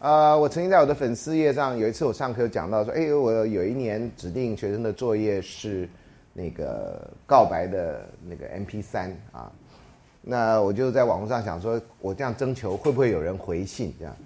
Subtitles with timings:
[0.00, 5.86] 呃，我曾经在我的粉丝页上有一次我上课讲到说，哎，我有一年指定学生的作业是
[6.32, 9.52] 那个告白的那个 MP 三啊，
[10.22, 13.94] 那我就在网络上想说，我这样征求会不会有人回信？
[13.98, 14.16] 这样，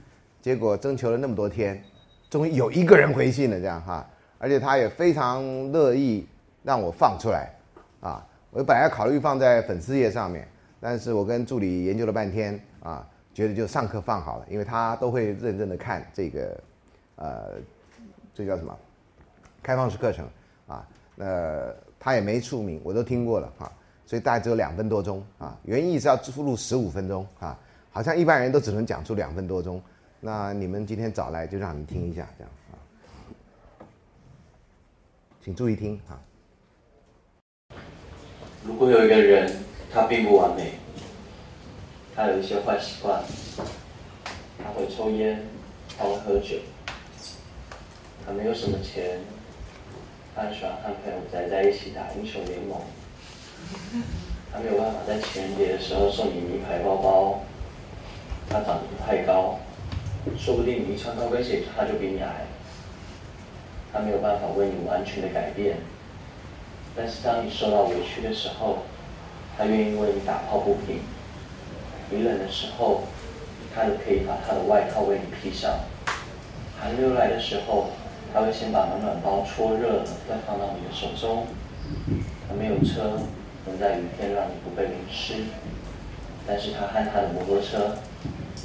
[0.40, 1.82] 结果征求了那么多天，
[2.30, 6.24] 终于有一个人回信了，这样哈，而且他也非常乐意
[6.62, 7.52] 让我放出来
[7.98, 8.24] 啊。
[8.52, 10.46] 我本来考虑放在粉丝页上面，
[10.78, 13.04] 但是我跟助理研究了半天啊。
[13.34, 16.60] 觉得就上课放好了，因为他都会认真的看这个，
[17.16, 17.54] 呃，
[18.32, 18.74] 这叫什么？
[19.60, 20.24] 开放式课程
[20.68, 23.72] 啊，那他也没出名，我都听过了啊，
[24.06, 27.58] 所以大概只有两分多钟啊，原意是要录入十五分钟啊，
[27.90, 29.82] 好像一般人都只能讲出两分多钟，
[30.20, 32.78] 那你们今天找来就让你听一下这样啊，
[35.42, 36.20] 请注意听啊。
[38.64, 39.52] 如果有一个人，
[39.92, 40.74] 他并不完美。
[42.16, 43.20] 他有一些坏习惯，
[44.62, 45.42] 他会抽烟，
[45.98, 46.58] 他会喝酒，
[48.24, 49.18] 他没有什么钱，
[50.34, 52.80] 他很喜欢和朋友宅在一起打英雄联盟，
[54.52, 57.40] 他没有办法在情人节的时候送你名牌包包，
[58.48, 59.58] 他长得不太高，
[60.38, 62.46] 说不定你一穿高跟鞋他就比你矮，
[63.92, 65.78] 他没有办法为你完全的改变，
[66.94, 68.84] 但是当你受到委屈的时候，
[69.58, 71.00] 他愿意为你打抱不平。
[72.10, 73.02] 你冷的时候，
[73.74, 75.80] 他可以把他的外套为你披上；
[76.78, 77.90] 寒流来的时候，
[78.32, 81.46] 他会先把暖暖包搓热了，再放到你的手中。
[82.46, 83.18] 他没有车，
[83.66, 85.44] 能在雨天让你不被淋湿，
[86.46, 87.96] 但是他和他的摩托车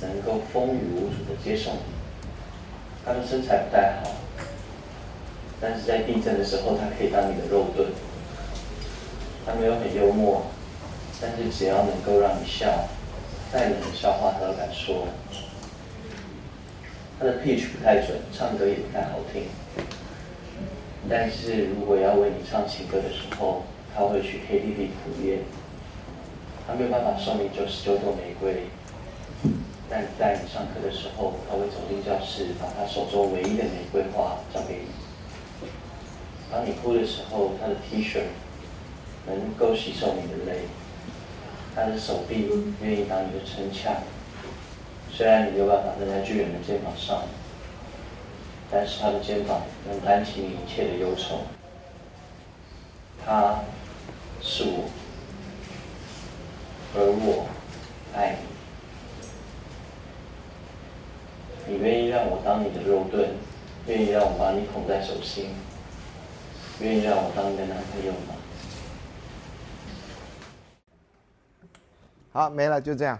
[0.01, 1.79] 能够风雨无阻的接送你。
[3.05, 4.11] 他的身材不太好，
[5.61, 7.89] 但是在地震的时候，他可以当你的肉盾。
[9.45, 10.43] 他没有很幽默，
[11.19, 12.87] 但是只要能够让你笑。
[13.51, 15.07] 再冷的笑话他都敢说，
[17.19, 19.43] 他的 pitch 不太准，唱歌也不太好听。
[21.09, 23.63] 但是如果要为你唱情歌的时候，
[23.95, 25.39] 他会去 KTV 苦练。
[26.67, 28.65] 他没有办法送你九十九朵玫瑰，
[29.89, 35.67] 但在你上课的时候，他会走进教室，把他手中唯一的玫瑰花交给你。
[36.51, 38.19] 当你哭的时候，他的 T 恤
[39.25, 40.59] 能够吸收你的泪。
[41.75, 42.49] 他的手臂
[42.81, 43.95] 愿意当你的撑枪，
[45.11, 47.23] 虽然你没有办法站在巨人的肩膀上，
[48.71, 51.41] 但是他的肩膀能担起你一切的忧愁。
[53.25, 53.59] 他
[54.41, 54.89] 是我，
[56.95, 57.47] 而我
[58.15, 58.37] 爱
[61.67, 61.73] 你。
[61.73, 63.35] 你愿意让我当你的肉盾，
[63.85, 65.51] 愿意让我把你捧在手心，
[66.79, 68.38] 愿意让我当你的男朋友吗？
[72.31, 73.19] 好，没了，就这样。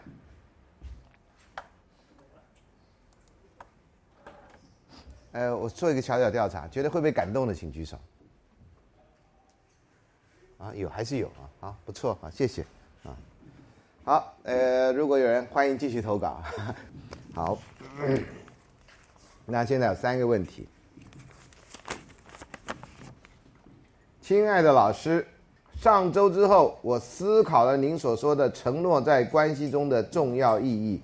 [5.32, 8.00] 呃，我做一个小小调查，觉得会被感动的，请举手。
[10.58, 11.50] 啊，有还是有啊？
[11.60, 12.64] 好，不错啊，谢谢
[13.04, 13.16] 啊。
[14.04, 16.44] 好，呃，如果有人，欢迎继续投稿。
[17.34, 17.58] 好，
[19.46, 20.68] 那现在有三个问题，
[24.22, 25.28] 亲爱的老师。
[25.80, 31.02] 上周之后，我思考了您所说的承诺在关系中的重要意义，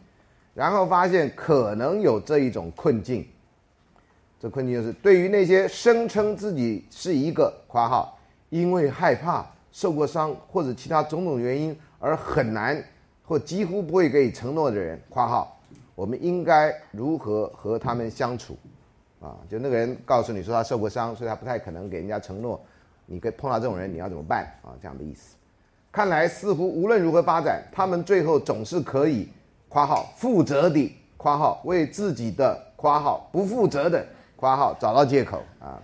[0.53, 3.25] 然后发现可能有这一种困境。
[4.38, 8.19] 这困境就是对于那些声称自己是一个（括号）
[8.52, 12.84] 因为害怕受过伤或者其他种种原因而很难
[13.24, 15.57] 或几乎不会给予承诺的人（括号），
[15.96, 18.57] 我们应该如何和他们相处？
[19.22, 22.59] 啊，就那个人告诉你说他受过伤，所以他不太可能给人家承诺。
[23.06, 24.74] 你跟碰到这种人，你要怎么办啊？
[24.82, 25.36] 这样的意思，
[25.92, 29.30] 看来似乎无论如何发展，他们最后总是可以
[29.70, 34.06] （括号负责的）（括号为自己的）（括号不负责的
[34.36, 35.81] ）（括号找到借口啊）。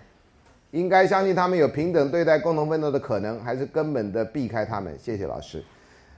[0.72, 4.98] 应该相信他们有平等对待、共同奋斗的可能，还是根本的避开他们？
[4.98, 5.64] 谢谢老师。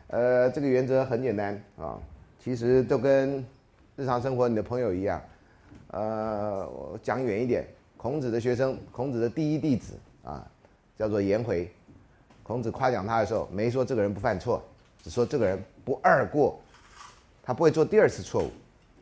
[0.07, 1.97] 呃，这个原则很简单啊，
[2.39, 3.43] 其实就跟
[3.95, 5.19] 日常生活你的朋友一样。
[5.87, 7.67] 呃，我讲远一点，
[7.97, 10.47] 孔子的学生，孔子的第一弟子啊。
[10.97, 11.69] 叫做颜回，
[12.43, 14.61] 孔子夸奖他的时候，没说这个人不犯错，
[15.03, 16.59] 只说这个人不二过，
[17.43, 18.51] 他不会做第二次错误，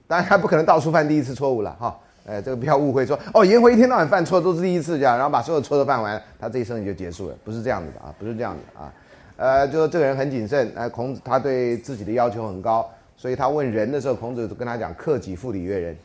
[0.07, 8.93] 当然他不可能到处犯第一次错误了哈，哎，这个不要误会说哦，颜回一天到晚犯错都是第一次这样，然后把所有错都犯完，他这一生也就结束了，不是这样子的啊，不是这样子啊，
[9.37, 15.97] 呃，就说这个人很谨慎，哎，孔子他对自己的要求很高，所以他问人的时候，孔子跟他讲克己复礼曰仁，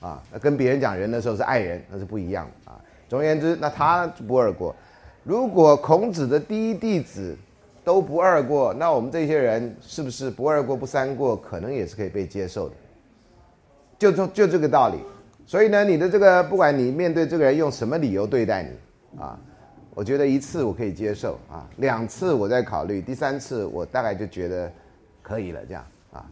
[0.00, 2.80] 啊，跟别人讲人的时候是爱人，那是不一样的啊。
[3.08, 4.74] 总而言之，那他不二过。
[5.28, 7.36] 如果孔子的第一弟子
[7.84, 12.74] 都不二过，那我们这些人是不是不二过不三过，可能也是可以被接受的？
[13.98, 14.96] 就就就这个道理
[15.44, 19.38] 所以呢，你的这个不管你面对这个人用什么理由对待你，啊，
[19.94, 24.72] 我觉得一次我可以接受啊，两次我再考虑，第三次我大概就觉得
[25.20, 26.24] 可以了这样啊。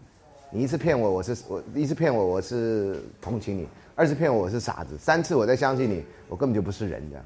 [0.51, 7.25] 你一次骗我，我是我一次骗我，我是同情你；二次骗我，我是傻子；三次我再相信你，我根本就不是人这样。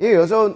[0.00, 0.50] 因为有时候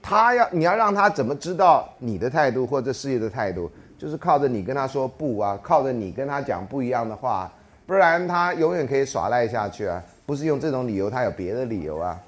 [0.00, 7.52] 他要你要让他怎么知道你的态度或者事业的态度，就是靠着你跟他说不啊，靠着你跟他讲不一样的话。
[7.86, 10.02] 不然他永远可以耍赖下去啊！
[10.24, 12.20] 不是用这种理由，他有别的理由啊。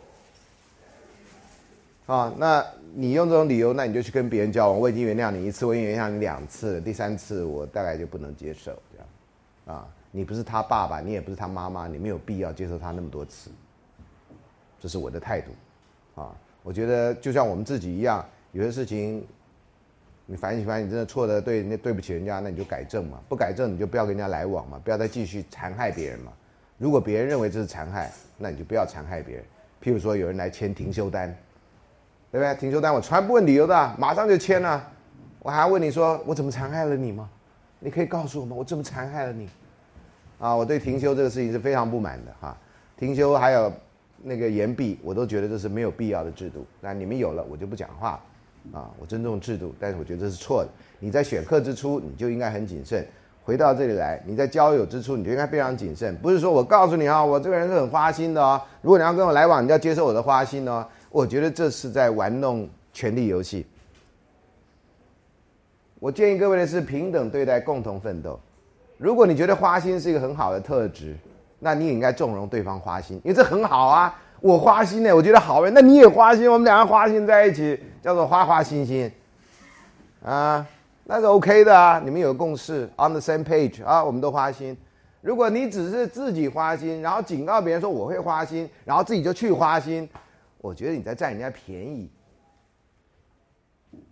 [2.06, 2.64] 啊，那
[2.94, 4.78] 你用这种理由，那你就去跟别人交往。
[4.78, 9.78] 我已经原谅你一次，我已经原谅你两次，第三次我大概就不能接受这样。
[9.78, 13.50] 啊，你不是他爸爸，你也不是他妈妈，你没有必要接受他那么多次。
[14.78, 15.50] 这是我的态度。
[16.20, 19.26] 啊，我觉得就像我们自己一样，有些事情。
[20.26, 23.18] 你反省反省，真的错的对，那对不起人家，那你就改正嘛。
[23.28, 26.30] 不改正，你就不要跟人家来往嘛，不要再继续残害别人嘛。
[26.78, 29.44] 如果别人认为这是残害，那你就不要残害别人。
[29.82, 31.36] 譬如说，有人来签停休单，
[32.30, 32.54] 对不对？
[32.54, 34.88] 停休单我从来不问理由的，马上就签了。
[35.40, 37.28] 我还要问你说，我怎么残害了你吗？
[37.80, 38.54] 你可以告诉我吗？
[38.56, 39.48] 我怎么残害了你？
[40.38, 42.56] 啊，我对停休这个事情是非常不满的哈。
[42.96, 43.72] 停休还有
[44.22, 46.66] 那个言毕，我都觉得这是没有必要的制度。
[46.80, 48.20] 那你们有了，我就不讲话。
[48.72, 50.68] 啊，我尊重制度，但是我觉得这是错的。
[50.98, 53.06] 你在选课之初，你就应该很谨慎。
[53.42, 56.14] 回到这里来，你在交友之初，你就应该非常谨慎。
[56.18, 58.60] 不是说我告诉你啊，我这个人是很花心的哦。
[58.82, 60.86] 如果你要跟我来往，你要接受我的花心哦。
[61.08, 63.66] 我觉得这是在玩弄权力游戏。
[65.98, 68.38] 我建议各位的是平等对待，共同奋斗。
[68.98, 71.16] 如果你觉得花心是一个很好的特质，
[71.60, 74.20] 那你也应该纵容对方花心，因为这很好啊。
[74.40, 79.12] 我花心呢，我觉得好，那你也花心，我们两个花心在一起，叫做花花心心，
[80.24, 80.66] 啊，
[81.04, 84.74] 那是 OK 的啊，你们有共识，on the same page 啊，我们都花心。
[85.20, 90.08] 如果你只是自己花心，然后警告别人说我会花心，然后自己就去花心，
[90.56, 92.10] 我觉得你在占人家便宜。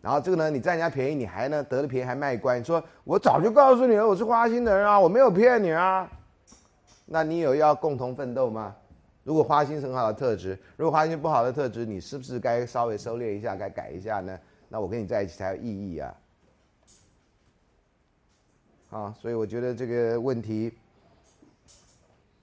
[0.02, 6.06] 然后这个呢，你占人家便宜，你还呢得了便宜还卖乖，说我早就告诉你了，我是花心的人啊，我没有骗你啊。
[7.10, 8.76] 那你有要共同奋斗吗？
[9.24, 14.38] 如果花心是很好的特质，如果花心不好的特质，你是不是该稍微收敛一下，该改一下呢？
[14.68, 16.14] 那我跟你在一起才有意义啊！
[18.90, 20.72] 啊，所以我觉得这个问题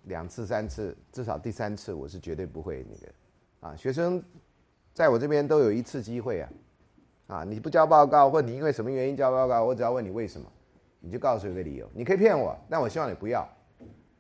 [0.04, 3.14] 两次、三次，至少第三次我是绝对不会那个
[3.68, 3.76] 啊。
[3.76, 4.24] 学生
[4.94, 6.50] 在我这边都有一次机会啊，
[7.28, 10.48] 啊，你不交报告，或你因为什么原因交报告，我只要问你为什么，
[11.00, 11.90] 你就告诉一个理由。
[11.94, 13.48] 你可以骗我，但我希望你不要，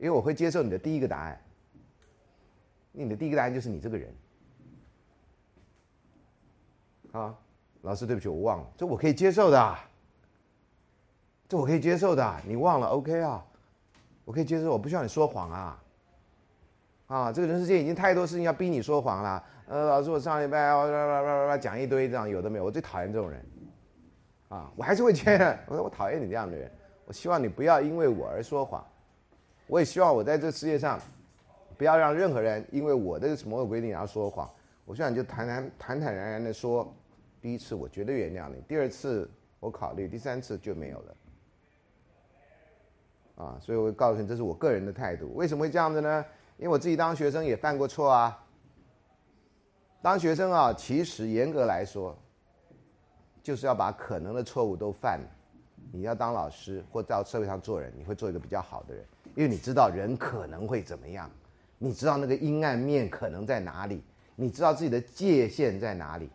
[0.05, 1.41] 因为我会接受你的第一个答案。
[2.91, 4.15] 你的第一个答案就是你这个人，
[7.11, 7.35] 啊，
[7.81, 9.75] 老师对不起，我忘了，这我可以接受的，
[11.49, 13.43] 这我可以接受的，你忘了，OK 啊，
[14.25, 15.83] 我可以接受，我不需要你说谎啊，
[17.07, 23.45] 啊，这个人世间已经太多事情要逼你说谎了，呃，老师，我上礼拜叭叭叭叭讲一堆这样有的没有，我最讨厌这种人，
[24.49, 26.71] 啊，我还是会签，我说我讨厌你这样的人，
[27.05, 28.85] 我希望你不要因为我而说谎，
[29.67, 30.99] 我也希望我在这世界上。
[31.77, 34.49] 不要让任何人因为我的什么规定而说谎。
[34.85, 36.89] 我希望你就坦坦坦坦然然的说，
[37.41, 41.15] 第一次我绝对原谅你，第二次我考虑，第三次就没有了。
[43.43, 45.35] 啊，所以我告诉你，这是我个人的态度。
[45.35, 46.25] 为什么会这样子呢？
[46.55, 48.41] 因为我自己当学生也犯过错啊。
[50.01, 52.17] 当学生啊，其实严格来说，
[53.43, 55.19] 就是要把可能的错误都犯。
[55.91, 61.29] 你要当老师或到社会上做人，你会做一个比较好的人，因为你知道人可能会怎么样。
[61.77, 64.03] 你知道那个阴暗面可能在哪里？
[64.35, 66.29] 你知道自己的界限在哪里？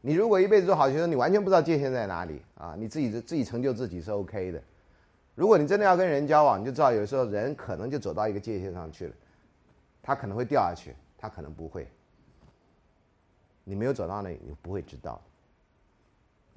[0.00, 2.76] 你如果一辈子做好学生，你完全不知道界限在哪里啊！
[2.78, 4.62] 你自己自己成就自己是 OK 的。
[5.34, 9.14] 如果你真的要跟人交往，你就知道有时候人可能就走到一个界限上去了，
[10.02, 11.88] 他可能会掉下去，他可能不会。
[13.64, 15.20] 你没有走到那里，你不会知道。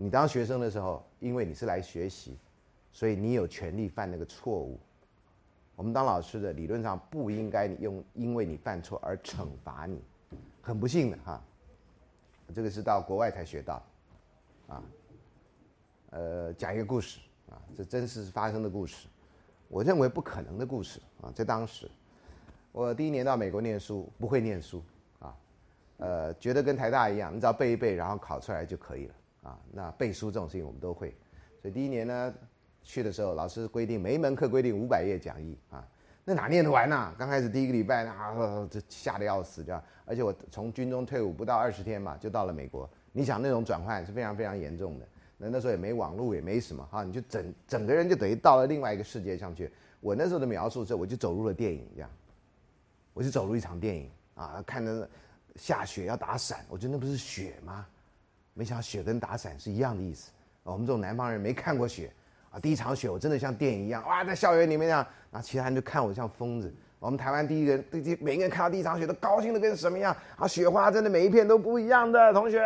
[0.01, 2.37] 你当学生的时候，因为你是来学习，
[2.89, 4.79] 所以你有权利犯那个错误。
[5.75, 10.01] 我们当老师的理论上不应该用因为你犯错而惩罚你，
[10.61, 11.43] 很不幸的哈，
[12.55, 13.83] 这个是到国外才学到，
[14.69, 14.83] 啊，
[16.11, 19.05] 呃，讲一个故事啊，这真实发生的故事，
[19.67, 21.91] 我认为不可能的故事啊，在当时，
[22.71, 24.81] 我第一年到美国念书，不会念书
[25.19, 25.35] 啊，
[25.97, 31.15] 呃，觉得跟台大一样，你只要背一背，然后考出来就可以了啊，那背书这种事情我们都会，
[31.61, 32.33] 所以第一年呢。
[32.81, 35.85] 去的时候，老师规定每一门课规定五百页讲义啊，
[36.23, 37.13] 那哪念得完呢？
[37.19, 39.83] 刚开始第一个礼拜啊，这吓得要死，这样。
[40.05, 42.89] 而且我从军中退伍不到二十天嘛，就到了美国。
[43.11, 49.71] 你想那种转换是非常非常严重的，那那时候也没网络，也没什么哈，你就整整个人就等于到了另外一个世界上去。
[49.99, 52.09] 我那时候的描述是，我就走入了电影这样，
[53.13, 55.07] 我就走入一场电影啊，看着
[55.57, 57.85] 下雪要打伞，我觉得那不是雪吗？
[58.59, 60.31] 没想到雪跟打伞是一样的意思。
[60.63, 62.11] 我们这种南方人没看过雪
[62.51, 66.73] 啊，第一场雪我真的像电影一样哇，在校园里面这样，然后其他人就看我像疯子。
[66.99, 70.45] 我们台湾第一个人，第每个人看到第一场雪都高兴的跟什么样啊？
[70.45, 72.59] 雪花真的每一片都不一样的，同学。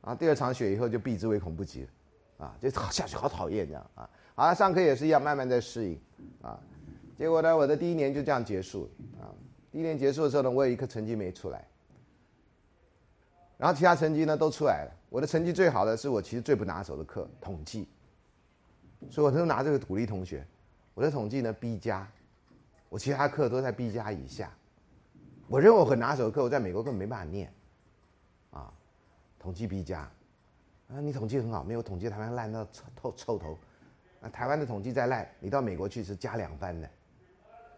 [0.00, 4.10] 啊，第二场雪以后就避之唯恐不及了，啊，就下雪好讨厌这样啊。
[4.34, 6.00] 好，上课也是一样，慢慢在适应，
[6.42, 6.58] 啊，
[7.16, 8.90] 结果呢，我的第一年就这样结束，
[9.20, 9.30] 啊，
[9.70, 11.64] 第一年结束的时候呢，我有一科成绩没出来，
[13.60, 17.86] 然后其他成绩呢都出来了，我的成绩最好的是我其实最不拿手的课统计，
[19.10, 20.46] 所以我都拿这个鼓励同学，
[20.94, 22.08] 我的统计呢 B 加。
[22.88, 24.50] 我其他课都在 B 加以下，
[25.46, 27.52] 我认为我很拿手的课，我在美国根本没办法念，
[28.50, 28.72] 啊，
[29.38, 30.10] 统计 B 加，
[30.88, 33.58] 啊，你统计很好，没有统计台湾烂到臭透臭头，
[34.22, 36.90] 啊，台湾的统计再烂，你到美国去是加两番的，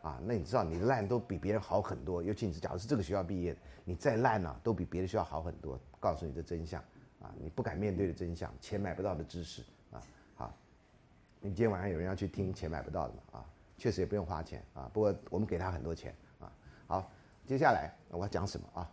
[0.02, 6.82] 啊，那你知道你烂都比别人好很多，尤其你是假如是这个学校毕业，你再烂呢都比别的学校好很多，告诉你的真相，
[7.20, 10.02] 啊，你不敢面对的真相，钱买不到的知识，啊，
[10.34, 10.52] 好，
[11.40, 13.46] 你今天晚上有人要去听钱买不到的嘛，啊。
[13.78, 16.52] 确实也不用花钱啊，不过我们给他很多钱啊。
[16.86, 17.10] 好，
[17.44, 18.88] 接下来我要讲什么啊？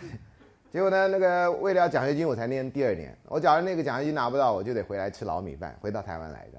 [0.72, 3.14] 结果呢，那个为了奖学金，我才念第二年。
[3.26, 6.58] 我假如那个奖学金拿不到，我就得回来吃老米饭，回到台湾来的。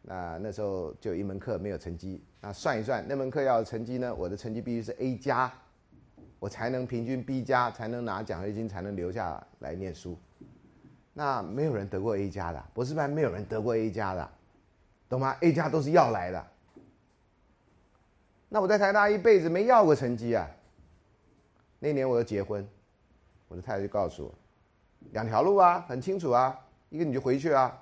[0.00, 5.52] 那那时候就一门课没有成绩，那算一算，那门课要成绩呢，我的成绩必须是 A 加，
[6.38, 10.16] 我才能平均 B 加，才能拿奖学金，才能留下来念书。
[11.12, 14.30] 那没有人得过 A 加的，博士班没有人得过 A 加的，
[15.08, 16.46] 懂吗？A 加都是要来的。
[18.48, 20.48] 那我在台大一辈子没要过成绩啊。
[21.80, 22.64] 那年我要结婚，
[23.48, 24.34] 我的太太就告诉我，
[25.10, 26.56] 两条路啊，很清楚啊。
[26.90, 27.76] 一个你就回去啊，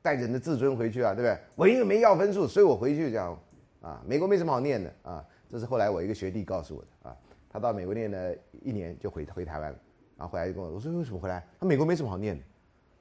[0.00, 1.38] 带着你的自尊回去啊，对不对？
[1.54, 3.38] 我因为没要分数，所以我回去这样
[3.84, 4.00] 啊。
[4.06, 7.16] 美国没什么好念的啊，这是后来我一个学弟告诉我的啊。
[7.50, 9.78] 他到美国念了一年就回回台湾了，
[10.16, 11.46] 然后回来就跟我我说为什么回来？
[11.60, 12.42] 他美国没什么好念的。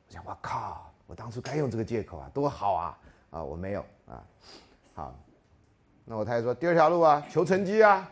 [0.07, 2.97] 我想我靠，我当初该用这个借口啊，多好啊
[3.31, 3.43] 啊！
[3.43, 4.23] 我没有啊，
[4.93, 5.15] 好。
[6.05, 8.11] 那我太太说：“第二条路啊，求成绩啊。”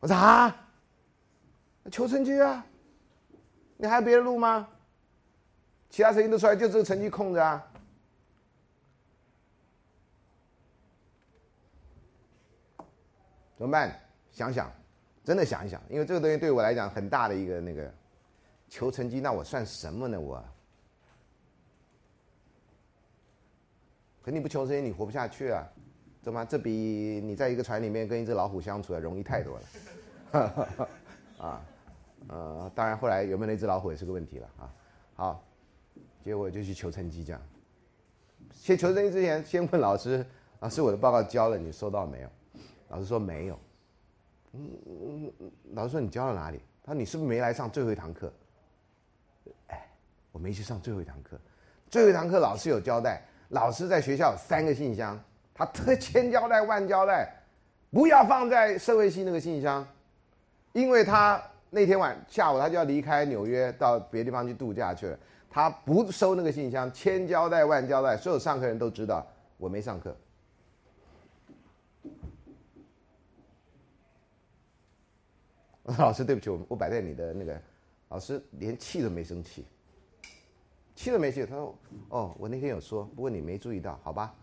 [0.00, 0.56] 我说：“啊，
[1.92, 2.64] 求成绩啊，
[3.76, 4.66] 你还有别的路吗？
[5.90, 7.64] 其他成绩都出来，就这个成绩空着啊。”
[13.56, 13.98] 怎么办？
[14.32, 14.72] 想想，
[15.22, 17.92] 真的想一想，因为这个东西对我来讲很大的一个那个
[18.68, 20.20] 求成绩，那我算什么呢？
[20.20, 20.44] 我，
[24.22, 25.64] 可你不求成绩，你活不下去啊。
[26.20, 26.44] 怎么？
[26.46, 26.70] 这比
[27.22, 30.88] 你在一个船里面跟一只老虎相处要容易太多了。
[31.38, 31.62] 啊，
[32.28, 34.74] 呃，当然后来有没有那只老虎也是个问题了啊。
[35.14, 35.44] 好，
[36.24, 37.40] 结果就去求成绩这样。
[38.52, 40.26] 先求成绩之前，先问老师：
[40.60, 42.28] 老师，我的报告交了，你收到没有？
[42.94, 43.58] 老师说没有。
[44.52, 46.60] 嗯嗯嗯，老师说你教到哪里？
[46.84, 48.32] 他说你是不是没来上最后一堂课？
[49.66, 49.88] 哎，
[50.30, 51.36] 我没去上最后一堂课。
[51.90, 55.20] 最后一堂课老师有交代，老师在学校三个信箱。
[55.52, 57.34] 他特千交代万交代，
[57.90, 59.84] 不要放在社会系那个信箱，
[60.72, 65.18] 因为他那天晚下午他就要离开纽约到别的地方去度假去了，
[65.50, 70.16] 他不收那个信箱，千交代万交代，所有上课人都知道我没上课。
[75.84, 77.60] 老师对不起，我我摆在你的那个，
[78.08, 79.66] 老师连气都没生气，
[80.94, 81.44] 气都没气。
[81.44, 84.34] 他说哦，我那天有说，不过你没注意到，好吧。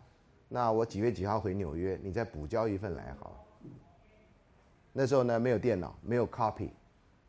[0.48, 2.00] 那我几月几号回纽约？
[2.04, 3.36] 你再补交一份来好了。
[4.94, 6.70] 那时候呢，没有电脑，没有 copy，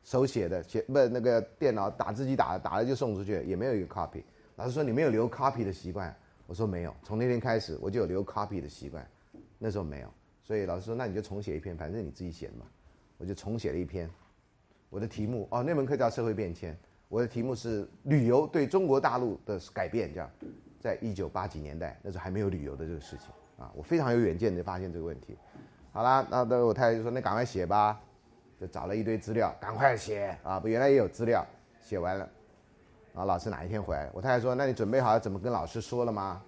[0.03, 4.23] 手写的写不那个电脑打字机打打了就送出去，也没有一个 copy。
[4.57, 6.15] 老师说你没有留 copy 的习惯，
[6.47, 6.95] 我说没有。
[7.03, 9.09] 从那天开始我就有留 copy 的习惯，
[9.59, 12.67] 那时候没有，所以老师说那你就重写一篇，反正你自己写嘛。
[13.23, 14.11] 我就重写了一篇，
[14.91, 16.77] 我的题目哦，那门课叫社会变迁，
[17.09, 20.29] 我的题目是旅游对中国大陆的改变，这样。
[20.81, 25.39] 在一九八几年代，那时候还没有旅游的这个事情啊，我非常有远见的发现这个问题。
[25.93, 28.01] 好啦，那那我太太就说：“那赶快写吧。”
[28.61, 30.59] 就找了一堆资料，赶快写啊！
[30.59, 31.47] 不，原来也有资料，
[31.81, 32.29] 写完了。
[33.13, 34.11] 然后老师哪一天回来？
[34.13, 36.43] 我太太说：“那你准备好要怎么跟老师说了吗？”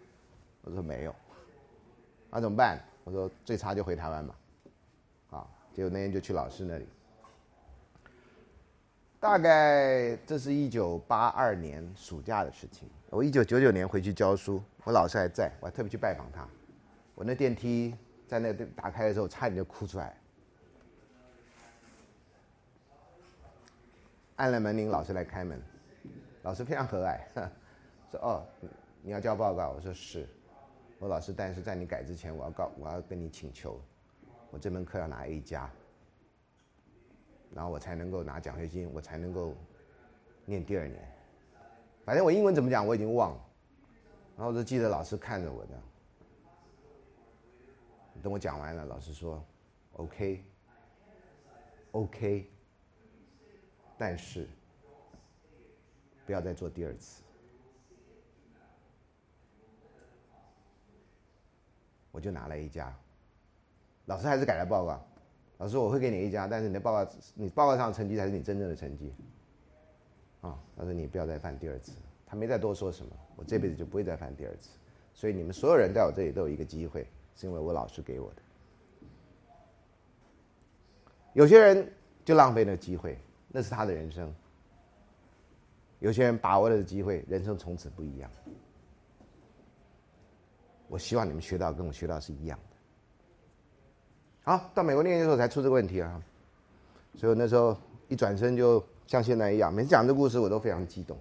[0.62, 1.14] 我说：“没有。”
[2.30, 2.80] 那怎么办？
[3.04, 4.34] 我说：“最差就回台湾嘛。”
[5.74, 6.86] 结果那天就去老师那里。
[9.18, 12.88] 大概这是一九八二年暑假的事情。
[13.10, 16.46] 我一九九九年回去教书，我老师还在，我还特别去拜访他。
[17.14, 17.94] 我那电梯
[18.28, 20.16] 在那打开的时候，差点就哭出来。
[24.36, 25.60] 按了门铃，老师来开门，
[26.42, 27.18] 老师非常和蔼，
[28.10, 28.46] 说哦，
[29.00, 30.28] 你要交报告，我说是，
[30.98, 33.80] 我老师，但是在你改之前，我要告，我要跟你请求，
[34.54, 35.68] 我这门课要拿 A 加，
[37.52, 39.52] 然后我才能够拿奖学金，我才能够
[40.44, 41.12] 念第二年，
[42.04, 43.44] 反正我英文怎么讲我已经忘了，
[44.36, 45.70] 然后我就记得老师看着我的，
[48.22, 49.44] 等我讲完了，老师说
[49.94, 50.48] ，OK，OK，
[53.98, 54.48] 但是。
[56.26, 57.22] 不要再做第二次，
[62.10, 62.98] 我就拿了一家。
[64.06, 65.02] 老师还是改了报告，
[65.58, 69.12] 老师我会给你一家，但是你的报告，你报告上的成绩才是你真正的成绩。
[70.40, 71.92] 啊，他说你不要再犯第二次，
[72.26, 74.70] 他没再多说什么，我这辈子就不会再犯第二次。
[75.14, 78.42] 所以你们所有人在我这里都有一个机会，是因为我老师给我的。
[81.32, 81.90] 有些人
[82.24, 83.18] 就浪费了机会，
[83.48, 84.34] 那是他的人生。
[86.00, 88.30] 有些人把握了机会，人生从此不一样。
[90.88, 92.73] 我希望你们学到跟我学到是一样的。
[94.44, 96.22] 好，到美国念研究所才出这个问题啊，
[97.16, 97.76] 所以我那时候
[98.08, 101.18] 一转身就像现在一样，每次讲这故事我都非常激动。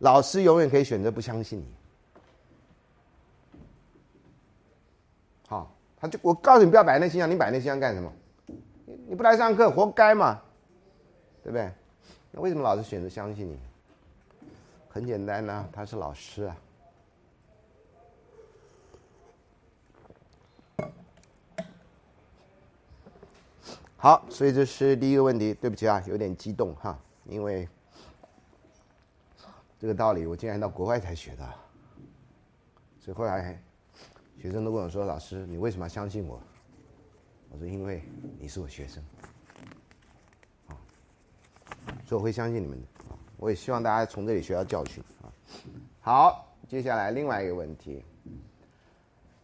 [0.00, 1.66] 老师永远可以选择不相信你。
[5.46, 8.12] 好，他就我告诉你不要摆那心象，你摆那心象干什么？
[8.84, 10.40] 你你不来上课，活该嘛。
[11.42, 11.70] 对不对？
[12.30, 13.58] 那为什么老师选择相信你？
[14.88, 16.56] 很简单呐，他是老师啊。
[24.04, 25.54] 好，所以这是第一个问题。
[25.54, 27.66] 对不起啊，有点激动哈，因为
[29.78, 31.54] 这个道理我竟然到国外才学的。
[33.00, 33.58] 所以后来
[34.38, 36.38] 学生都跟我说：“老师，你为什么要相信我？”
[37.48, 38.02] 我说：“因为
[38.38, 39.02] 你是我学生。”
[42.04, 42.86] 所以我会相信你们的，
[43.38, 45.32] 我也希望大家从这里学到教训啊。
[46.02, 48.04] 好，接下来另外一个问题，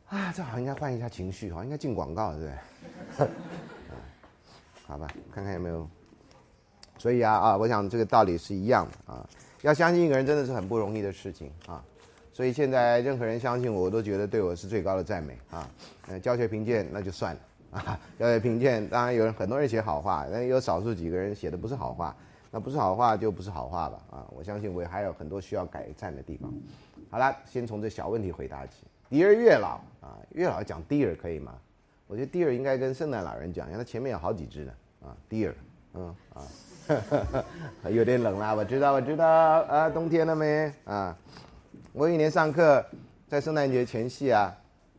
[0.09, 2.41] 啊，这好像应该换一下情绪哈，应该进广告对
[3.17, 3.29] 不对？
[4.91, 5.89] 好吧，看看有没有。
[6.99, 9.25] 所以啊啊，我想这个道理是一样的啊。
[9.63, 11.81] 要相信一个人真的是很不容易的事情啊。
[12.33, 15.71] 所以现在任何人相信我，我都觉得对我是最高的赞美啊。
[16.09, 22.17] 呃，教学评鉴那就算了啊，教学评鉴当然有人很多人写好话，但有少数几个人写的不是好话。
[22.51, 24.27] 那不是好话就不是好话了啊！
[24.31, 26.53] 我相信我还有很多需要改善的地方。
[27.09, 28.73] 好了，先从这小问题回答起。
[29.09, 31.55] 迪儿月老啊，月老讲迪儿可以吗？
[32.09, 35.53] 我觉得迪儿应该跟圣诞老人讲，因为他前面有好几只呢啊，，Dear，，
[35.95, 36.43] 嗯啊，
[37.91, 41.17] 有点冷啦，我知道，我知道啊，冬天了没啊？
[41.93, 42.85] 我一年上课
[43.29, 44.57] 在圣诞节前夕啊。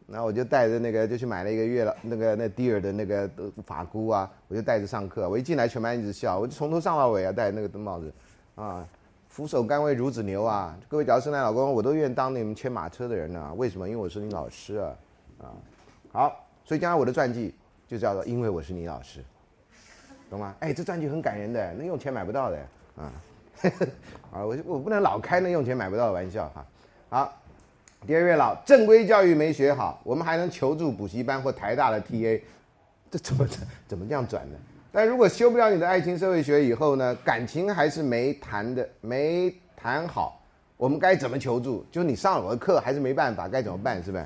[0.08, 3.30] 然后我就带着那个，就去买了一个月老那个那 Dear 的那个
[3.66, 5.30] 发箍啊，我就带着上课。
[5.30, 8.12] 我一进来，全班一直笑，我就从头上到尾啊戴那个灯帽子，
[8.56, 8.86] 啊，
[9.30, 10.78] 俯首甘为孺子牛啊！
[10.90, 13.54] 各位，假如圣诞老公，我都愿意当你们牵马车的人呢。
[13.56, 13.88] 为什么？
[13.88, 14.96] 因为我是你老师啊，
[15.44, 15.48] 啊，
[16.12, 17.56] 好，所以将来我的传记
[17.88, 19.24] 就叫做“因为我是你老师”，
[20.32, 20.56] 懂吗？
[20.62, 22.58] 哎，这传记很感人的，那用钱买不到的
[22.96, 23.12] 啊，
[24.32, 26.65] 啊， 我我不能老开那用钱买不到的玩笑哈，
[27.10, 27.38] 好。
[28.08, 32.41] 第二位老，正规教育没学好，我们还能求助补习班或台大的 TA，
[33.12, 33.48] 这怎么
[33.88, 34.58] 怎么这样转呢？
[34.91, 40.41] 但如果修不了你的爱情社会学以后呢，感情还是没谈的没谈好，
[40.78, 41.86] 我们该怎么求助？
[41.91, 44.04] 就你上了我的课还是没办法，该怎么办？
[44.04, 44.26] 是不是？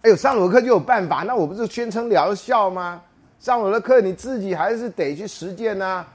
[0.00, 3.00] 哎呦，上了我的课就有办法，那我不是宣称疗效吗？
[3.42, 6.06] 上我的课你自己还是得去实践呐。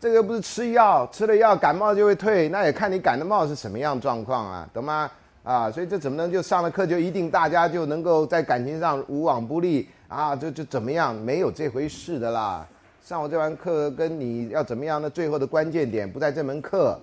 [0.00, 5.10] 这个又不是吃药，吃了药感冒就会退，那也看你感的冒是什么样状况啊，懂吗？
[5.42, 10.34] 啊，所以这怎么能就上了课就一定大家就能够在感情上无往不利啊？
[10.34, 11.14] 就就怎么样？
[11.14, 12.66] 没有这回事的啦！
[13.04, 15.10] 上我这门课跟你要怎么样的？
[15.10, 16.98] 最后的关键点不在这门课，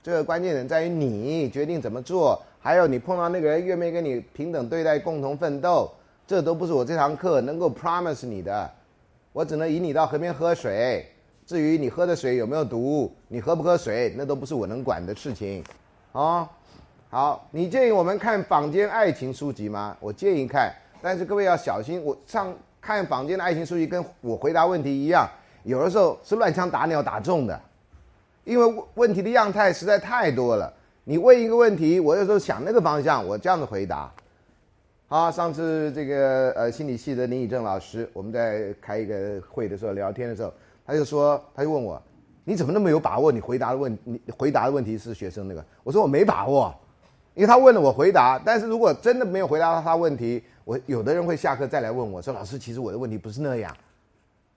[0.00, 5.90] 这个关键点在于你决定怎么做，还有你碰到那个人愿不愿意跟你平等对待、共同奋斗，
[6.24, 8.70] 这都不是我这堂课能够 promise 你的。
[9.32, 11.06] 我只能引你到河边喝水，
[11.46, 15.62] 至于你喝的水有没有毒，你喝不喝水，那都不是我能管的事情，
[16.12, 16.48] 啊。
[17.10, 19.96] 好，你建议我们看坊间爱情书籍吗？
[19.98, 22.04] 我建议看，但是各位要小心。
[22.04, 25.26] 我上看坊间的爱情书籍，跟我回答问题一样，
[25.62, 27.58] 有的时候是乱枪打鸟打中的，
[28.44, 30.70] 因为问题的样态实在太多了。
[31.04, 34.12] 你问一个问题，我有时候想那个方向，我这样子回答。
[35.10, 40.52] 好，上次这个呃心理系的林以正老师，我们在开一个会的时候聊天的时候，
[40.84, 42.00] 他就说，他就问我，
[42.44, 43.32] 你怎么那么有把握？
[43.32, 45.64] 你回答的问，你回答的问题是学生那个？
[45.82, 46.74] 我说我没把握。
[47.34, 53.74] 因为他问了我回答，但是如果真的没有回答到他问题，我有的人会下课再来问我说：“老师，其实我的问题不是那样。”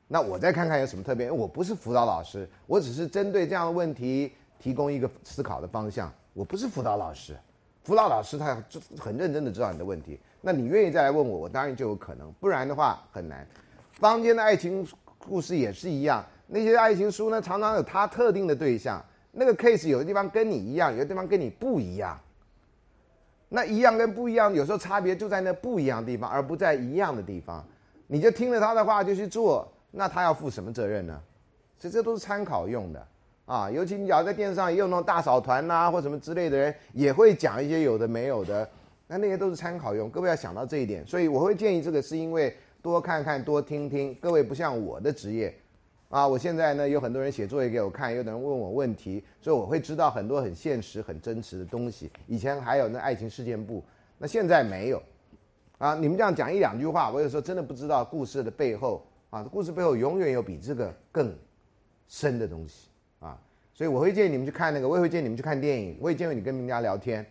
[0.09, 1.31] 那我再看看有什么特别。
[1.31, 6.11] 我不是辅导老师，我只是针对这样的问题提供一个思考的方向。
[6.33, 7.37] 我不是辅导老师，
[7.83, 8.61] 辅导老师他
[8.99, 10.19] 很认真的知道你的问题。
[10.41, 13.47] 那你愿意再来问我，我当然就有可能，不然的话很难。
[13.93, 14.85] 坊间的爱情
[15.19, 19.03] 故事也是一样，那些爱情书呢，常常有它特定的对象。
[19.31, 22.19] 那个 case 有的地方跟你一样，有的地方跟你不一样。
[23.47, 27.63] 那一样跟不一样，有时候差别就在那不一样的地方，而不在一样的地方。
[28.07, 31.21] 你就听了他的话就去做，那他要负什么责任呢？
[31.77, 33.07] 所以这都是参考用的
[33.45, 33.69] 啊。
[33.69, 38.67] 尤其你要在电视上也有那种大嫂团呐，或什么之类的人，也会讲一些有的没有的。
[39.11, 41.05] 那那些都是参考用，各位要想到这一点。
[41.05, 44.15] 所以我会建议这个，是因为多看看、多听听。
[44.21, 45.53] 各位不像我的职业。
[46.07, 52.09] 啊，我现在呢有很多人写作业给我看，有的人问我问题，所以我会知道很多很现实、很真实的东西。
[52.25, 53.83] 以前还有那爱情事件簿，
[54.17, 55.03] 那现在没有。
[55.77, 61.35] 啊，你们这样讲一两句话，我有时候真的不知道故事的背后啊，故事背后永远有比这个更
[62.07, 62.87] 深的东西
[63.19, 63.37] 啊。
[63.73, 67.25] 所以我会建议你们去看那个，我也会建议你们去看电影，我也建议你跟名家聊天。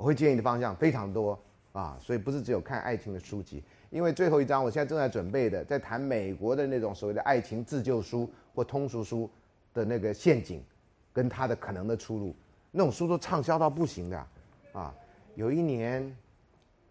[0.00, 1.38] 我会建议的方向非常多
[1.72, 3.62] 啊，所以不是只有看爱情的书籍。
[3.90, 9.28] 因为最后一章，我现在正在准备的，在谈美国的那种所谓的爱情自救书或通俗书
[9.74, 10.64] 的那个陷阱，
[11.12, 12.34] 跟它的可能的出路。
[12.70, 14.26] 那种书都畅销到不行的，
[14.72, 14.94] 啊，
[15.34, 16.16] 有一年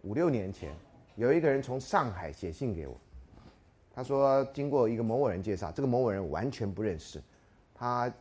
[0.04, 0.72] 五六年前，
[1.16, 2.96] 有一个人从上海写信给我，
[3.92, 7.20] 他说经过一个某某人介绍，这个某某人完全不认识，
[7.74, 8.14] 他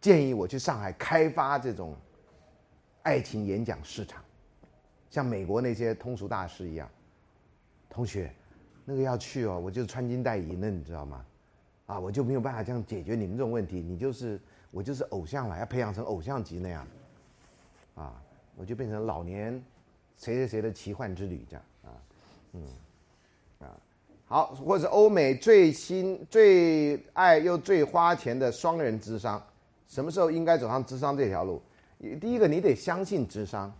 [0.00, 1.94] 建议我去上海开发这种
[3.10, 4.22] 爱情演讲市场，
[5.10, 6.88] 像美国那些通俗大师一样。
[7.88, 8.32] 同学，
[8.84, 11.24] 那个要去哦，我就穿金戴银的，你知道吗？
[11.86, 13.80] 啊，我就没有办法这样解决你们这种问题。
[13.80, 16.86] 你就是我就是偶像了，要培养成偶像级那样，
[17.96, 18.22] 啊，
[18.54, 19.60] 我就变成老年
[20.16, 21.90] 谁谁谁的奇幻之旅这样啊，
[22.52, 22.62] 嗯，
[23.58, 23.74] 啊，
[24.26, 29.44] 好，或者欧美最新最爱又最花钱的双人智商，
[29.88, 31.60] 什么时候应该走上智商这条路？
[32.20, 33.72] 第一个，你得相信智商。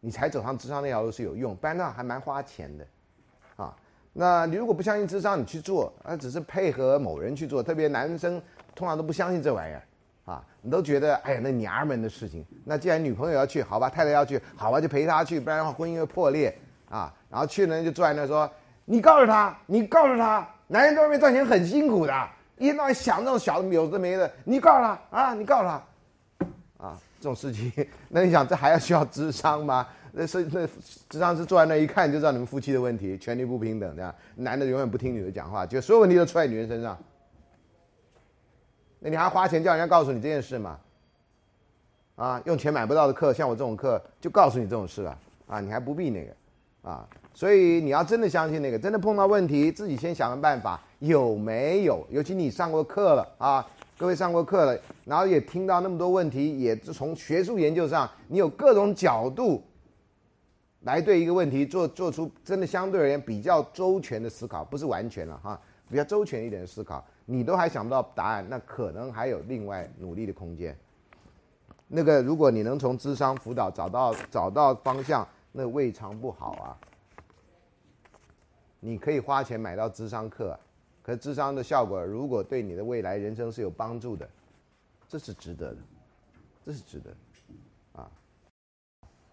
[0.00, 2.86] 你才走上智商那条路是有用，不然那还蛮花钱的，
[3.56, 3.74] 啊，
[4.12, 8.40] 那你如果不相信智商，你去做，啊，只是配合某人去做，特别男生
[8.76, 9.82] 通常都不相信这玩意儿，
[10.24, 16.56] 啊，你都觉得哎呀那娘们的事情，那既然女朋友要去，好吧，太太要去，好吧，就陪她去，不然的话婚姻会破裂，
[16.88, 18.48] 啊，然后去呢就坐在那说，
[18.84, 25.82] 你告诉他，你告诉他，男人在外面赚钱很辛苦的，一天到晚想那种小有的没的，你告诉他啊，你告诉他。
[26.78, 27.70] 啊这种事情，
[28.08, 29.86] 那你想这还要需要智商吗？
[30.12, 30.66] 那是那
[31.08, 36.96] 智商是坐在那一看就知道你们夫妻的问题，权力不平等这样，男的永远不听女的讲话，就所有问题都出在女人身上。
[39.00, 40.78] 那你还花钱叫人家告诉你这件事吗？
[42.16, 52.04] 啊，用钱买不到的课，像我这种课就告诉你这种事了啊，你还不必那个啊，所以你要真的相信那个，真的碰到问题自己先想个办法，有没有？
[52.10, 53.66] 尤其你上过课了啊。
[53.98, 59.60] 各位上过课了，然后也听到那么多问题，也从学术研究上，你有各种角度
[60.82, 70.78] 来对一个问题做做出真的相对而言比较周全的思考，不是完全了哈，比较周全一点的思考，你都还想不到答案，那可能还有另外努力的空间。
[71.88, 76.78] 那个，如果你能从智商辅导找到找到方向，那未尝不好啊。
[78.78, 80.56] 你可以花钱买到智商课。
[81.08, 84.28] 可智商的效果，如果对你的未来人生是有帮助的，
[85.08, 85.78] 这是值得的，
[86.66, 87.10] 这是值得，
[87.98, 88.10] 啊，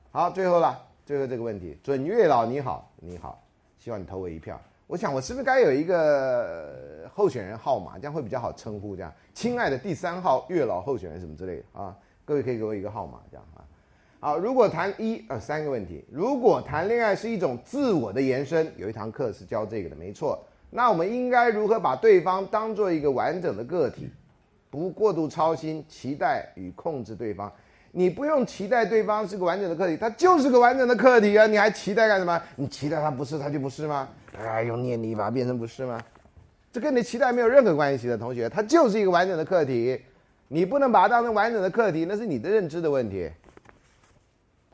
[0.09, 3.43] 好，最后了，最后这个问题，准月老你好，你好，
[3.77, 4.57] 希望你投我一票。
[4.87, 11.93] 我想我是不是该有一个候选人号码，这样会比较好称呼，这样，亲爱的第三号月老候选人什么之类的啊？
[12.23, 13.59] 各位可以给我一个号码，这样啊。
[14.21, 20.41] 好，如果谈一呃三个问题，如果谈恋爱是一种自我的延伸，有一堂课是教这个的，没错。
[20.75, 24.11] 那我们应该如何把对方当做一个完整的个体，
[24.69, 27.49] 不过度操心、期待与控制对方？
[27.93, 31.47] 你不用期待对方是个完整的个体，他就是个完整的个体啊！
[31.47, 32.41] 你还期待干什么？
[32.57, 34.09] 你期待他不是，他就不是吗？
[34.37, 35.97] 哎，用念力把它变成不是吗？
[36.73, 39.97] 这跟你期待没有任何关系的，同学，他就是一个完整的个体，
[40.49, 43.31] 你不能把它当成完整的个体，那是你的认知的问题。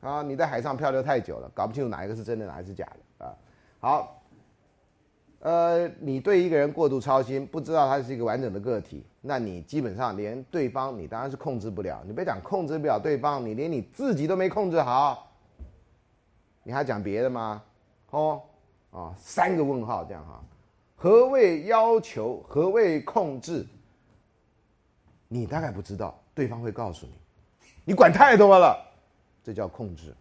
[0.02, 2.88] 啊，你在海上漂流太久了，搞不清楚哪一个是真的，哪一个是假
[3.20, 3.36] 的啊！
[3.80, 4.21] 好。
[5.42, 12.04] 呃，你对一个人过度操心，不知道他是一个完整的个体，那你基本上连对方你当然是控制不了。
[12.06, 15.32] 你别讲控制不了对方，你连你自己都没控制好，
[16.62, 17.64] 你还讲别的吗？
[18.12, 18.40] 哦，
[18.92, 20.40] 啊，三个问号这样哈。
[20.96, 22.46] 何谓要求？
[22.48, 23.66] 何谓控制？
[25.28, 27.14] 你大概不知道，对方会告诉你。
[27.84, 28.80] 你管太多了，
[29.44, 30.14] 这叫控制。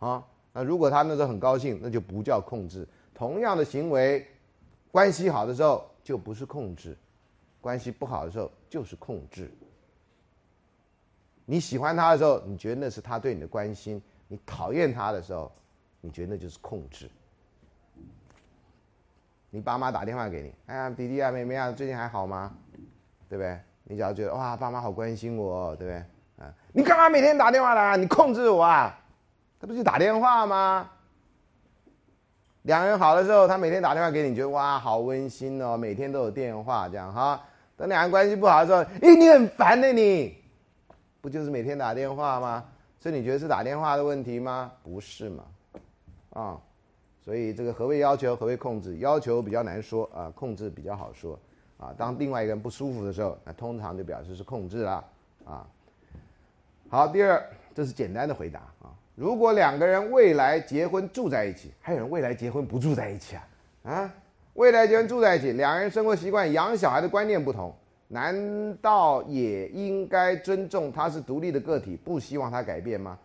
[0.00, 0.24] 啊。
[0.52, 4.26] 那如果他那时候很高兴，那就不叫控制，同样的行为，
[4.90, 6.96] 关系好的时候就不是控制，
[7.60, 9.50] 关系不好的时候就是控制。
[11.44, 15.50] 你喜欢他的时候，你觉得那是他对你的关心；你讨厌他的时候，
[16.00, 17.10] 你觉得那就是控制。
[19.50, 22.54] 你爸妈打电话给你，哎呀，弟弟啊，妹妹啊，最近还好吗？
[23.28, 23.58] 对不对？
[23.84, 26.44] 你只要觉得哇，爸妈好关心我，对不对？
[26.44, 27.96] 啊，你干嘛每天打电话来啊？
[27.96, 28.98] 你控制我啊？
[29.62, 30.90] 他不就打电话吗？
[32.62, 37.40] 两个人好的时候，他每天打电话给你，觉得哇，好温馨哦，每天都有电话这样哈。
[37.76, 40.36] 等两人关系不好的时候，咦，你很烦的你。
[41.20, 42.64] 不就是每天打电话吗？
[42.98, 44.72] 所以你觉得是打电话的问题吗？
[44.82, 45.44] 不是嘛？
[46.32, 46.58] 啊，
[47.24, 48.96] 所以这个何谓要求，何谓控制？
[48.96, 51.38] 要求比较难说啊，控制比较好说
[51.78, 51.94] 啊。
[51.96, 55.04] 当另外一个人不舒服的时候，那通常就表示是控制了
[55.44, 55.64] 啊。
[56.88, 57.40] 好，第二，
[57.72, 58.60] 这是简单的回答。
[59.14, 63.48] 如果两个人未来结婚住在一起，还有人未来结婚不住在一起啊？
[63.84, 64.14] 啊，
[64.54, 67.74] 未来结婚住在一起，两个人生活习惯、养小孩的观念不同。
[68.08, 73.18] 难道也应该尊重他是独立的个体，不希望他改变吗？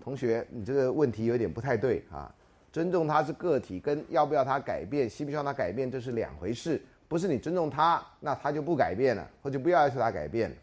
[0.00, 2.32] 同学，你这个问题有点不太对啊！
[2.72, 6.80] 尊重他是个体，跟要不要他改变，希不希望他改变，这是两回事。
[7.08, 10.54] 不是你尊重他，那他就不改变了，或者不要求他改变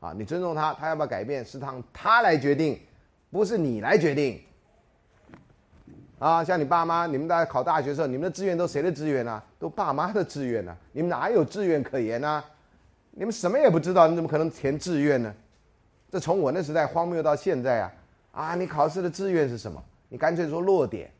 [0.00, 0.14] 啊！
[0.16, 2.80] 你尊重他，他要不要改变，是让他来决定，
[3.30, 4.40] 不是你来决定。
[6.18, 9.42] 啊，像你爸妈，你们在考大学的时候，你们的志愿都谁的志愿呢？
[9.58, 10.76] 都爸妈的志愿呢？
[10.92, 12.44] 你们哪有志愿可言呢？
[13.12, 15.34] 你们什么也不知道，你怎么可能填志愿呢？
[16.10, 17.92] 这从我那时代荒谬到现在啊！
[18.32, 19.82] 啊，你考试的志愿是什么？
[20.08, 21.10] 你干脆说落点，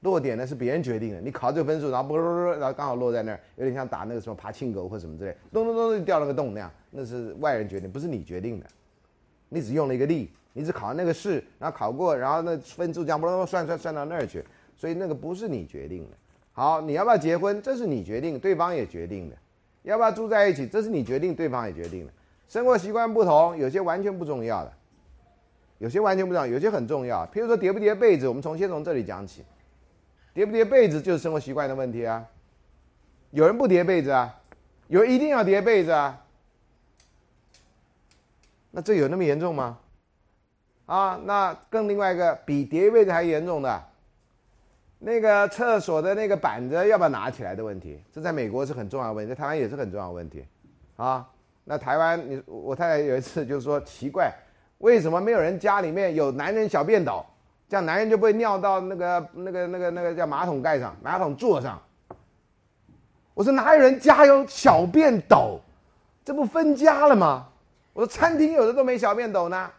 [0.00, 1.20] 落点呢是别人决定的。
[1.20, 8.66] 你考这个分数，然后啵啵啵，然后刚好落在那儿，有点像打那个什么爬青狗或什么之类，咚咚咚就掉了个洞那样，那是外人决定，不是你决定的。
[9.48, 14.44] 你只用了一个力，你只考那个试，然后考过，然后那分数这样啵啵算算算到那儿去，
[14.76, 16.16] 所以那个不是你决定的。
[16.52, 17.62] 好，你要不要结婚？
[17.62, 19.36] 这是你决定，对方也决定的。
[19.82, 20.66] 要不要住在一起？
[20.66, 22.12] 这是你决定，对方也决定的。
[22.48, 24.72] 生活习惯不同，有些完全不重要的，
[25.78, 27.26] 有些完全不重要，有些很重要。
[27.32, 29.44] 譬如说叠不叠被子，我们从先从这里讲起。
[30.34, 32.24] 叠不叠被子就是生活习惯的问题啊。
[33.30, 34.40] 有人不叠被子啊，
[34.88, 36.24] 有人一定要叠被子啊。
[38.70, 39.79] 那这有那么严重吗？
[40.90, 43.80] 啊，那更另外一个比叠被子还严重的。
[44.98, 50.44] 那个厕所的那个板子要不要拿起来的问题，这在美国是很重要的问题，在台湾也是很重要的问题，
[50.96, 51.24] 啊，
[51.62, 54.34] 那台湾你我太太有一次就说奇怪，
[54.78, 57.24] 为什么没有人家里面有男人小便斗，
[57.68, 61.80] 这样男人就不会尿到那个那个那个那个叫马桶盖上、马桶座上？
[63.32, 65.60] 我说哪有人家有小便斗，
[66.24, 67.46] 这不分家了吗？
[67.92, 69.70] 我说餐厅有的都没小便斗呢，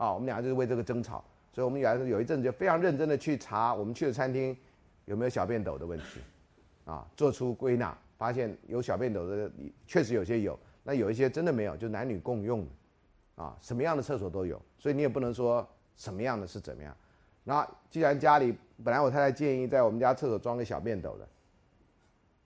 [0.00, 1.22] 啊，我们两个就是为这个争吵。
[1.52, 4.56] 所以，我们有有一阵子就非常认真的去查我们去的餐厅
[5.04, 6.20] 有没有小便斗的问题，
[6.84, 9.50] 啊，做出归纳，发现有小便斗的
[9.84, 16.96] 确实有些有，那有一些真的没有，就男女共用的，啊，什么样的厕所都有，所以你也不能说什么样的是怎么样。
[17.42, 21.28] 那既然家里本来我太太建议在我们家厕所装个小便斗的，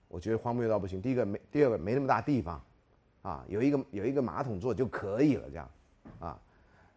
[0.07, 0.99] 我觉得荒谬到不行。
[0.99, 2.59] 第一个没，第二个没那么大地方，
[3.21, 5.69] 啊，有一个有一个马桶座就可以了，这样，
[6.19, 6.39] 啊，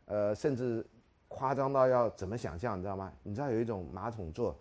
[0.09, 0.85] 呃，甚至。
[1.31, 3.12] 夸张到要怎么想象，你知道吗？
[3.23, 4.59] 你知道有一种马桶座，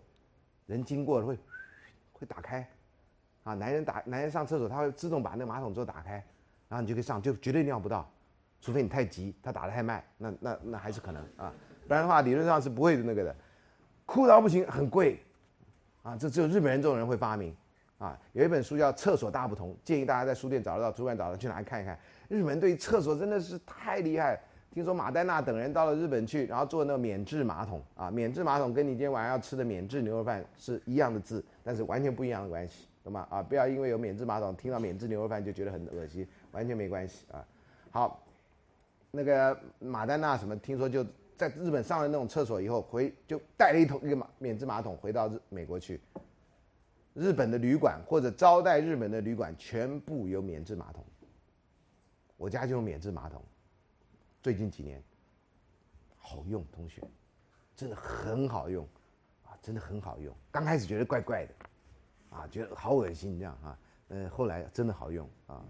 [0.66, 1.38] 人经过会
[2.12, 2.68] 会打开，
[3.42, 6.22] 啊，男人打男人上厕所，他会自动把那个马桶座打开，
[6.68, 8.06] 然后你就可以上，就绝对尿不到，
[8.60, 11.50] 除非你太急，他打的太慢，那那那还是可能啊，
[11.88, 13.34] 不然的话理论上是不会那个的。
[14.04, 15.18] 酷到不行，很贵，
[16.02, 17.56] 啊，这只有日本人这种人会发明，
[17.96, 21.98] 啊，有一本书叫《厕所大不同》，建议大家在书店找得到，图书馆找到去拿来看一看。
[22.28, 24.38] 日本对厕所真的是太厉害。
[24.70, 33.26] 听说马丹娜等人到了日本去，然后做那个免治马桶啊，免治马桶跟你今天晚上要吃的免治牛肉饭是一样的字，但是完全不一样的关系，懂吗？
[33.30, 37.44] 啊，不要因为有免治马桶，听到免治牛肉饭就觉得很恶心，完全没关系啊。
[37.90, 38.22] 好，
[39.10, 41.04] 那个马丹娜什么，听说就
[41.36, 45.98] 在日本上了那种厕所以后，回就带了一桶那个马免治马桶回到日美国去，
[47.14, 51.02] 日本的旅馆或者招待日本的旅馆全部有免治马桶，
[52.36, 53.42] 我家就有免治马桶。
[54.40, 55.02] 最近几年，
[56.16, 57.02] 好用，同学，
[57.74, 58.86] 真的很好用，
[59.44, 60.34] 啊，真的很好用。
[60.50, 65.64] 刚开始觉得怪怪的，啊，觉得好恶心这样啊，嗯，后来真的好用啊，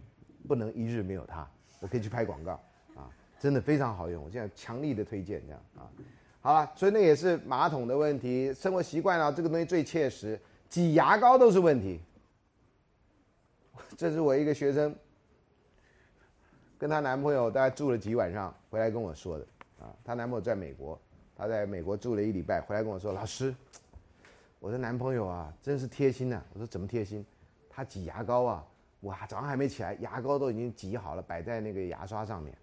[0.46, 1.48] 不能一日没有它。
[1.80, 2.52] 我可以去拍广告，
[2.94, 4.22] 啊，真的非常好用。
[4.22, 5.90] 我现在强力的推荐这样啊。
[6.40, 12.00] 好了，所以那也是马桶的问题，生活习惯啊，这个东西最切实，挤牙膏都是问题。
[13.96, 14.94] 这是我一个学生。
[16.78, 19.46] 跟她男朋友大概住了几晚上，回来跟我说的，
[19.80, 20.98] 啊，她男朋友在美国，
[21.36, 23.54] 她在美国住了一礼拜，回来跟我说，老师，
[24.60, 26.42] 我的男朋友啊，真是贴心呐。
[26.54, 27.26] 我说怎么贴心？
[27.68, 28.66] 他挤牙膏啊，
[29.00, 32.56] 我早上还没起来，牙膏都已经挤好了，摆在那个牙刷上面。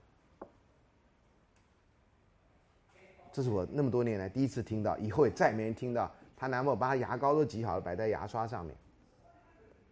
[3.32, 8.76] 这是我那么多年来第一次听到，以后也再没人听到她男朋友把她牙膏都挤好了，摆在牙刷上面。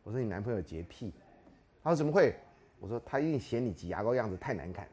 [0.03, 1.13] 我说你男朋友洁癖？
[1.81, 2.35] 他说怎么会？
[2.83, 4.85] 我说他一定嫌你挤牙膏样子太难看。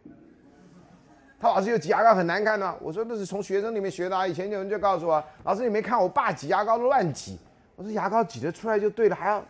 [1.40, 2.72] 他老师有挤牙膏很难看呢。
[2.80, 7.36] 我说那是从学生里面学的啊，以前有人就告诉我，老师你没看我爸挤牙膏都乱挤。
[7.74, 9.44] 我说牙膏挤得出来就对了，还要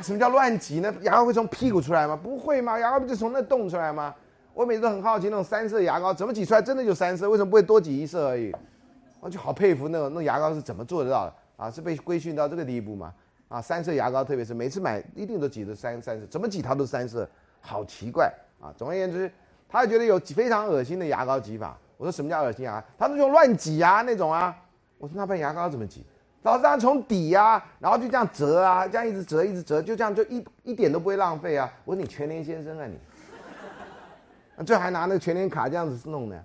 [0.00, 0.92] 什么叫乱挤呢？
[1.02, 2.18] 牙膏会从屁股出来吗？
[2.20, 2.76] 不会吗？
[2.80, 4.12] 牙膏不就从那洞出来吗？
[4.52, 8.52] 我每次都很好奇那种三色牙膏怎么挤出来，真的就三色，为什么不会多挤一色而已？
[9.20, 11.70] 我就好佩服那种那牙膏是怎么做得到的啊？
[11.70, 13.14] 是被规训到这个地步吗？
[13.48, 17.28] 啊，三色牙膏特别是每次买一定都挤得三三色，怎么挤它都三色，
[17.60, 18.72] 好奇怪啊！
[18.76, 19.30] 总而言之。
[19.68, 21.76] 他觉得有非常恶心的牙膏挤法。
[21.96, 22.82] 我说什么叫恶心啊？
[22.96, 24.56] 他是用乱挤啊那种啊。
[24.96, 26.04] 我说那把牙膏怎么挤？
[26.42, 31.68] 老师他从底呀，然后就这样折啊，这样一直折一直折，就这样就一一点都不会浪费啊。
[31.84, 32.96] 我说你全联先生啊你，
[34.56, 36.44] 啊这还拿那个全联卡这样子弄呢？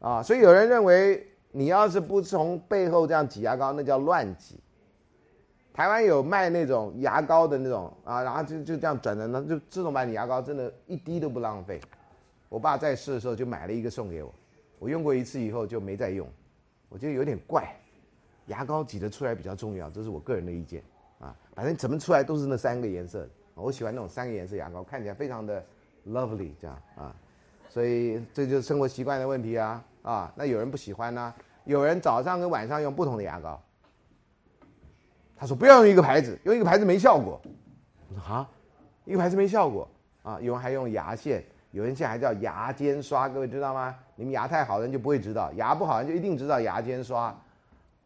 [0.00, 4.58] 啊，所以有人认为你要是不从背后这样挤牙膏，那叫乱挤。
[5.72, 11.80] 台湾有卖那种牙膏的那种啊，然后就就这样转的，那就自动版的牙膏真的一滴都不浪费。
[12.48, 14.34] 我爸在世的时候就买了一个送给我，
[14.78, 16.28] 我用过一次以后就没再用，
[16.90, 17.74] 我觉得有点怪。
[18.46, 20.82] 牙膏挤得出来比较重要，这是我个人的意见
[21.18, 21.34] 啊。
[21.54, 25.64] 反正怎么出来都是那三个颜色，我喜欢那种三个颜色牙膏，看起来非常的
[26.08, 27.16] lovely 这样啊。
[27.70, 30.32] 所以这就是生活习惯的问题啊啊。
[30.36, 31.32] 那有人不喜欢呢，
[31.64, 33.58] 有人早上跟晚上用不同的牙膏。
[35.42, 37.40] 他说：“不要用一个牌子，用一个牌子没效果。”
[38.08, 38.48] 我说：“啊，
[39.04, 39.88] 一个牌子没效果
[40.22, 40.38] 啊？
[40.40, 43.92] 有人还用牙线，有人现在还叫牙尖刷，各位知道吗？
[44.14, 47.36] 你们牙太好的人就不会知道，牙不好人就一定知道牙尖刷。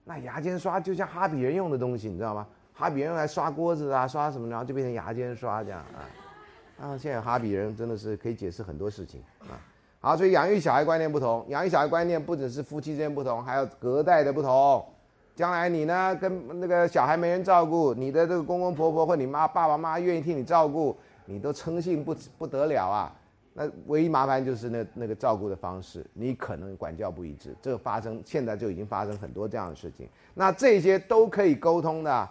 [0.04, 2.46] 那牙尖刷就像哈比人用的东西，你知道吗？
[2.72, 6.08] 哈比人用来刷锅子啊，刷什么，然后就变成牙尖刷这样啊。
[6.80, 9.60] 啊，现在哈比人真的是可以解释很多事情啊。
[10.00, 14.82] 好，所以养育小孩观念不同，养育小孩观念不只是夫妻之间不同，还有隔代的不同。”
[15.36, 20.96] 将来你呢，跟那个小孩没人照顾，你的这个公公婆婆或你妈爸爸妈妈愿意替你照顾，
[21.26, 23.14] 你都称幸不不得了啊。
[23.52, 30.08] 那唯一麻烦就是那那个照顾的方式，你可能管教不一致，这个发生现在就已经发生很多这样的事情。
[30.32, 32.28] 那这些都可以沟通的，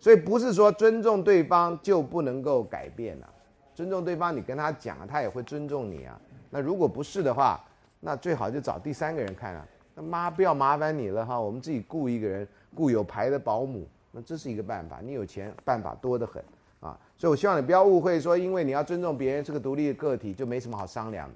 [0.00, 3.28] 所以不是说尊重对方就不能够改变了。
[3.74, 6.20] 尊重对方，你跟他讲，他也会尊重你啊。
[6.50, 7.64] 那如果不是的话，
[8.00, 9.64] 那最好就找第三个人看啊
[9.98, 10.02] 那。
[10.02, 15.00] 妈，不要麻烦你了哈，我们自己雇一个人，雇有牌的保姆，那这是一个办法。
[15.02, 16.42] 你有钱，办法多得很
[16.80, 16.98] 啊。
[17.16, 21.34] 所以我希望你不要误会，说因为你要尊重别人是个独立的个体，就没什么好商量的，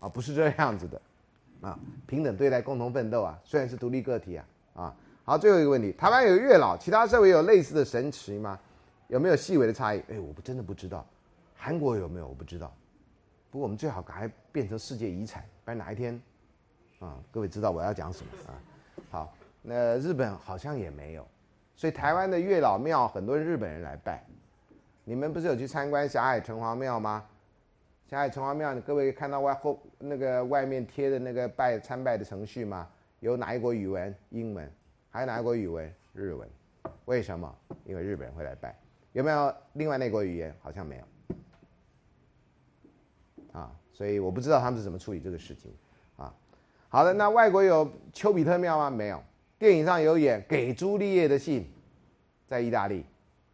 [0.00, 1.00] 啊，不是这样子的，
[1.60, 3.38] 啊，平等对待，共同奋斗啊。
[3.44, 8.58] 虽然是独立个体啊，啊，好，最后一个问题，台湾有月老，其他社会有类似的神奇吗？
[9.08, 10.02] 有没有细微的差异？
[10.10, 11.06] 哎，我不真的不知道，
[11.56, 12.26] 韩国有没有？
[12.26, 12.72] 我不知道。
[13.50, 16.20] 不过我们最好赶快变成世界遗产，不然哪一天。
[17.00, 18.54] 啊，各位知道我要讲什么啊？
[19.10, 21.26] 好，那日本好像也没有，
[21.76, 24.24] 所以台湾的月老庙很多日本人来拜。
[25.04, 27.26] 你们不是有去参观霞海城隍庙吗？
[28.08, 32.88] 霞海城隍庙，各位看到外后那个外面贴的那个拜参拜的程序吗？
[33.20, 34.14] 有哪一国语文？
[34.30, 34.70] 英文？
[35.10, 35.92] 还有哪一国语文？
[36.14, 36.48] 日文？
[37.04, 37.54] 为什么？
[37.84, 38.74] 因为日本人会来拜。
[39.12, 40.54] 有没有另外那国语言？
[40.62, 41.04] 好像没有。
[43.52, 45.72] 啊，所以我不知道他们是怎么处理这个事情。
[46.94, 48.88] 好的，那外国有丘比特庙吗？
[48.88, 49.20] 没有。
[49.58, 51.68] 电影上有演给朱丽叶的信，
[52.46, 53.04] 在意大利，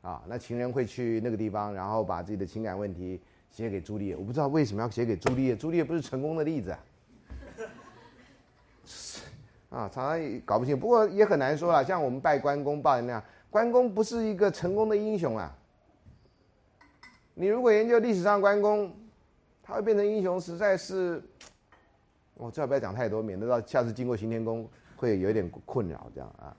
[0.03, 3.19] 啊，那情人会去那个地方，然后把自己的情感问题
[3.51, 4.15] 写给朱丽叶。
[4.15, 6.79] 我不知道为什么要写给朱丽叶，朱丽叶不是成功的例子啊。
[9.71, 11.83] 啊，常常搞不清，不过也很难说了。
[11.83, 15.51] 像我们拜关公拜那样，关公不是一个成功的英雄啊。
[17.33, 18.95] 你如果研究历史上关公，
[19.63, 21.23] 他会变成英雄，实在是。
[22.41, 24.67] 我最好不要讲太多，免得到下次经过行天宫
[24.97, 26.57] 会有一点困扰这样啊。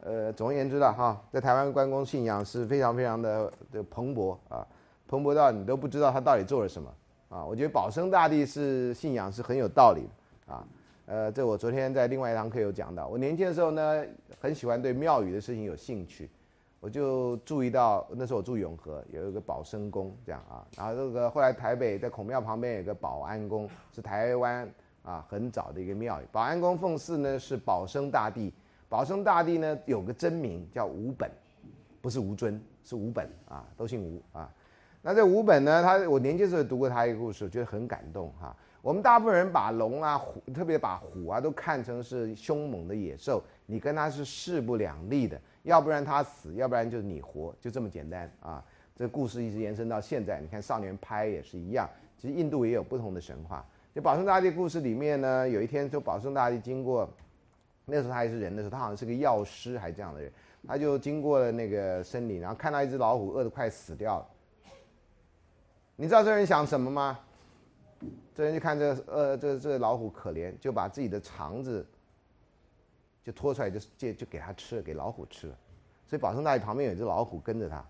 [0.00, 4.64] 呃，总而言之了哈，在台湾关公信仰是非常非常的的蓬勃啊，
[5.08, 6.88] 蓬勃到你都不知道他到底做了什么
[7.28, 7.44] 啊。
[7.44, 10.08] 我觉得保生大帝是信仰是很有道理
[10.46, 10.64] 啊。
[11.06, 14.04] 呃，这我昨天在另外一堂课有讲到，我年轻的时候呢，
[14.40, 16.30] 很喜欢对庙宇的事情有兴趣，
[16.78, 24.70] 我就注意到那时候我住永和有一个保生宫这样啊，然后这个后来台北在孔庙旁边有个保安宫，是台湾。
[25.04, 28.52] 啊，很早的一个庙宇，保安宫奉祀呢是保生大帝。
[28.88, 31.30] 保生大帝呢有个真名叫吴本，
[32.00, 34.50] 不是吴尊，是吴本啊，都姓吴啊。
[35.02, 38.56] 那这吴本呢，他我年轻时候读过他一个故事，我觉得很感动哈。
[38.80, 48.64] 我们大部分人把龙啊、虎，特别把虎啊，都看成是凶猛的野兽，你跟它是势不两立的，要不然它死，要不然就是你活，就这么简单啊。
[48.96, 51.88] 这故事一直延伸到现在，你看少年派也是一样。
[52.16, 53.64] 其实印度也有不同的神话。
[53.94, 57.08] 就保生大帝故事里面呢，有一天就保生大帝经过，
[57.84, 60.32] 那时候他还是人的时候，他好像是个药师还这样的人，
[60.66, 64.26] 他就经过了那个森林，然后看到一只老虎饿得快死掉了。
[65.94, 67.20] 你知道这人想什么吗？
[68.34, 71.86] 这人就看这呃这这老虎可怜，就把自己的肠子
[73.22, 75.56] 就拖出来，就就就给他吃了，给老虎吃了。
[76.08, 77.84] 所以保生大帝旁边有只老虎跟着他。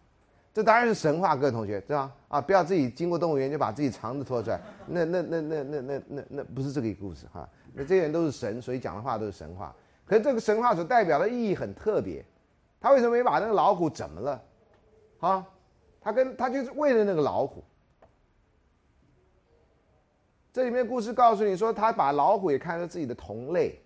[0.54, 2.14] 这当然是神话，各位同学，对吧？
[2.28, 7.48] 啊，不要自己经过动物园就把自己肠子拖出来，那那那那那那那那不是这个故事哈。
[7.72, 9.74] 那这些人都是神，所以讲的话都是神话。
[10.04, 12.24] 可是这个神话所代表的意义很特别，
[12.80, 14.42] 他为什么没把那个老虎怎么了？
[15.18, 15.44] 啊，
[16.00, 17.64] 他跟他就是为了那个老虎。
[20.52, 23.82] 这里面故事告诉你说，他把老虎也看作自己的同类，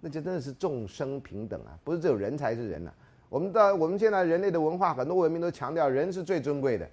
[0.00, 2.92] 那就真的是众生平等啊，不是只有人才是人呐。
[3.34, 6.88] 我们的我们现在人类的文化，很多文明都强调人是最尊贵的，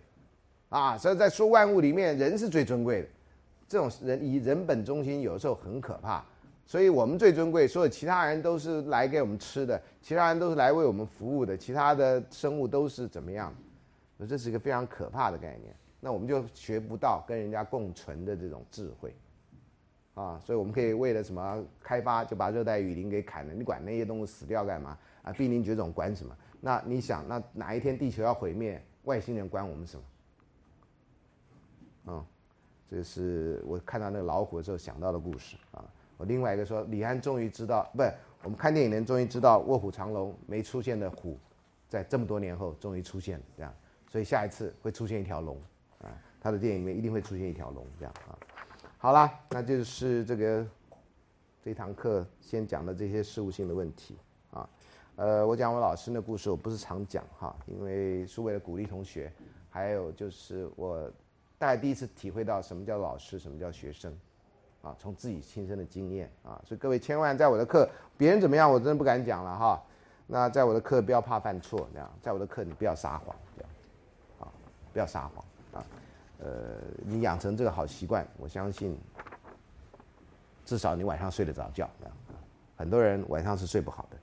[0.70, 3.08] 啊，所以在说万物里面，人是最尊贵的。
[3.68, 6.26] 这种人以人本中心，有时候很可怕。
[6.66, 13.54] 所以我们最尊贵，所有其他人都是来给我们吃的，其他人都是来为我们服务的，其他的生物都是怎么样？
[14.28, 15.76] 这是一个非常可怕的概念。
[16.00, 19.14] 那我们就学不到跟人家共存的这种智慧，
[20.16, 23.54] 啊，所以我们可以为了什么开发，就把热带雨林给砍了。
[23.54, 24.98] 你管那些动物死掉干嘛？
[25.24, 26.36] 啊，濒临绝种管什么？
[26.60, 30.04] 那你想，那哪一天地球要毁灭，外星人管我们什么？
[32.08, 32.26] 嗯，
[32.90, 35.84] 这是我看到那个老虎的时候想到的故事啊。
[36.18, 38.14] 我另外一个说，李安终于知道，不是
[38.44, 41.38] 我们看电影人终于知道卧虎藏龙没出现的虎，
[41.90, 43.74] 在这么多年后终于出现了，这样，
[44.08, 45.60] 所以下一次会出现一条龙
[46.00, 46.10] 啊，
[46.40, 48.38] 他的电影里面一定会出现一条龙，这样啊。
[49.00, 50.68] 好了，那就是这个
[51.64, 54.16] 这堂课先讲的这些事务性的问题。
[55.18, 59.32] 呃，我讲我老师的故事，我不是常讲哈，因为是为了鼓励同学，
[59.70, 61.12] 还有就是我
[61.58, 64.12] 大概第一次体会到什么叫老师，什么叫学生，
[64.82, 67.88] 啊，从自己亲身的经验啊，所以各位千万在我的课，
[68.18, 69.84] 别人怎么样，我真的不敢讲了哈。
[70.26, 73.72] 那在我的课不要怕犯错，这样，在我的课你不要撒谎，这样，
[74.40, 74.48] 啊，
[74.94, 75.86] 不要撒谎啊，
[76.40, 76.48] 呃，
[77.04, 78.98] 你养成这个好习惯，我相信，
[80.66, 82.16] 至少你晚上睡得着觉，这样，
[82.78, 84.18] 很多人晚上是睡不好的。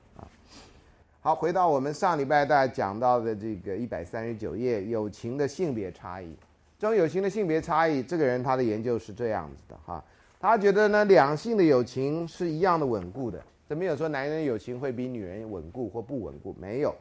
[1.20, 6.32] 好，回到我们上礼拜大家讲到的这个一百三十九页，友情的性别差异。
[6.78, 10.02] 这种友情的性别差异，这个人他的研究是这样子的哈，
[10.38, 16.94] 他觉得呢，两性的友情是一样的稳固的，这没有说男人友情会比女人稳固或不稳固，没有。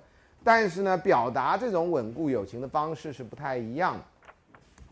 [0.43, 4.03] 但是呢，表达这种稳固友情的方式是不太一样的。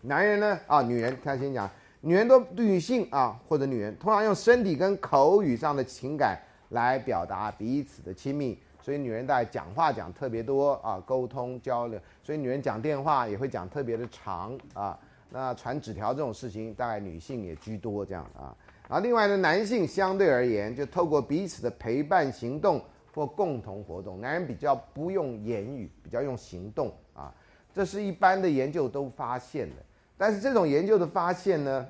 [0.02, 1.68] 男人呢，啊，女人，他先讲，
[2.02, 8.56] 女人都女性啊，或者女人通常用身体跟口语上的情感来表达彼此的亲密。
[8.86, 12.00] 所以女人在讲话讲特别多啊，沟通交流。
[12.22, 14.96] 所以女人讲电话也会讲特别的长啊。
[15.32, 18.56] 那传纸条这种事情，大概女性也居多这样啊。
[18.88, 22.80] 然后另外呢，男性相对而言，就透过彼此的陪伴行动
[23.12, 27.34] 或共同活动，男人比较不用言语，比较用行动啊。
[27.74, 29.78] 这是一般的研究都发现的。
[30.16, 31.88] 但是这种研究的发现呢，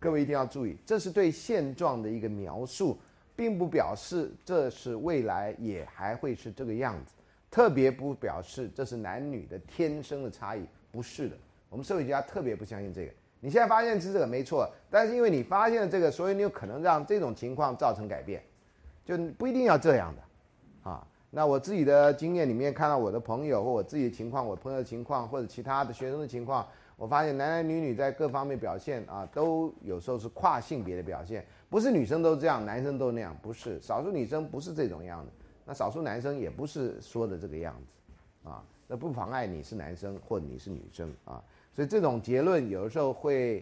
[0.00, 2.96] 各位一定要注意，这是对现状的一个描述。
[3.36, 7.12] 并不表示这是未来也还会是这个样子，
[7.50, 11.36] 特别不表示这是男女的天生的差异，不是的。
[11.68, 13.12] 我们社会学家特别不相信这个。
[13.38, 18.42] 你现在发现是这个没错，但是因为你发现了这个，所以你有可能让这种情况造成改变，
[19.04, 21.06] 就不一定要这样的啊。
[21.28, 26.66] 那我自己的经验里面看到我的朋友或我自己的情况，我朋友的情况或者其他的学生的情况，
[26.96, 31.44] 我发现男男女女在各方面表现啊，都有时候是跨性别的表现。
[31.68, 35.32] 不是女生都这样，男生都那样，不是少数女生不是这种样的，
[35.66, 41.42] 那少数男生也不是说的这个样子，啊，那不妨碍你是男生或你是女生啊，
[41.74, 43.60] 所以这种结论有的时候会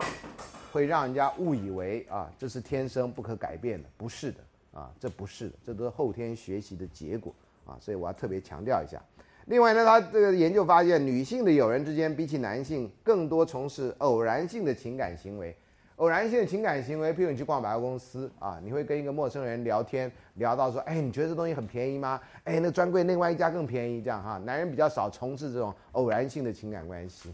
[0.70, 4.38] 会让人家误以为啊这是天生不可改变的，不是的
[4.78, 7.34] 啊，这不是的，这都是后天学习的结果
[7.66, 9.02] 啊，所以我要特别强调一下。
[9.46, 15.54] 另外呢，他这个研究发现，女性的友人之间比起男性更多从事偶然性的情感行为。
[15.96, 22.20] 偶然性的情感行为，譬如你去逛百货公司啊，你会跟一个陌生人聊天，聊到说，哎，你觉得这东西很便宜吗？
[22.42, 24.38] 哎，那专柜另外一家更便宜，这样哈。
[24.38, 27.32] 男人比较少从事这种偶然性的情感关系，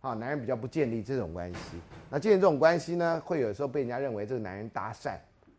[0.00, 1.60] 啊，男人比较不建立这种关系。
[2.10, 5.14] 那建立这种关系呢，会有时候被人家认为这个男人搭讪，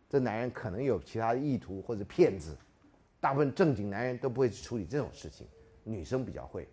[0.07, 2.55] 这男人可能有其他的意图或者骗子。
[3.23, 5.47] 大部分正经男人都不会去处理这种事情，
[5.85, 6.67] 女生比较会。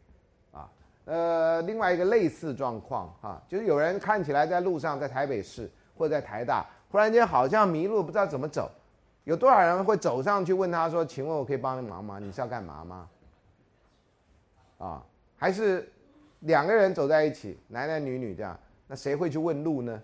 [0.50, 0.68] 啊
[1.04, 8.68] 呃，另外一个类似状况哈，就是有人看起来在路上，在台北市或者在台大，忽然间好像迷路，不知道怎么走，
[9.22, 12.18] 有多少人会走上去问他说：“请问我可以帮你忙吗？
[12.18, 13.08] 你是要干嘛吗？”
[14.78, 15.88] 啊，还是
[16.40, 20.02] 两个人走在一起，男男女女这样，那谁会去问路呢？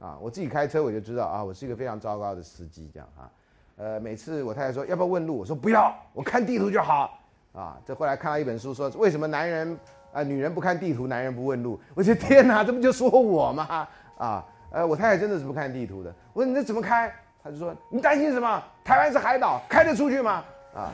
[0.00, 3.32] 啊，我自己开车我就知道啊，我是一个非常糟糕的司机，这样啊，
[3.76, 7.18] 呃，每次我太太说要不要问路，我说不要，我看地图就好。
[7.52, 9.78] 啊，这后来看到一本书说，为什么男人
[10.12, 11.80] 啊女人不看地图，男人不问路？
[11.94, 13.88] 我说天哪，这不就说我吗？
[14.18, 16.12] 啊，呃，我太太真的是不看地图的。
[16.32, 17.14] 我说你这怎么开？
[17.42, 18.62] 他就说你担心什么？
[18.84, 20.44] 台湾是海岛，开得出去吗？
[20.74, 20.90] 啊。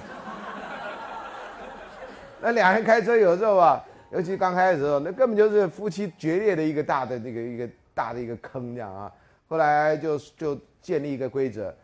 [2.43, 9.13] 那俩人开车有时候啊，尤其刚开始的时候，那根本就是夫妻决裂的一个大的那个一个大的一个坑这样啊。
[9.49, 11.75] 后来就就建立一个规则，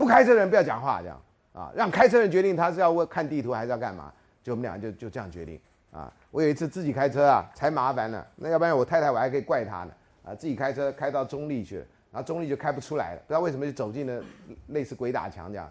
[0.00, 1.22] 不开车的人不要讲话这样
[1.52, 4.10] 啊，让开车人决定他是要问看地图还是要干嘛，
[4.42, 6.10] 就我们俩就就这样决定啊。
[6.30, 8.24] 我有一次自己开车啊，才麻烦呢。
[8.36, 9.90] 那要不然我太太我还可以怪她呢
[10.24, 14.22] 啊，自己开车开到中立去了，然后中立就开不出来了，不知道为什么就走进了
[14.68, 15.70] 类似鬼打墙这样。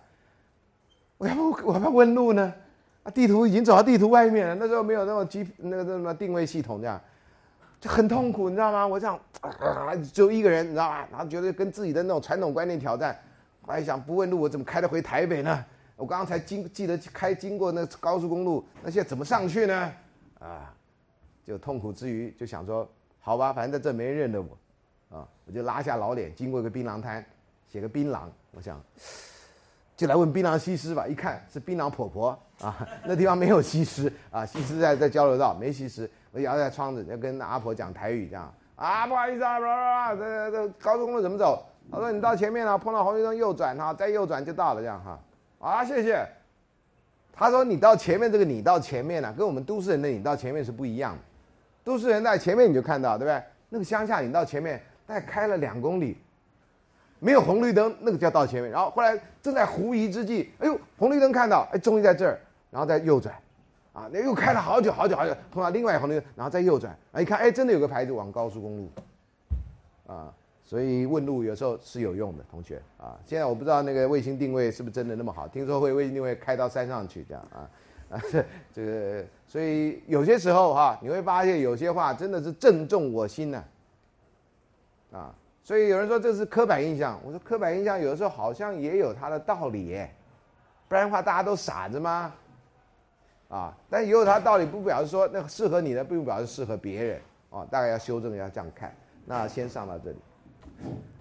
[1.18, 2.54] 我要不我要不要问路呢？
[3.02, 4.54] 啊，地图已经走到地图外面了。
[4.54, 7.02] 那时候没有那种 G 那个什么定位系统，这样
[7.82, 8.86] 就很痛苦，你知道吗？
[8.86, 11.08] 我这样啊，就一个人，你知道吗？
[11.10, 13.18] 然后觉得跟自己的那种传统观念挑战。
[13.70, 15.64] 后来想，不问路，我怎么开得回台北呢？
[15.96, 19.94] 我刚刚才经记得开经过那高速公路，那现在怎么上去呢？
[20.40, 20.74] 啊，
[21.46, 22.90] 就痛苦之余就想说，
[23.20, 24.58] 好吧，反正在这没人认得我，
[25.16, 27.24] 啊，我就拉下老脸，经过一个槟榔摊，
[27.72, 28.22] 写个槟榔，
[28.54, 28.82] 我想。
[29.96, 32.30] 就来问槟榔西施吧，一看是槟榔婆婆
[32.62, 36.10] 啊，那地方没有西施啊，西施在在交流道，没西施。
[36.32, 41.64] 我摇下窗子，要跟阿婆讲台语，这样啊，不好意思啊，这这这高速公路怎么走？
[41.92, 45.20] 他说你到前面了，碰到红绿灯右转哈，再右转就到了，这样哈。
[45.60, 46.26] 啊，谢谢。
[47.34, 51.20] 他说你到前面这个你到前面了，跟我们都市人的你到前面是不一样的。
[51.84, 53.42] 都市人在前面你就看到，对不对？
[53.70, 56.18] 那个乡下你到前面大概开了两公里。
[57.22, 58.72] 没有红绿灯，那个叫到前面。
[58.72, 62.40] 然后后来正在狐疑之际，哎呦，红绿灯看到，哎，终于在这儿，
[62.72, 63.36] 然后再右转，
[63.92, 68.90] 啊，那又开了好久好久好久，碰到另外一红绿灯，然后再右转，啊，一看，哎，真的有个牌子往高速公路，
[70.08, 70.34] 啊，
[70.70, 73.18] 所以问路有时候是有用的，同学啊。
[73.26, 77.66] 现在我不知道那个卫星定位是不是真的那么好，听说会卫星定位开到山上去这样啊，
[78.12, 78.22] 啊，
[78.72, 83.64] 这个，所以有些时候哈，你会发现有些话真的是正中我心呢，
[85.12, 85.34] 啊。
[85.64, 90.00] 所以有人说这是刻板印象，我说刻板印象有的时候好像也有它的道理，
[90.88, 92.32] 不然的话大家都傻子吗？
[93.50, 98.96] 啊，但也有它道理，不表示说那适合你的，并不表示适合别人啊，大概要修正，要这样看。
[99.26, 100.18] 那先上到这里。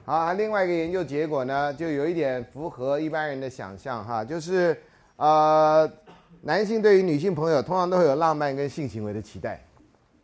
[0.04, 4.76] 好，另外一个研究结果呢，就有一点符合一般人的想象哈，就是
[5.16, 5.90] 呃，
[6.40, 9.60] 男性对于女性朋友通常都会有浪漫跟性行为的期待，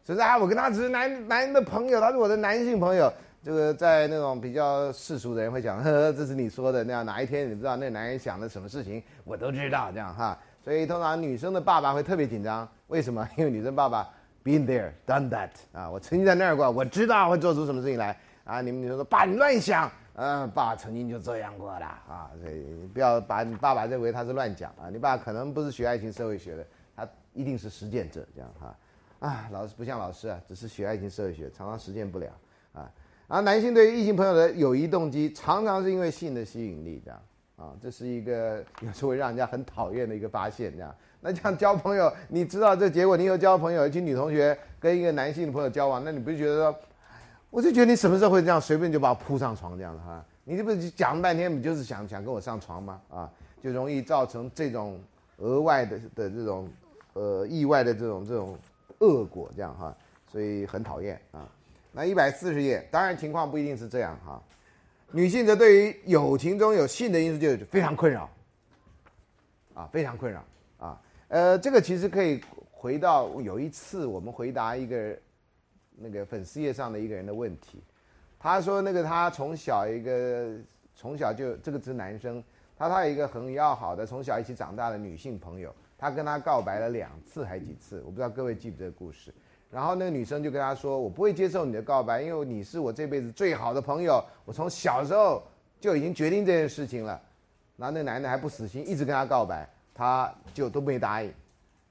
[0.05, 3.13] 所以啊，我跟他只是男男的朋友，他是我的男性朋友。
[3.43, 7.05] 这个在那种比较世俗的人会讲，呵呵，这是你说的那样。
[7.05, 10.39] 哪一天你知道那男人想的什么事情，我都知道这样哈。
[10.65, 13.29] 所以通常女生的爸爸会特别紧张，为什么？
[13.37, 14.09] 因为女生爸爸
[14.43, 18.61] been there done that 啊，我曾经在那儿过，我知道会做出什么事情来啊。
[18.61, 22.31] 你们女生说爸你乱想，嗯，爸曾经就这样过了啊。
[22.41, 26.67] 所以不要把你爸爸认为他是乱讲啊，你爸可能不是学爱情社会学的，
[26.97, 28.77] 他一定是实践者这样哈。
[29.21, 32.29] 啊，老师不像老师啊，只是学爱情社会学，常常实践不了
[32.73, 32.91] 啊。
[33.27, 37.21] 而男性对于异性朋友的友谊动机，常常是因为性的吸引力，这样
[37.57, 40.95] 啊，这是一个有时候会让人家很讨厌的一个发现，这样。
[41.21, 46.79] 那这样交朋友，你知道这结果，你有交朋友，一群女同学跟一个男性的朋友交往，那你不是觉得说，
[47.55, 50.25] 我就觉得你什么时候会这样随便就把我扑上床这样的哈？
[50.43, 53.01] 你这不是讲了半天，你就是想想跟我上床吗？
[53.09, 53.31] 啊，
[53.63, 54.99] 就容易造成这种
[55.37, 56.69] 额外的的这种
[57.13, 58.59] 呃意外的这种这种
[58.99, 59.97] 恶果，这样哈，
[60.33, 61.49] 所以很讨厌啊。
[61.93, 64.43] 那一百四十页，当然情况不一定是这样哈。
[65.13, 68.29] 女性则对于友情中有性的因素就非常困扰，
[69.75, 70.45] 啊，非常困扰
[70.79, 71.01] 啊。
[71.29, 72.43] 呃，这个其实可以
[72.73, 75.17] 回到有一次我们回答一个
[75.97, 77.83] 那个粉丝页上的一个人的问题，
[78.39, 80.57] 他说那个他从小一个
[80.95, 82.43] 从小就这个是男生，
[82.77, 89.33] 他他有一个很要好的从小一起长大的女性朋友，他跟他告白了两次还几次，我不知道各位记不记得故事。
[89.71, 95.43] 然后那个女生就跟他说：“我不会接受你的告白，因为你是我这辈子最好的朋友，我从小时候
[95.81, 97.21] 就已经决定这件事情了。”
[97.77, 101.33] 然后那男的还不死心，一直跟他告白，他就都没答应。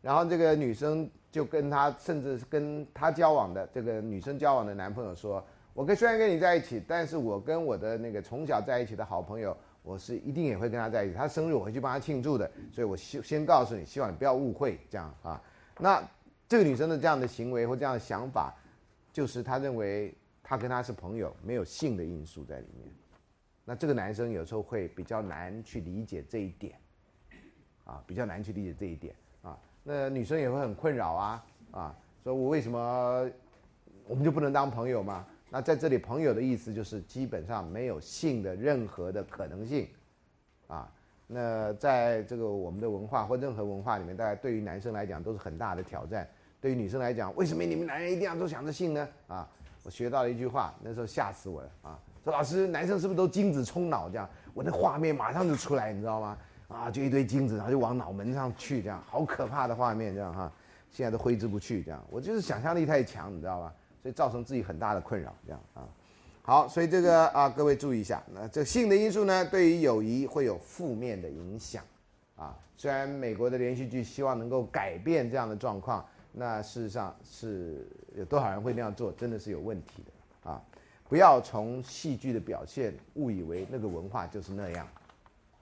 [0.01, 11.15] 然后这个女生就跟他，甚至跟他交往的这个女生交往的男朋友说：“我跟虽然跟你在一起，但是我跟我的那个从小在一起的好朋友，我是一定也会跟他在一起。
[11.15, 15.41] 他生日我会去帮他庆祝的，所以我先先告诉你，希望你不要误会这样啊。”
[15.77, 16.01] 那。
[16.45, 18.53] 这个女生的这样的行为或这样的想法，
[19.11, 20.13] 就是她认为
[20.43, 22.93] 他跟他是朋友，没有性的因素在里面，
[23.65, 26.77] 那这个男生有时候会比较难去理解这一点，
[27.85, 29.15] 啊，比较难去理解这一点。
[29.83, 33.29] 那女生也会很困扰啊啊，说我为什么
[34.07, 35.25] 我们就不能当朋友吗？
[35.49, 39.87] 那在这里，朋友的意思就是基本上没有性的任何的可能性，
[40.67, 40.89] 啊，
[41.27, 46.27] 那在这个我们的文化或任何文化里面，大概对于男生来讲都是很大的挑战。
[46.59, 49.07] 对于女生来讲，为什么你们男人一定要都想着性呢？
[49.27, 49.47] 啊，
[49.83, 51.99] 我学到了一句话，那时候吓死我了啊！
[52.23, 54.29] 说老师，男生是不是都精子冲脑这样？
[54.53, 56.37] 我的画面马上就出来，你知道吗？
[56.73, 60.51] 啊，就一堆精子，然后就往脑门上去，这样好可怕的画面，这样哈，
[60.91, 63.73] 现在都挥之不去，这样我就是想象力太强，你知道吧？
[64.01, 65.87] 所以造成自己很大的困扰，这样啊。
[66.41, 71.83] 好，所以这个啊，各位注意一下，那这性的因素呢，对于友谊会有负面的影响
[72.35, 72.57] 啊。
[72.75, 76.05] 虽然美国的连续剧希望能够改变这样的状况。
[76.35, 80.59] 那事实上是有多少人会那样做，真的是有问题的啊！
[81.07, 84.87] 不要从戏剧的表现误以为那个文化就是那样，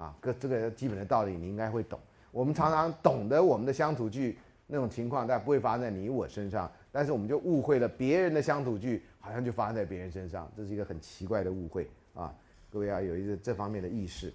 [0.02, 2.00] 啊，个这个基本的道理你应该会懂。
[2.32, 12.34] 我们常常懂得我们的乡土剧那种情况，但不会发生在你我身上，但是我们就误会了别人的乡土剧好像就发生在别人身上，这是一个很奇怪的误会啊！
[12.72, 14.34] 各位要有一个这方面的意识。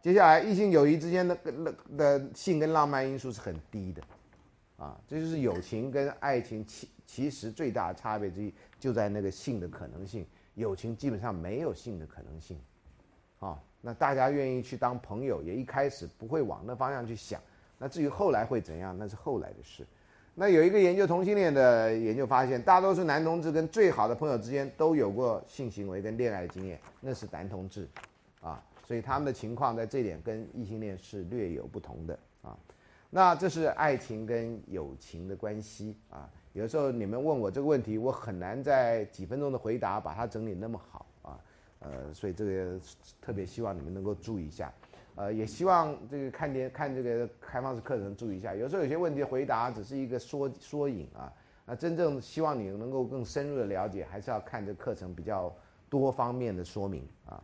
[0.00, 4.02] 接下来，异性友谊之间的的的性跟浪漫因素是很低的。
[4.78, 10.24] 啊，这就是友情跟爱情其其实最大的差别之一，就在那个性的可能性。
[10.54, 12.58] 友情基本上没有性的可能性，
[13.40, 17.40] 啊，那大家愿意去当朋友，也一开始不会往那方向去想。
[17.78, 19.86] 那至于后来会怎样，那是后来的事。
[20.34, 27.88] 那有一个研究同性恋的研究发现，大多数男同志跟最好的朋友之间都有过性行为跟恋爱的经验，那是男同志，
[28.42, 32.54] 啊，所以他们的情况在这点跟异性恋是略有不同的啊。
[33.08, 36.28] 那这是爱情跟友情的关系啊。
[36.52, 41.05] 有时候你们问我这个问题，我很难在几分钟的回答把它整理那么好。
[41.80, 42.80] 呃，所以这个
[43.20, 44.72] 特别希望你们能够注意一下。
[45.14, 48.54] 呃，也希望这个看电看这个开放式课程注意一下。
[48.54, 51.32] 有时候有些问题回答只是一个缩缩影啊。
[51.64, 55.54] 那真正希望你能够更深入的了解，还是要看这课程比较
[55.88, 57.42] 多方面的说明啊。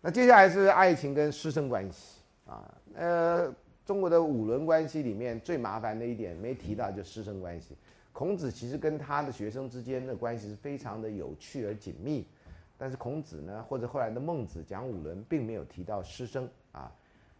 [0.00, 2.74] 那接下来是爱情跟师生关系啊。
[2.94, 3.54] 呃。
[3.86, 7.76] 中国的五伦关系里面最麻烦的一点没提到，就师生关系。
[8.12, 12.24] 孔子其实跟他的学生之间的关系是非常的有趣而紧密，
[12.80, 16.90] 但是孔子呢，或者后来的孟子讲五伦，并没有提到师生啊，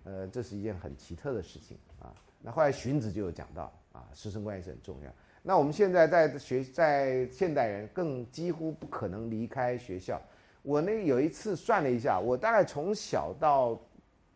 [0.05, 2.13] 呃，这是一件很奇特的事情啊。
[2.43, 5.11] 那后来荀子就有讲到啊，师生关系很重要。
[5.43, 10.21] 那我们现在在学，在现代人更几乎不可能离开学校。
[10.63, 13.81] 我呢有一次算了一下，我大概从小到。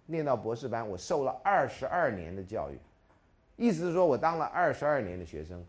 [0.07, 2.79] 念到博士班，我受了二十二年的教育，
[3.57, 5.65] 意思是说我当了二十二年的学生。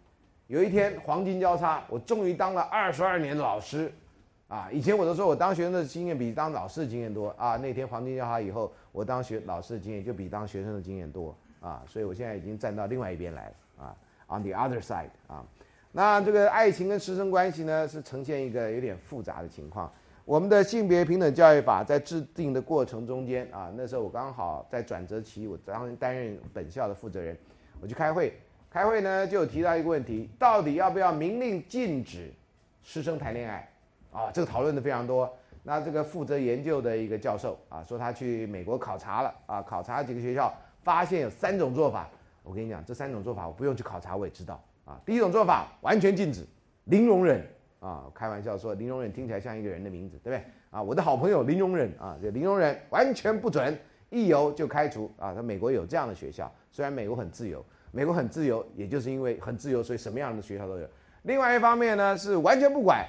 [0.48, 3.90] 有一天黄金交叉，我终于当了二十二年的老师，
[4.48, 4.70] 啊！
[4.72, 7.58] 以前我都说我当学生的经验比当老师的经验多啊。
[7.58, 11.84] 那天黄金交叉以后，我当学老师的经验就比当学生的经验多啊。
[11.88, 13.96] 所以我现在已经站到另外一边来了啊
[14.28, 15.44] ，on the other side 啊。
[15.92, 19.92] 那这个爱情跟师生关系呢，是呈现一个有点复杂的情况。
[20.26, 27.38] 我们的性别平等教育法在制定的过程中间啊，那时候我刚好在转折期，我当担任本校的负责人，
[27.80, 28.34] 我去开会，
[28.70, 32.32] 开会呢就有提到一个问题，到底要不要明令禁止
[32.84, 33.68] 师生谈恋爱？
[34.16, 35.32] 啊，这个讨论的非常多。
[35.62, 40.54] 那这个负责研究的一个教授啊，说他去美国考察了啊，考察几个学校，
[40.84, 42.08] 发现有三种做法。
[42.44, 44.98] 我跟你讲，这三种做法我不用去考察我也知道啊。
[45.06, 46.46] 第一种做法完全禁止，
[46.86, 47.46] 零容忍。
[47.82, 50.44] 啊，开玩笑说零容忍听起来像一个人的名字，对不对？
[50.72, 53.78] 啊，我的好朋友零容忍啊，这零容忍完全不准，
[54.10, 55.36] 一游就开除啊。
[55.36, 60.88] 他美国有这样的学校，虽然美国很自由，美国很自由，也就是因为很自由，所以什么样的学校都有。
[61.24, 63.06] 另外一方面呢，是完全不管，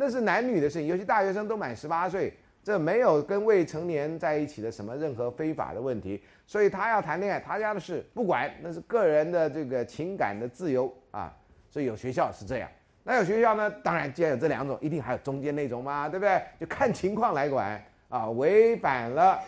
[0.00, 2.32] 那是男女的事情，尤其大学生都满十八岁，
[2.62, 11.34] 这没有跟未成年在一起的什么任何非法的问题，所以他要谈恋爱，他家的事不管，那是个人的这个情感的自由啊。
[11.68, 12.70] 所以有学校是这样。
[13.02, 13.70] 那有学校呢？
[13.82, 16.40] 当然，既然有这两种，一定还有中间那种嘛，对不对？
[16.60, 18.30] 就看情况来管啊。
[18.30, 19.38] 违反了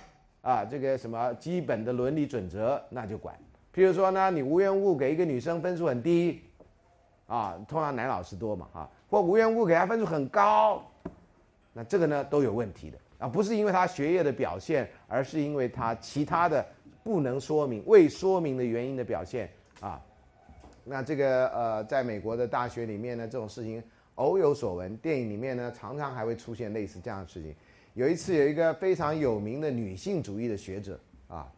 [0.42, 3.34] 啊这个什么基本的伦理准则，那就管。
[3.72, 6.42] 譬如说呢，你无缘无故给一个女生分数很低，
[7.26, 10.82] 啊，通常男老师多嘛，哈，或无缘无故给他分数很高，
[11.72, 16.64] 那这个呢都有问题的啊，不是因为他学业的表现，而是因为他其他的
[17.02, 19.50] 不能说明、未说明的原因的表现
[19.80, 20.00] 啊。
[20.84, 23.82] 那这个呃，在美国的大学里面呢，这种事情
[24.14, 24.96] 偶有所闻。
[24.98, 27.54] 电影里面呢，常常还会出现类似这样的事情。
[27.94, 30.98] 有一次，有一个非常有名的女性主义的学者
[31.28, 31.50] 啊，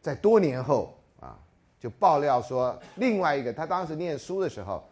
[0.00, 1.38] 在多年后啊，
[1.78, 4.82] 就爆料说，另外一个他当时念书的时候，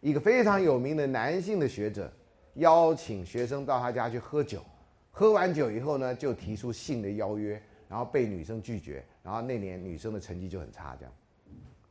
[0.00, 2.10] 一个非常有名的男性的学者
[2.54, 4.62] 邀请学生到他家去喝酒，
[5.10, 11.12] 喝完酒以后呢，就提出性的邀约，然后被女生拒绝，然后那年女生的成绩就很差，这样。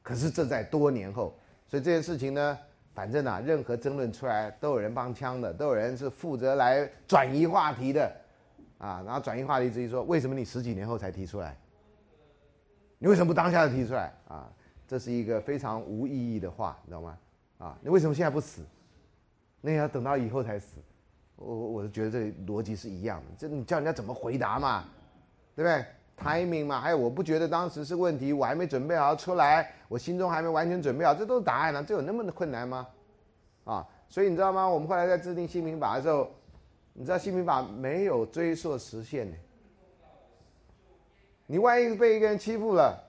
[0.02, 1.38] 可是这在多年后，
[1.68, 2.58] 所以这件事情呢，
[2.96, 8.12] 反正啊，任何争论出来都有人帮腔的，都有人是负责来转移话题的，
[8.80, 11.56] 啊，然后转移话题之一说，为什么你十几年后才提出来？
[12.98, 14.52] 你为什么不当下就提出来啊？
[14.88, 17.16] 这是一个非常无意义的话，你知道吗？
[17.60, 18.64] 啊，你为什么现在不死？
[19.62, 20.78] 那要等到以后才死。
[21.36, 24.84] 我我是觉得这逻辑是一样的，这你叫人家怎么回答嘛，
[25.56, 25.86] 对不对
[26.18, 32.88] ？timing 嘛，还有我不觉得当时是问题，我还没准备好出来，我心中还没完全准备好，这都是答案呢，这有那么的困难吗？
[33.64, 34.68] 啊，所以你知道吗？
[34.68, 36.30] 我们后来在制定新民法的时候，
[36.94, 39.38] 你知道新民法没有追溯时限的。
[41.46, 43.02] 你万一被一个人欺负了，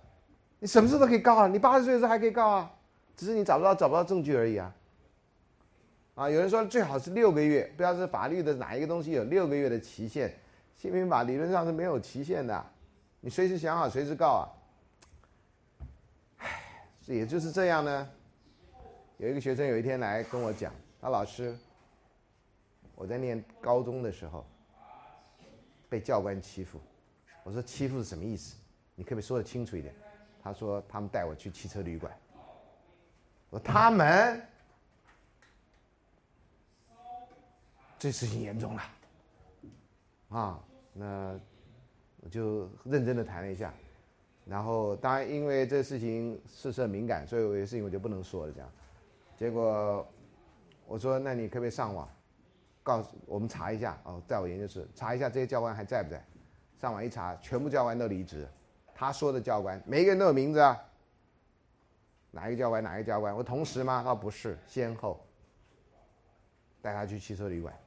[0.60, 1.46] 你什么事都可以告啊！
[1.48, 2.72] 你八十岁的时候还可以告啊，
[3.20, 4.74] 只是你找不到找不到证据而已啊。
[6.14, 10.34] 啊，有人说最好是六个月，不知道是法律的哪一个东西有六个月的期限，
[10.74, 12.66] 新民法理论上是没有期限的，
[13.20, 14.48] 你随时想好随时告啊。
[16.38, 16.62] 唉，
[17.08, 18.08] 也就是这样呢。
[19.18, 21.54] 有一个学生有一天来跟我讲，他老师，
[22.94, 24.46] 我在念高中的时候
[25.90, 26.80] 被教官欺负。
[27.44, 28.56] 我说欺负是什么意思？
[28.94, 29.94] 你可不可以说的清楚一点？
[30.42, 32.10] 他说他们带我去汽车旅馆。
[33.50, 34.40] 我说他们，
[37.98, 38.82] 这事情严重了，
[40.28, 40.60] 啊，
[40.92, 41.38] 那
[42.20, 43.74] 我就认真的谈了一下，
[44.46, 48.52] 然后当然因为这事情事涉敏感，所以有些事情我就不能说了。
[48.52, 48.70] 这样，
[49.36, 50.06] 结果
[50.86, 52.08] 我说那你可不可以上网，
[52.84, 56.24] 告诉我们查一下哦，在我研究室查一下这些教官还在不在？
[56.80, 58.48] 上网一查，全部教官都离职。
[58.94, 60.80] 他说的教官，每一个人都有名字啊。
[62.30, 62.82] 哪一个教官？
[62.82, 63.34] 哪一个教官？
[63.34, 64.02] 我同时吗？
[64.02, 65.20] 他说不是，先后。
[66.82, 67.78] 带他去汽车旅馆，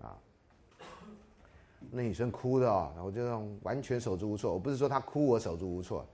[0.00, 0.16] 啊。
[1.90, 4.54] 那女生哭的哦，然后就完全手足无措。
[4.54, 6.08] 我不是说她哭，我手足无措。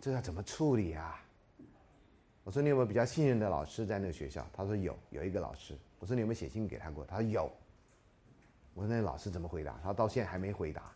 [0.00, 1.22] 这要怎么处理啊？
[2.44, 4.46] 我说你有没有比较信任的老师在那个学校？
[4.54, 5.76] 他说有，有一个老师。
[5.98, 7.04] 我说你有没有写信给他过？
[7.04, 7.52] 他说有。
[8.72, 9.78] 我说那老师怎么回答？
[9.82, 10.90] 他到现在还没回答。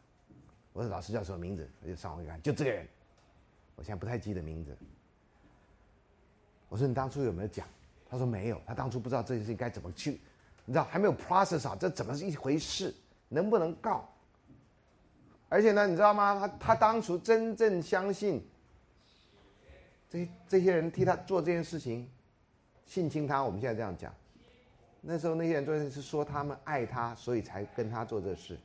[0.72, 1.68] 我说老师叫什么名字？
[1.82, 2.86] 我就上网一看，就这个人。
[3.76, 4.74] 我现在不太记得名字。
[6.70, 7.68] 我说你当初有没有讲？
[8.08, 10.20] 他说没有，他当初不知道这件事情该怎么去，
[10.64, 12.92] 你知道还没有 process 好，这怎么是一回事？
[13.28, 14.08] 能不能告？
[15.48, 16.38] 而且呢，你知道吗？
[16.40, 18.44] 他他当初真正相信
[20.08, 22.10] 这这些人替他做这件事情，
[22.84, 23.44] 性侵他。
[23.44, 24.12] 我们现在这样讲，
[25.00, 28.58] 那时候那些人做的是说他们爱他，所以才跟他做这事。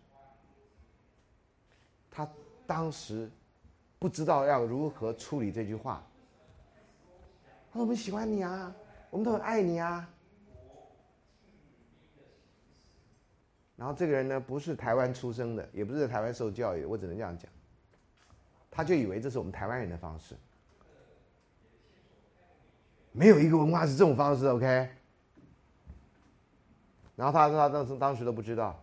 [2.09, 2.27] 他
[2.65, 3.29] 当时
[3.99, 6.03] 不知道要如何处理这句话。
[7.81, 8.73] ：“我们喜欢你啊，
[9.09, 10.09] 我们都很爱你啊。”
[13.75, 17.51] 然后这个人呢，不是台湾出生的，也不是在台湾受教育，我只能这样讲。
[18.71, 20.35] 他就以为这是我们台湾人的方式，
[23.11, 24.89] 没有一个文化是这种方式，OK？
[27.15, 28.81] 然后他说他当时当时都不知道，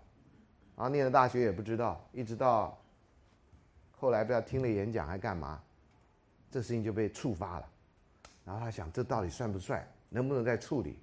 [0.76, 2.78] 然后念了大学也不知道，一直到。
[3.98, 5.62] 后来不知道听了演讲还干嘛，
[6.50, 7.68] 这事情就被触发了，
[8.44, 10.98] 然后他想这到底算不算，能不能再处理？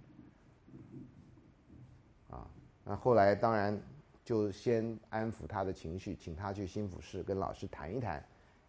[2.30, 2.46] 啊，
[2.84, 3.80] 那后来当然
[4.24, 8.24] 就先安抚他的情绪，请他去新抚室跟老师谈一谈，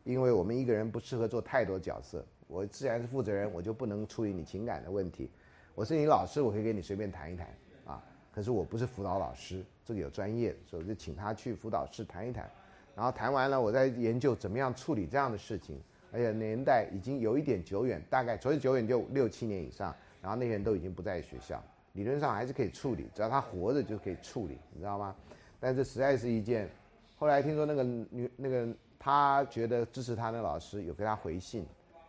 [0.05, 5.31] 因为我们一个人不适合做太多角色，我自然是负责人，我就不能处理你情感的问题。
[5.75, 7.49] 我是你老师，我可以跟你随便谈一谈
[7.85, 8.03] 啊，
[8.33, 12.49] 可是我不是辅导老师，这个有专业，所以就请他去辅导室谈一谈。
[12.95, 15.81] 然后谈完了，我再研究怎么样处理这样的事情，
[16.13, 19.95] 而且年代已经有一点久远，大概所以久远就六七年以上。
[20.23, 21.63] 然后那些人都已经不在学校，
[21.95, 25.17] 理论上还是可以处理，只要他活着就可以处理，你知道吗？
[25.59, 26.69] 但这实在是一件。
[27.17, 31.65] 后来听说那个女那个他觉得支持他的老师有给他回信，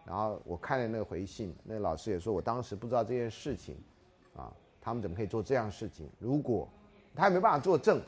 [0.06, 3.78] 然后我看了那个回信，那老师也说我当时不知道这件事情，
[4.36, 6.10] 啊，他们怎么可以做这样事情？
[6.20, 6.68] 如果
[7.16, 8.02] 他也没办法作证，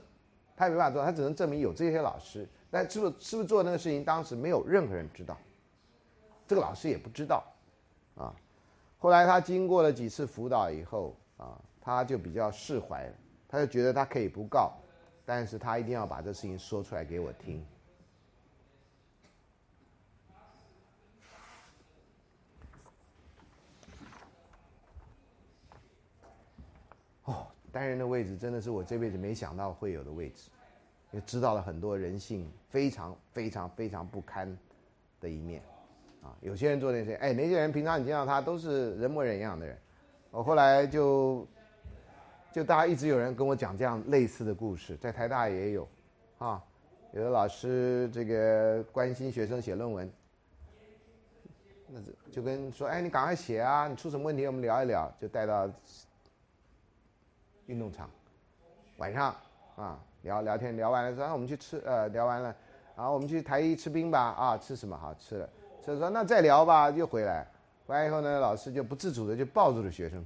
[0.56, 2.46] 他也没办法做，他只能证明有这些老师。
[2.70, 4.04] 但是不是是不是做那个事情？
[4.04, 5.38] 当时没有任何人知道，
[6.54, 7.44] 这个老师也不知道，
[8.16, 8.30] 啊，
[9.00, 13.16] 后来他经过了几次辅导以后，啊，他就比较释怀了，
[13.48, 14.72] 他就觉得他可以不告，
[15.26, 17.66] 但是他一定要把这事情说出来给我听。
[27.24, 30.52] 哦，单人的位置真的是我这辈子没想到会有的位置。
[31.10, 34.56] 也知道了很多人性非常非常非常不堪
[35.20, 35.64] 的一面，
[36.24, 39.78] 啊，有些人做那些，哎，那些人平常你见到他都是人模人样的人，
[40.32, 41.46] 我后来就
[42.52, 45.88] 就大家一直有人跟我讲这样类似的故事，在台大也有，
[46.38, 46.64] 啊，
[47.12, 50.10] 有的老师这个关心学生写论文，
[51.88, 55.70] 那就就跟说，哎，你赶快写啊，你出什么问题我们聊一聊，就带到
[57.66, 58.10] 运动场，
[58.98, 59.36] 晚上
[59.76, 62.56] 啊聊聊天，聊完了说，我们去吃，呃，聊完了，
[62.96, 65.50] 然后我们去台一吃冰吧，啊，吃什么好吃了，
[65.84, 67.46] 所以说那再聊吧，又回来，
[67.86, 70.26] 回来以后呢，老师就不自主的就抱住了学生。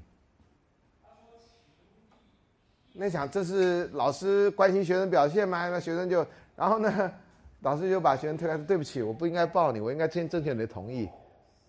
[2.93, 5.69] 那想这是老师关心学生表现吗？
[5.69, 7.11] 那学生就，然后呢，
[7.61, 11.09] 老师就把学生推开，说：“对不起，我不应该抱你，我应该先征求你的同意。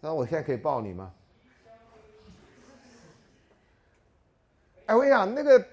[0.00, 1.10] 那我现在可以抱你吗？”
[4.84, 5.64] 哎，我跟你讲，那个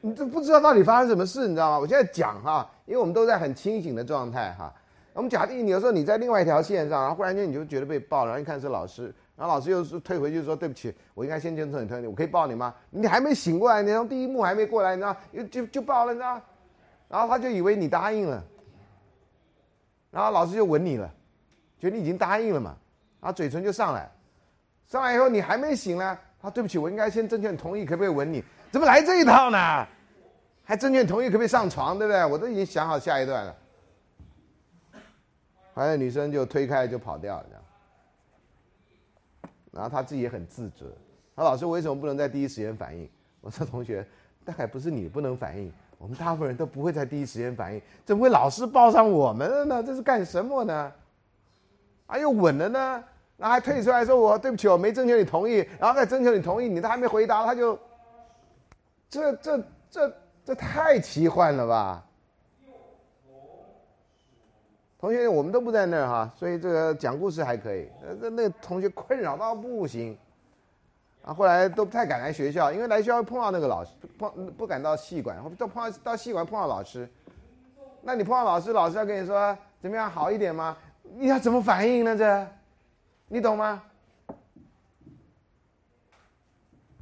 [0.00, 1.78] 你都不知道到底发生什么事，你知道吗？
[1.78, 4.74] 我现在讲哈，因为我们都在很清醒的状态哈。
[5.14, 9.14] 我们假定你有时候你在另外一条线上，然后忽然间你就觉得被抱，然后一看是老师。
[9.34, 12.72] 然后老师又是退回去说：“对不起，我应该先征求你同意，我可以抱你吗？
[12.90, 15.16] 你还没醒过来，你从第一幕还没过来，你知道？
[15.32, 16.40] 就就就抱了，你知道？
[17.08, 18.44] 然后他就以为你答应了，
[20.10, 21.12] 然后老师就吻你了，
[21.80, 22.76] 觉得你已经答应了嘛，
[23.20, 24.08] 然后嘴唇就上来，
[24.86, 28.44] 上来以后你还没醒呢，他对不起，我应该先征求你同意，可不可以吻你？
[28.70, 29.86] 怎么来这一套呢？
[30.62, 31.98] 还征求同意，可不可以上床？
[31.98, 32.24] 对不对？
[32.24, 33.56] 我都已经想好下一段了。
[35.74, 37.62] 后来女生就推开就跑掉了，这样。”
[39.72, 40.86] 然后他自己也很自责，
[41.34, 43.08] 他老师为什么不能在第一时间反应？
[43.40, 44.06] 我说同学，
[44.44, 49.82] 大概不是你不能反应，我们大部分人都不会在第一时间反应，怎么会老师抱上我们了呢？
[49.82, 50.92] 这是干什么呢？
[52.06, 53.04] 啊，又稳了呢？
[53.38, 57.78] 然后还退出来说我对不起，我没征求你同意，然后再征求你同意，你都还没回答，他就，
[59.08, 60.14] 这这这
[60.44, 62.04] 这太奇幻了吧？
[65.02, 67.88] 同学，我们都不在那儿哈，所以这个讲故事还可以。
[68.00, 70.16] 那那那同学困扰到不行，
[71.24, 77.08] 啊，后来都不太敢来学校，因为来学校碰到那个老师，碰不敢到戏馆，到碰到到戏馆碰到老师，
[78.00, 80.76] 那你碰到老师，老师要跟你说怎么样好一点吗？
[81.16, 82.16] 你要怎么反应呢？
[82.16, 82.46] 这，
[83.26, 83.82] 你懂吗？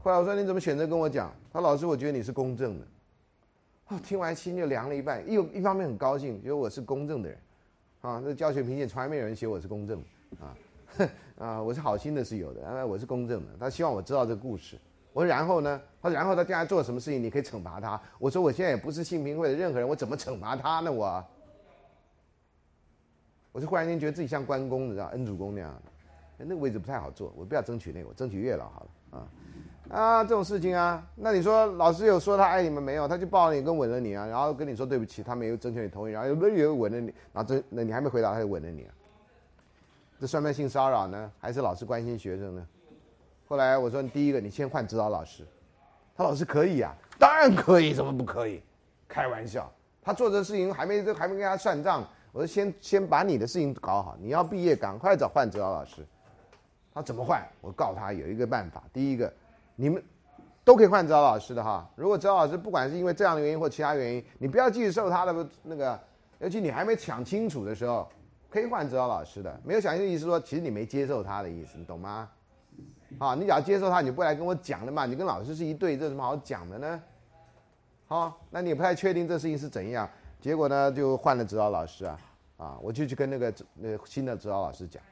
[0.03, 1.31] 后来我说你怎么选择跟我讲？
[1.53, 2.87] 他老师，我觉得你是公正的。
[3.89, 7.39] 哦，听完心就凉了一半，一一方面很高兴，觉得我是公正的人。
[8.01, 10.03] 啊，那教学评鉴从来没有人写我是公正，
[10.41, 10.57] 啊，
[11.39, 13.49] 啊，我是好心的是有的，啊，我是公正的。
[13.59, 14.79] 他希望我知道这个故事。
[15.13, 15.81] 我说然后呢？
[16.01, 18.01] 他说然后他将来做什么事情，你可以惩罚他。
[18.19, 20.91] 我说我现在也不是信评会的任何人，我怎么惩罚他呢？
[20.91, 21.23] 我，
[23.53, 25.83] 我就忽然间觉得自己像关公，你知道，恩主公那样，
[26.39, 29.29] 那个位置不太好坐，我不要争取那个，我争取月老好了，啊。
[29.91, 33.09] 啊，这种事情啊，那你说老师有说他爱你们没有？
[33.09, 38.95] 他就抱你跟吻了你啊，然后跟你说对不起，他没有征求你同意，然后又又吻了你，然后这那你还没回答，他就吻了你啊？
[40.21, 41.33] 这算不算性骚扰呢？
[41.41, 42.65] 还是老师关心学生呢？
[43.49, 45.45] 后来我说，第一个你先换指导老师，
[46.17, 48.63] 他老师可以啊，当然可以，怎么不可以？
[49.09, 49.69] 开玩笑，
[50.01, 56.07] 他做这事情还没还没跟他算账，我说先先把你的事情搞好，你要毕业赶快找换指导老师。
[56.95, 57.45] 他怎么换？
[57.61, 59.33] 我告诉他有一个办法，第一个。
[59.81, 60.05] 你们
[60.63, 61.91] 都可以换指导老师的哈。
[61.97, 65.99] 如果指导老师不管是因为这样的原因或其他原因，你不要继续受他的那个，
[66.39, 68.07] 尤其你还没想清楚的时候，
[68.51, 69.59] 可以换指导老师的。
[69.65, 72.29] 没有想清的意思说，其实你没接受他的意思，你懂吗？
[73.19, 75.07] 好，你只要接受他，你不来跟我讲的嘛。
[75.07, 77.03] 你跟老师是一对，这有什么好讲的呢？
[78.07, 80.07] 好，那你也不太确定这事情是怎样，
[80.43, 82.21] 结果呢就换了指导老师啊
[82.59, 82.79] 啊！
[82.83, 85.03] 我就去跟那个那新的指导老师讲，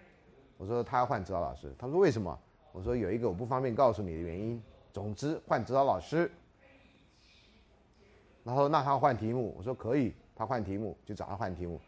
[0.59, 2.39] 我说他要换指导老师，他说为什么？
[2.79, 4.63] 我说有一个我不方便告诉你的原因。
[4.93, 6.31] 总之换指导老师，
[8.45, 11.81] 然后那他换题目，我说可以，他换题目就找他换题目。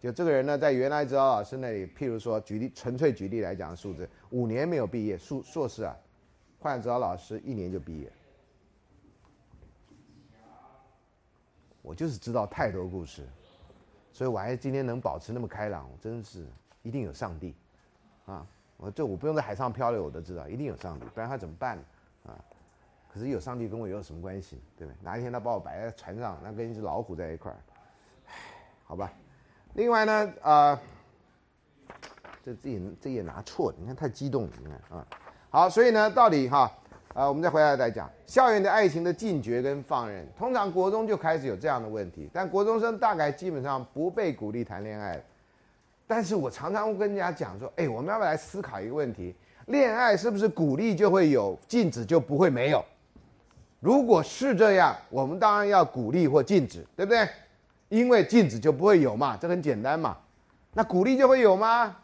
[0.00, 5.96] 就这个人呢，在原来指导老师那里，譬如说举例，纯粹举例来讲数字，五年没有毕业，硕硕士啊，
[6.58, 8.12] 换指导老师一年就毕业。
[11.82, 13.26] 我就是知道太多故事，
[14.12, 16.46] 所以我还今天能保持那么开朗，真是
[16.82, 17.54] 一定有上帝
[18.26, 18.46] 啊。
[18.82, 21.84] 我这我不用在海上漂流，我都知道一定有上帝，不然他怎么办呢？
[22.26, 22.34] 啊！
[23.12, 24.60] 可是有上帝跟我有什么关系？
[24.76, 24.96] 对不对？
[25.04, 27.58] 哪一天他把我摆在船上，那跟一只老虎在一块儿，
[28.26, 28.32] 唉，
[28.82, 29.12] 好吧。
[29.74, 30.80] 另外呢，啊，
[32.42, 35.06] 这这也这也拿错了，你看太激动了，你看啊。
[35.48, 36.68] 好，所以呢，到底哈，
[37.14, 40.26] 啊，我们再回来再讲校园的爱情的禁绝跟放任。
[40.36, 45.22] 通常国中就开始有这样的问题，但国中生大概基本上不被鼓励谈恋爱。
[46.14, 49.34] 但是我常常会跟人家讲说，哎，我们要不要来思考一个问题？
[49.68, 52.84] 恋爱是不是鼓励就会有，禁止就不会没有？
[53.80, 57.26] 如果是这样，我们当然要鼓励或禁止，对不对？
[57.88, 60.14] 因为禁止就不会有嘛，这很简单嘛。
[60.74, 61.96] 那鼓励就会有吗？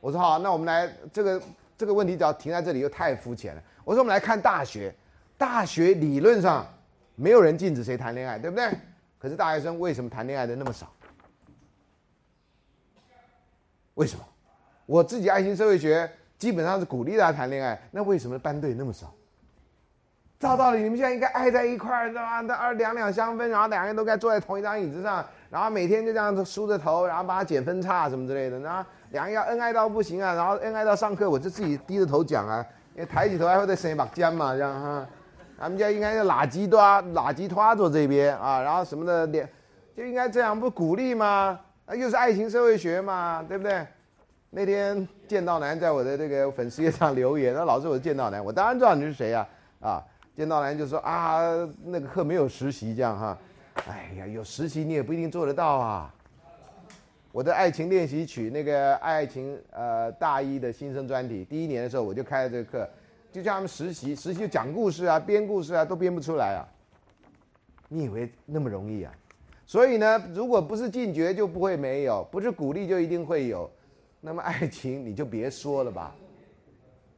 [0.00, 1.42] 我说好，那我们来这个
[1.76, 3.62] 这个问题只要停在这里又太肤浅了。
[3.84, 4.90] 我说我们来看大学，
[5.36, 6.66] 大学理论上
[7.14, 8.70] 没有人禁止谁谈恋爱，对不对？
[9.18, 10.90] 可是大学生为什么谈恋爱的那么少？
[13.94, 14.24] 为什么？
[14.86, 19.12] 我自己爱情社会学基本上是鼓励大家谈恋爱，那为什么班队那么少？
[20.38, 22.40] 照道理你们现在应该爱在一块儿，知道吗？
[22.40, 35.06] 那二两两相分，然后两个人都该坐在同一张椅子上，然后每天就这样子梳着头，然后帮他减分叉什么之类的，然后两个要恩爱到不行啊，然后恩爱到上课我就自己低着头讲啊，因为抬起头还会再伸一把肩嘛，这样哈。
[35.56, 39.48] 他们家应该是垃圾多垃圾拖坐这边啊，然后什么的脸
[39.96, 41.58] 就应该这样，不鼓励吗？
[41.86, 43.86] 啊，又是爱情社会学嘛，对不对？
[44.50, 49.48] 那天剑道男在我的这个粉丝页上留言，那老师我是剑道男，我当然知道你是谁啊
[49.80, 50.04] 啊！
[50.34, 51.42] 剑道男就说啊，
[51.84, 53.38] 那个课没有实习这样哈，
[53.86, 56.14] 哎呀，有实习你也不一定做得到啊。
[57.32, 62.88] 我的爱情练习曲那个爱情呃大一的新生专题，第一年的时候我就开了这个课，
[63.32, 66.62] 就叫他们实习，实习就讲故事啊，编故事啊，都编不出来啊。
[67.88, 69.12] 你以为那么容易啊？
[69.66, 73.70] 所以呢，如果不是禁绝就不会没有，不是鼓励就一定会有。
[74.20, 76.14] 那么爱情你就别说了吧。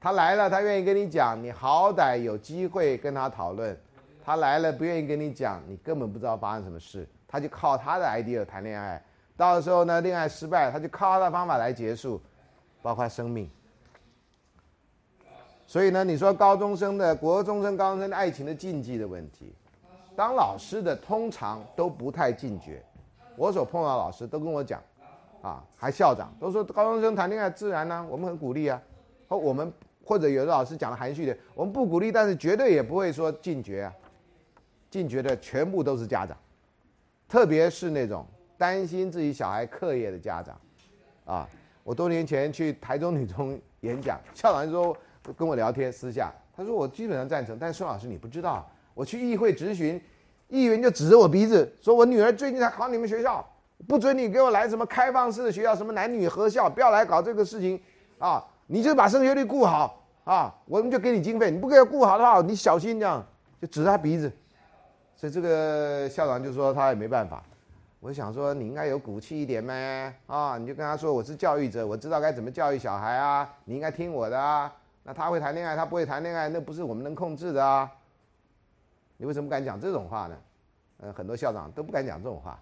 [0.00, 3.76] 他来了，他愿意跟你讲，你好歹有机会跟他讨论。
[4.24, 7.06] 他来了不愿意跟你讲，你根本不知道发生什么事。
[7.28, 9.02] 他就靠他的 idea 谈恋爱，
[9.36, 12.20] 到时候呢，恋爱失败，他就靠他的方法来结束，
[12.82, 13.50] 包括生命。
[15.66, 19.52] 所以呢，你说高中生的、国中生、高中生的爱情的禁忌的问题，
[20.16, 22.82] 当老师的通常都不太禁绝。
[23.36, 24.82] 我所碰到老师都跟我讲，
[25.42, 28.82] 啊，还校长都说高中生谈恋爱自然呢，我们很鼓励啊，
[29.28, 29.72] 或我们。
[30.08, 33.92] 或者有的老师讲的含蓄点，我们不鼓励，但是绝对也不会说禁绝啊。
[34.88, 36.36] 禁绝的全部都是家长，
[37.28, 38.24] 特别是那种
[38.56, 40.56] 担心自己小孩课业的家长，
[41.24, 41.48] 啊，
[41.82, 44.96] 我多年前去台中女中演讲，校长说
[45.36, 48.64] 跟我聊天私下，他说我基本上赞成，但孙老师你不知道，
[48.96, 50.00] 我去议会质询，
[50.48, 53.46] 议员就指着我鼻子说，我女儿最近才考你们学校，
[53.86, 57.78] 不准你给我来什么开放式的学校，什么男女合校，不要来搞这个事情，
[58.18, 58.42] 啊。
[58.68, 61.52] 你就把升学率顾好啊，我们就给你经费。
[61.52, 63.24] 你不给他顾好的话，你小心这样，
[63.60, 64.32] 就指着他鼻子。
[65.14, 67.40] 所以这个校长就说他也没办法。
[68.00, 74.72] 我想说你应该有骨气一点呗啊，你就跟他说我是教育者，我知道该怎么教育小孩啊，你应该听我的啊。
[75.04, 77.88] 那他会谈恋爱，他不会谈恋爱，那不是我们能控制的啊。
[79.16, 80.36] 你为什么敢讲这种话呢？
[80.98, 82.58] 呃，很多校长都不敢讲这种话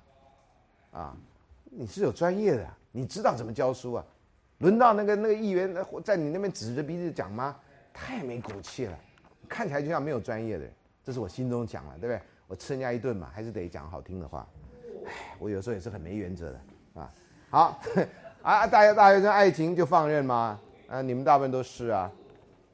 [0.92, 1.16] 啊。
[1.64, 4.05] 你是有专业的，你知道怎么教书啊。
[4.59, 5.74] 轮到那个那个议员
[6.05, 7.57] 在你那边指着鼻子讲吗？
[7.92, 8.98] 太没骨气了，
[9.48, 10.72] 看起来就像没有专业的人。
[11.02, 12.20] 这是我心中讲了，对不对？
[12.46, 14.46] 我吃人家一顿嘛，还是得讲好听的话。
[15.07, 16.61] 唉，我有时候也是很没原则的，
[17.00, 17.12] 啊。
[17.50, 17.80] 好，
[18.42, 20.59] 啊，大学大学生爱情就放任吗？
[20.88, 22.12] 啊，你们大部分都是啊，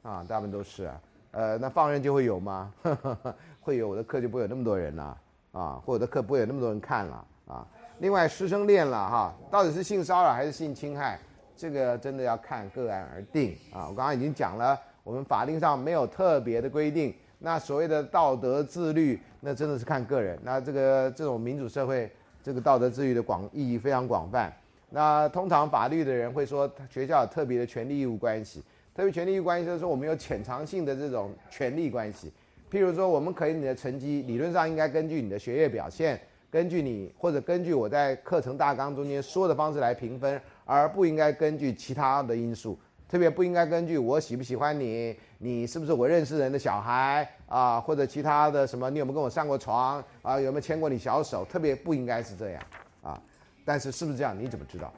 [0.03, 1.01] 啊，大部分都是啊。
[1.31, 2.73] 呃，那放任就会有吗？
[2.83, 5.17] 呵呵呵会有，我的课就不会有那么多人了，
[5.53, 7.65] 啊，或者的课不会有那么多人看了，啊。
[7.99, 11.19] 另外师生恋了哈，到底是性骚扰还是性侵害？
[11.55, 13.85] 这个真的要看个案而定啊！
[13.87, 17.13] 我刚刚已经讲了，我们法令上没有特别的规定。
[17.37, 20.39] 那所谓的道德自律，那真的是看个人。
[20.41, 24.51] 那这个这种民主社会，这个道德自律的广意义非常广泛。
[24.89, 28.63] 那通常法律的人会说，学校有特别的权利义务关系。
[28.95, 32.31] 特别权利义务关系就是说，我们有潜藏性的这种权利关系。
[32.71, 36.19] 譬如说，我们可以你的成绩理论上应该根据你的学业表现，
[36.49, 40.41] 根据你或者根据我在课程大纲中间说的方式来评分。
[40.63, 52.63] 而不应该根据其他的因素，特别不应该根据我喜不喜欢你，你是不是我认识人的小孩啊，或者其他的什么，你有没有跟我上过床啊，有没有牵过你小手，特别不应该是这样
[53.01, 53.21] 啊。
[53.65, 54.93] 但是是不是这样，你怎么知道？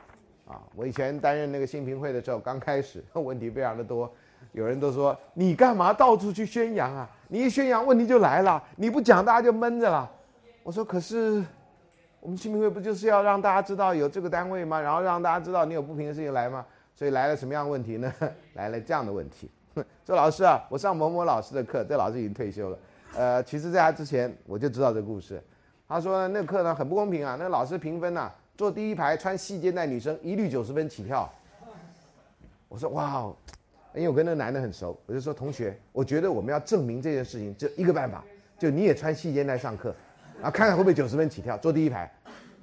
[0.45, 4.13] 啊，我以前担任那个新平会的时候，刚开始问题非常的多，
[4.54, 7.10] 有人都说你干嘛到处去宣扬啊？
[7.28, 10.10] 你一宣扬问题就来了，你不讲大家就闷着了。
[10.64, 11.43] 我说可是。
[12.20, 14.80] 我们新民会不就是要让大家知道有这个单位吗？
[14.80, 16.66] 然后让大家知道你有不平的事情来吗？
[16.95, 18.14] 所以来了什么样的问题呢？
[18.56, 19.51] 来了这样的问题。
[20.06, 22.80] 这老师啊，我上某某老师的课，这老师已经退休了。
[23.14, 25.43] 呃，其实在他之前我就知道这故事。
[25.86, 31.30] 他说那课呢很不公平啊，那老师评分呐，坐第一排穿细肩带女生一律九十分起跳。
[32.70, 33.36] 我说哇哦，
[33.96, 38.24] 因为我跟那个男的很熟，我就说同学，我觉得我们要证明这件事情，就一个办法，
[38.58, 39.96] 就你也穿细肩带上课。
[40.38, 42.12] 然后看看会不会九十分起跳，坐第一排。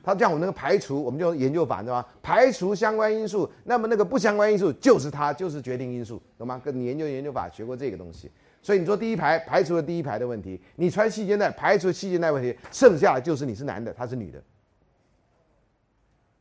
[0.03, 2.07] 他这样，我那个排除，我们就研究法，对吧？
[2.23, 6.61] 排除相关因素，那么那个不相关因素就是他，就是决定因素，懂吗？
[6.65, 8.31] 跟你研究研究法学过这个东西。
[8.63, 14.43] 所以你坐第一排，排除了第一排的问题；你穿细肩带，排除细肩带问题，剩下的就是你是男的，她是女的。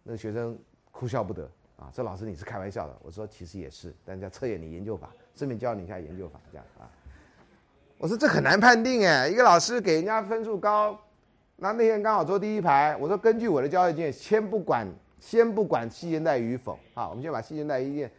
[0.04, 0.58] 那个学生
[0.92, 1.90] 哭笑不得啊！
[1.94, 2.96] 这老师你是开玩笑的？
[3.02, 6.84] 我说其实也是，但是要测验你研究法，顺便教你一下研究法，这样啊。
[7.98, 11.00] 我说这很难判定哎，一个老师给人家分数高，
[11.56, 14.88] 那那天刚好坐第一排，我说根据我的教育经验，先不管
[15.20, 18.12] 先不管细肩带与否，好，我们先把细肩带一件。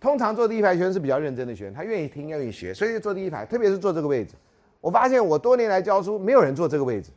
[0.00, 4.34] 通常坐第一排学生是比较认真的学生，他愿意听，愿意学，所以就坐第一排，特别是坐这个位置。
[4.80, 7.10] 我发现我多年来教书，没有人坐这个位置，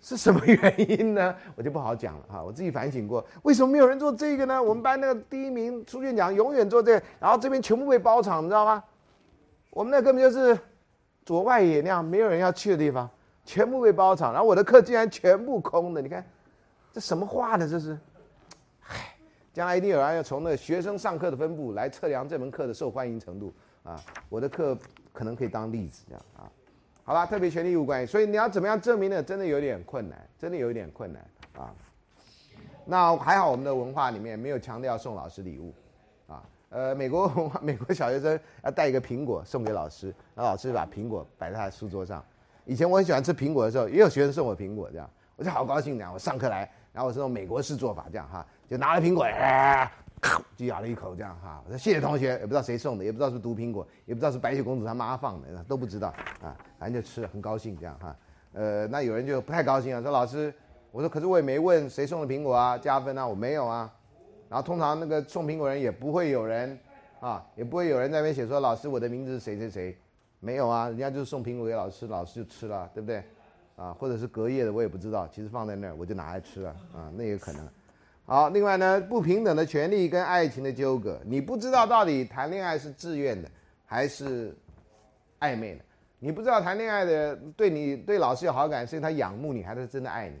[0.00, 1.34] 是什么原因呢？
[1.54, 2.42] 我就不好讲了哈。
[2.42, 4.62] 我自己反省过，为什么没有人做这个呢？
[4.62, 8.82] 我们班那个第一名出卷奖永远做这，然后这边全部被包场，你知道吗？
[9.70, 10.58] 我们那根本就是
[11.24, 13.08] 左外野那样，没有人要去的地方，
[13.44, 16.24] 全部被包场，然后我的课竟然全部空的，你看，
[16.92, 17.68] 这什么话呢？
[17.68, 17.98] 这是。
[19.52, 24.00] 将来一定有人要从那学生上课的分布来测量这门课的受欢迎程度啊！
[24.28, 24.78] 我的课
[25.12, 26.46] 可能可以当例子这样啊。
[27.10, 29.20] 好吧，特别权利义务关系，所以你要怎么样证明呢？
[29.20, 31.20] 真的有点困难，真的有点困难
[31.58, 31.74] 啊。
[32.84, 35.74] 那还好，我们的文化里面没有强调送老师礼物
[36.28, 36.40] 啊。
[36.68, 42.24] 呃，美国文化，美国小学生要带一个苹果送给老师，然后老师把苹果摆在他的书桌上。
[42.64, 46.12] 以前我很喜欢吃苹果的时候，也有学生送我苹果，这样我就好高兴这样。
[46.14, 46.60] 我上课来，
[46.92, 48.46] 然后我是用美国式做法这样哈。
[48.68, 49.26] 就拿了苹果，
[50.56, 51.62] 就咬了一口，这样哈。
[51.64, 56.08] 我说谢谢同学，也不知道谁送的，也不知道是毒苹果，也不知道是白雪公主她妈放的，都不知道
[56.42, 56.56] 啊。
[56.78, 58.16] 反正就吃了，很高兴这样哈。
[58.52, 60.52] 呃，那有人就不太高兴啊，说老师，
[60.92, 63.90] 我说可是我也没问谁送的苹果啊，加分啊，我没有啊。
[64.48, 66.78] 然后通常那个送苹果人也不会有人
[67.20, 69.98] 啊，也不会有人在那边写说老师我的名字是谁谁谁，
[70.40, 73.22] 没有啊，人家就是送苹果给老师，老师就吃了，对不对？
[73.76, 77.66] 啊，或者是隔夜的我也不知道，其实放在那儿我就拿来吃了啊，那也可能。
[78.30, 83.50] 好，另外呢，不平等的权利跟爱情的纠葛，你不知道到底谈恋爱是自愿的
[83.84, 84.56] 还是
[85.40, 85.80] 暧昧的，
[86.20, 90.36] 你不知道谈恋爱的对你对老师有好感，是因为他仰慕你还是真的爱你，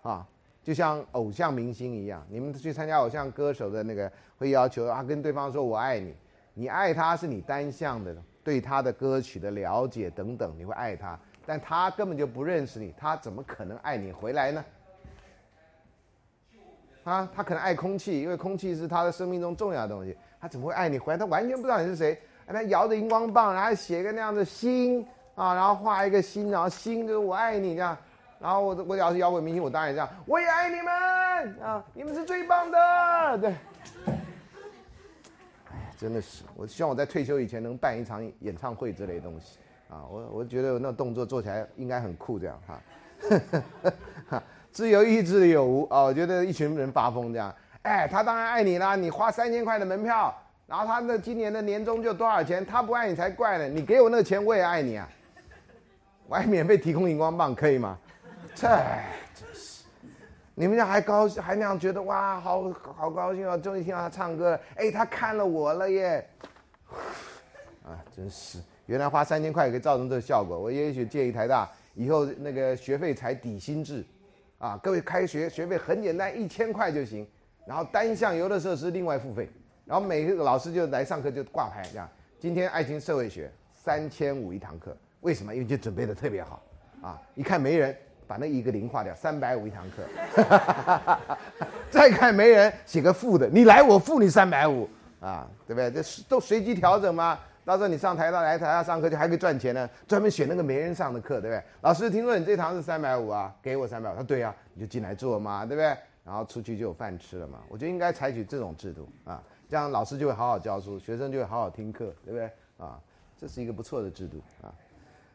[0.00, 0.26] 啊，
[0.62, 6.14] 就像偶像明星一样，你们去参加偶像歌手的那个会要求啊，跟对方说我爱你，
[6.54, 14.64] 你爱他是你单向的对他的歌曲的了解等等，你会爱他，但他根本就不认识你，他怎么可能爱你回来呢？
[17.08, 20.16] 啊，他可能爱空气，因为空气是他的生命中重要的东西。
[20.40, 20.98] 他怎么会爱你？
[20.98, 22.20] 回来他完全不知道你是谁。
[22.46, 27.96] 他摇着荧光棒，然后写一个那样的心啊，然后画一个心，然后心就是我爱你这样。
[28.40, 33.38] 然后我我要是摇滚明星，我当然这样，我也爱你们啊，你们是最棒的。
[33.38, 33.54] 对，
[35.66, 39.58] 哎，真的是，我希望我在退休以前能办一场演唱会之类的东西
[39.90, 40.06] 啊。
[40.08, 42.80] 我我觉得那动作做起来应该很酷这样哈。
[44.78, 46.02] 自由意志有无啊？
[46.02, 47.52] 我觉得一群人发疯这样，
[47.82, 48.94] 哎，他当然爱你啦！
[48.94, 50.32] 你花三千块的门票，
[50.68, 52.64] 然后他那今年的年终就多少钱？
[52.64, 53.66] 他不爱你才怪呢！
[53.66, 55.08] 你给我那个钱，我也爱你啊！
[56.28, 57.98] 我还免费提供荧光棒，可以吗？
[58.54, 58.68] 这
[59.34, 59.82] 真是，
[60.54, 63.58] 你们家还高兴，还那样觉得哇，好好高兴哦！
[63.58, 66.24] 终于听到他唱歌了，哎，他看了我了耶！
[67.84, 70.56] 啊，真是，原来花三千块可以造成这个效果。
[70.56, 74.06] 我也许建议台大以后那个学费才底薪制。
[74.58, 77.26] 啊，各位开学学费很简单，一千块就行，
[77.64, 79.48] 然后单项游乐设施另外付费，
[79.84, 82.08] 然后每个老师就来上课就挂牌这样。
[82.40, 85.54] 今天爱情社会学三千五一堂课，为什么？
[85.54, 86.60] 因为就准备的特别好，
[87.00, 87.96] 啊，一看没人，
[88.26, 90.04] 把那一个零划掉，三百五一堂课。
[91.88, 94.88] 再看没人，写个负的，你来我付你三百五，
[95.20, 95.88] 啊，对不对？
[95.90, 97.38] 这是都随机调整吗？
[97.68, 101.62] 到时候你上台大来台下上课就还可以赚钱呢，专门选那个没人上的课，对不对？
[101.82, 104.16] 老师听说你这堂是三百五啊，给我三百五。
[104.16, 105.94] 他对呀，你就进来做嘛，对不对？
[106.24, 107.58] 然后出去就有饭吃了嘛。
[107.68, 112.50] 我觉得应该采取这种制度啊，这样老师就会好好教书，学生就会好好听课，对不对？
[112.78, 112.98] 啊，
[113.38, 114.72] 这是一个不错的制度啊。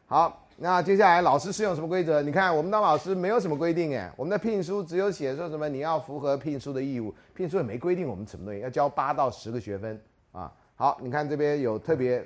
[0.07, 2.19] 好，那接下来老师适用什么规则？
[2.23, 10.01] 你看我们当老师没有什么规定哎，我们的聘书只有写说什么你要符合聘书的义务，聘书也没规定我们什么东西，要交八到十个学分。
[10.84, 12.22] 好，你看这边有特别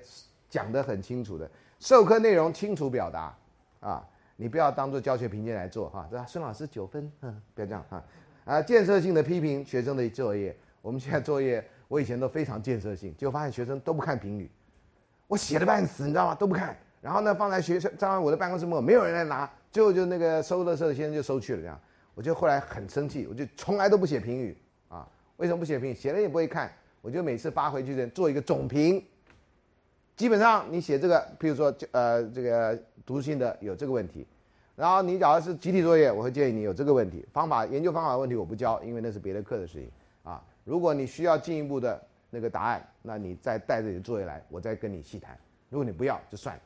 [0.49, 1.47] 讲得很清楚的，
[1.79, 3.38] 授课内容清楚表达，
[3.81, 4.03] 啊，
[4.35, 6.25] 你不要当做教学评鉴来做哈，对吧？
[6.25, 8.03] 孙老师九分，嗯，不要这样啊，
[8.45, 14.49] 啊，建设性的批评学生的作业，我们现在作业，我以前都非常建设性，就发现学生都不看评语，
[15.27, 16.34] 我写的半死，你知道吗？
[16.34, 21.79] 都不看，然后呢，放在学生，放在我的办公室门口，没有人来拿，最后就那个收乐色的先生就收去了，这样，
[22.15, 24.57] 我就后来很生气，我就从来都不写评语，
[24.88, 25.93] 啊，为什么不写评语？
[25.93, 26.71] 写了也不会看。
[27.02, 29.03] 我就每次发回去的做一个总评，
[30.15, 34.26] 基本上你写这个，譬如说，呃，这个读性的有这个问题，
[34.76, 39.90] 然后你假如是集体作业，我会建议你有这个问题，方法研究方法问题我不教，因为那是别的课的事情
[40.24, 40.44] 啊。
[40.64, 45.38] 如果你需要进一步的那个答案，那你再带着你的作业来，我再跟你细谈。
[45.69, 46.61] 如果你不要，就算了，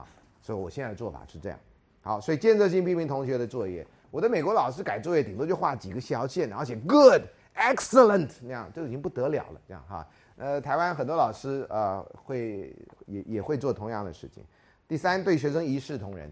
[0.00, 0.06] 啊。
[0.40, 1.58] 所以我现在的做法是这样。
[2.00, 7.22] 好，所以建设性批评同学的作业，我的美国老师改作业顶多就画几个小线，然后写 good。
[7.54, 10.06] Excellent，那样就已经不得了了，这样哈。
[10.36, 12.74] 呃，台湾很多老师啊、会
[13.06, 14.44] 也也会做同样的事情。
[14.88, 16.30] 第三，对学生一视同仁，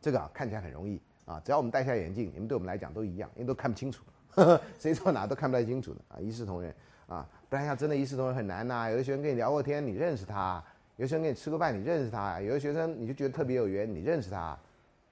[0.00, 6.74] 这个啊看起来很容易啊，只要我们戴下眼镜，你们对我们来讲都一样，因为都看不清楚，呵 呵谁坐哪都看不太清楚的啊，一视同仁
[7.06, 10.60] 啊，不然要真的一视同仁很难呐、有的学生跟你聊过天，你认识他；
[10.96, 14.58] 有的学生跟你吃过饭，你认识他；有的学生你就觉得特别有缘，你认识他。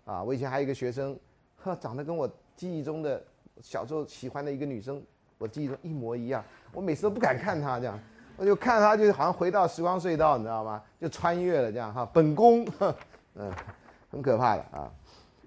[0.04, 1.16] 啊，我以前还有一个学生，
[1.56, 3.22] 呵，长得跟我记忆中的
[3.62, 5.02] 小时候喜欢的一个女生，
[5.38, 6.44] 我记得一模一样。
[6.72, 7.98] 我每次都不敢看她，这样，
[8.36, 10.82] 我就看她，就好像回到时光隧道，你知道吗？
[11.00, 12.08] 就穿越了这样哈。
[12.12, 12.94] 本宫，呵
[13.36, 13.52] 嗯，
[14.10, 14.90] 很可怕的啊。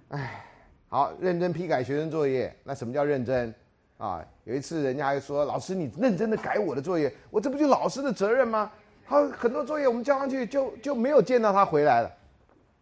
[0.10, 0.46] 唉，
[0.90, 3.54] 好，认真批改学生作业，那什么叫认真？
[3.98, 8.72] 啊，有一次人家还说，老师你认真的改我的作业，我这不就老师的责任吗？
[9.06, 12.12] 好，很多作业我们交上去就就没有见到他回来了。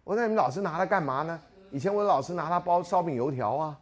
[0.04, 1.40] 我说你们老师拿它干嘛呢？
[1.72, 3.78] 以前我的老师拿它包烧饼油条啊，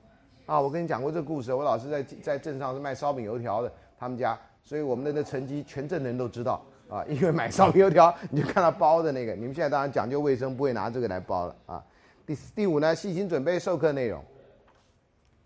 [0.47, 1.53] 啊，我跟你讲过这个故事。
[1.53, 7.03] 我老师在在镇上是卖烧饼油条的，他们家，所以我们的那成绩全镇的人都知道啊。
[7.05, 9.33] 因为买烧饼油条，你就看他包的那个。
[9.33, 11.83] 你们现在当然讲究卫生，不会拿这个来包了啊。
[12.25, 14.23] 第第五呢，细心准备授课内容。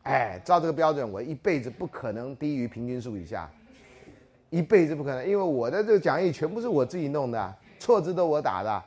[0.04, 3.50] 哎，照这个标准，我一辈子不可能低于平均数以下，
[4.52, 8.84] 一辈子不可能，因为我的这个讲义全部是我自己弄的，错字都我打的。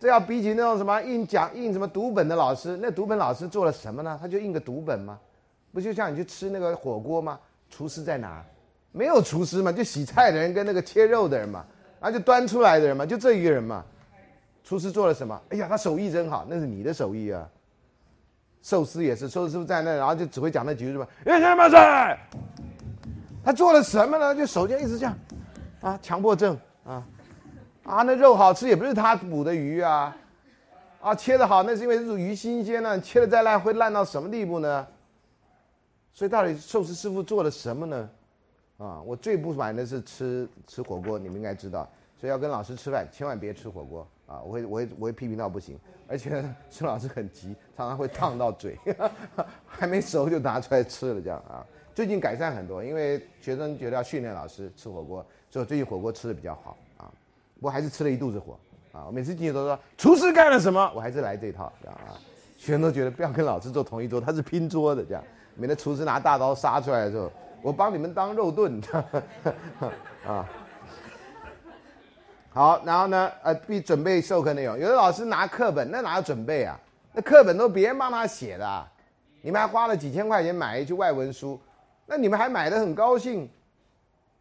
[0.00, 4.18] 这要比起那种什么印讲印什么读本的老师，那读本老师做了什么呢？
[4.20, 5.18] 他就印个读本吗？
[5.72, 7.38] 不就像你去吃那个火锅吗？
[7.68, 8.44] 厨师在哪？
[8.92, 11.64] 没有厨师嘛，就洗菜的人跟那个切肉的人嘛，
[12.00, 13.84] 然后就端出来的人嘛，就这一个人嘛。
[14.64, 15.40] 厨师做了什么？
[15.50, 17.48] 哎呀，他手艺真好，那是你的手艺啊。
[18.62, 22.18] 寿司也是，寿司师傅在那，然后就只会讲那几句什么“哎什么事”，
[23.44, 24.34] 他做了什么呢？
[24.34, 25.16] 就手就一直这样，
[25.80, 27.04] 啊，强迫症啊。
[27.88, 30.14] 啊，那肉好吃也不是他捕的鱼啊，
[31.00, 34.86] 啊，切的好那是因为这种鱼新鲜呢，切的再烂会烂到什么地步呢？
[36.12, 38.10] 所以到底寿司师傅做了什么呢？
[38.76, 41.88] 啊，我最不满的是吃吃火锅，你们应该知道，
[42.20, 48.78] 所以要跟老师吃饭千万别吃火锅啊，我会我会我会批评到不行，而且 孙老师很急，常常会烫到嘴，
[49.66, 51.64] 还没熟就拿出来吃了这样啊。
[51.94, 56.76] 最近改善很多，因为学生觉得要训练老师吃火锅，所以最近火锅吃的比较好。
[57.60, 58.58] 我还是吃了一肚子火
[58.92, 59.04] 啊！
[59.06, 62.14] 我每次进去都说厨师干了什么，我还是来这一套，这样啊。
[62.56, 65.22] 学生都觉得不要跟老师坐同一桌，他是拼桌的，这样
[65.54, 67.30] 免得厨师拿大刀杀出来的时候，
[67.62, 68.80] 我帮你们当肉盾，
[70.26, 70.48] 啊。
[72.50, 74.76] 好，然后呢，呃，必准备授课内容。
[74.76, 76.78] 有的老师拿课本，那哪有准备啊？
[77.12, 78.86] 那课本都别人帮他写的，
[79.42, 81.60] 你们还花了几千块钱买一句外文书，
[82.06, 83.48] 那你们还买的很高兴。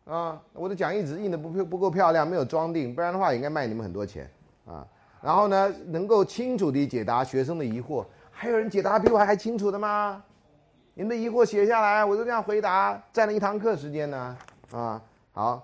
[0.08, 4.30] 啊，我的讲义纸印的不不够漂亮，没有装订，不然的话应该卖你们很多钱
[4.66, 4.88] 啊。
[5.22, 10.24] 然后呢，能够清楚地解答学生的疑惑，还有人解答比我还清楚的吗？
[10.94, 14.38] 你们的疑惑写下来，我就这样回答，占了一堂课时间呢。
[14.72, 15.02] 啊，
[15.34, 15.64] 好，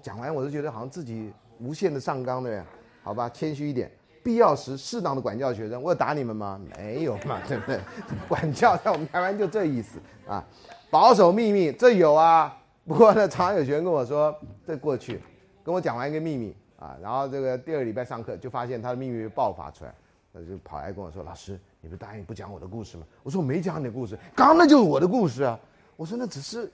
[0.00, 2.66] 讲完我就觉得好像自己无限的上纲对不对？
[3.02, 3.90] 好吧，谦虚一点，
[4.22, 5.82] 必要时适当的管教学生。
[5.82, 6.60] 我有打你们吗？
[6.78, 7.80] 没有嘛，对不对？
[8.28, 9.98] 管教在我们台湾就这意思
[10.28, 10.44] 啊，
[10.90, 12.56] 保守秘密这有啊。
[12.86, 14.34] 不过呢，常有学生跟我说，
[14.66, 15.20] 这过去
[15.64, 19.94] 跟我讲完一个秘密啊，然后这个第二个礼拜上课就发现他的秘密爆发出来，
[20.32, 25.58] 他就跑来跟我说：“老师，你不答应不讲我的故事吗？”我说：“我没讲你的故事，刚刚那就是我的故事啊。”
[25.96, 26.70] 我说：“那只是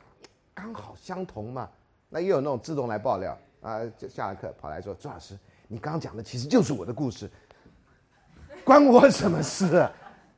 [0.53, 1.69] 刚好相同嘛。”
[2.13, 5.39] 那也有那种自动来爆料啊，就下了课跑来说：“朱老师，
[5.69, 7.31] 你刚刚讲的其实就是我的故事，
[8.65, 9.77] 关我什么事？
[9.77, 9.93] 啊？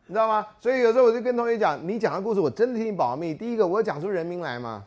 [0.07, 3.35] 你知道吗？”所以有时候我就跟同学讲：“你讲的故事我真的替你保密。
[3.35, 4.85] 第一个，我讲出人名来吗？”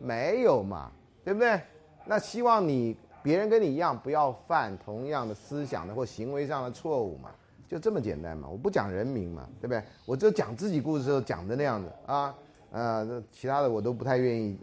[0.00, 0.90] 没有嘛，
[1.22, 1.60] 对不对？
[2.06, 7.30] 那希望你别人跟你一样，不要犯同样的思想的或行为上的错误嘛，
[7.68, 8.48] 就这么简单嘛。
[8.48, 9.82] 我不讲人名嘛，对不对？
[10.06, 12.34] 我就讲自己故事时候讲的那样子啊，
[12.72, 14.58] 呃，其他的我都不太愿意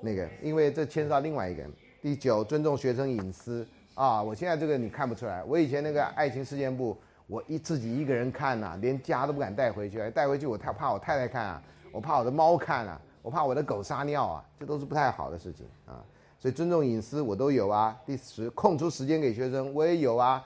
[0.00, 1.72] 那个，因为这牵涉到另外一个人。
[2.02, 4.20] 第九，尊重学生隐私啊。
[4.20, 6.94] 我现在这个你看不出来，我以前那个爱情事件簿，
[7.28, 13.00] 我一自己一个人看呐，连家都不敢带回去，带回去我太怕我太太看啊，我怕我的猫看啊。
[13.24, 16.04] 我怕我的狗撒尿啊，这都是不太好的事情啊，
[16.38, 17.96] 所以尊重隐私我都有啊。
[18.04, 20.44] 第十，空出时间给学生我也有啊，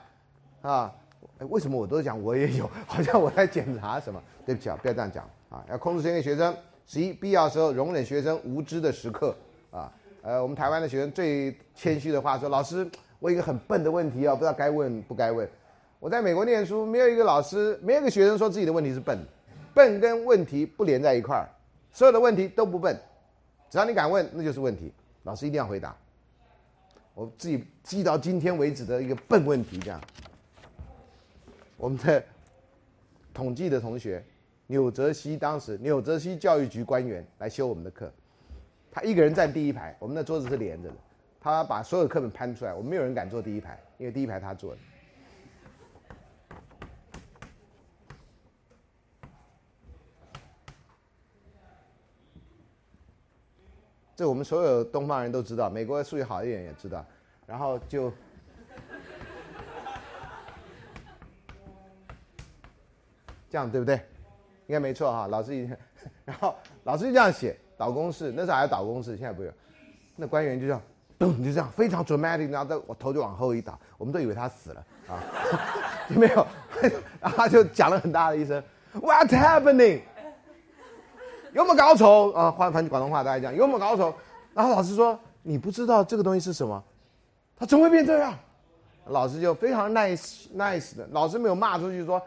[0.61, 0.95] 啊，
[1.49, 2.69] 为什么我都讲我也有？
[2.87, 4.23] 好像我在检查什么？
[4.45, 6.55] 对不起啊，不要这样讲啊，要空出时间给学生。
[6.87, 9.35] 十一，必要时候容忍学生无知的时刻
[9.71, 9.91] 啊。
[10.21, 12.89] 呃，我们台湾的学生最谦虚的话说：“老师，
[13.19, 15.45] 我有一个很笨的问题啊，不知道该问不该问。”
[15.99, 19.19] 我在美国念书，没有一个老师，没有一个学生说自己的问题是笨，
[19.73, 21.43] 笨跟问题不连在一块儿。
[21.91, 22.99] 所有的问题都不笨，
[23.69, 24.93] 只要你敢问，那就是问题。
[25.23, 25.95] 老师一定要回答。
[27.13, 29.99] 我自己记到今天为止的一个笨问题，这样。
[31.75, 32.23] 我们的
[33.33, 34.23] 统计的同学，
[34.67, 38.11] 纽泽西当时纽泽西教育局官员来修我们的课，
[38.91, 40.95] 他一个人站第一排，我们的桌子是连着的，
[41.41, 44.79] 他把所有课本搬出来，我们没有人敢坐第一排，因为第一排他坐的。
[54.19, 57.05] 这我们所有东方人都知道，美国数学好一点也知道，
[57.47, 58.11] 然后就
[63.49, 63.95] 这样对不对？
[64.67, 65.69] 应该没错哈，老师一，
[66.25, 69.53] 然后老师就这样写导公式，那时候还要导公式，现在不用。
[70.17, 70.81] 那官员就这样，
[71.17, 75.23] 咚就这样，非常 dramatic，然后我头就往后一倒，我们都以为他死了啊，
[76.11, 76.45] 没有，
[77.21, 78.61] 然后他就讲了很大的一声
[78.95, 80.01] ，What's happening？
[81.53, 82.51] 有没有搞错啊？
[82.51, 84.13] 换翻广东话大家讲有没有搞错？
[84.53, 86.83] 然后老师说你不知道这个东西是什么，
[87.57, 88.33] 他怎么会变这样？
[89.05, 92.21] 老师就非常 nice nice 的，老师没有骂出去说。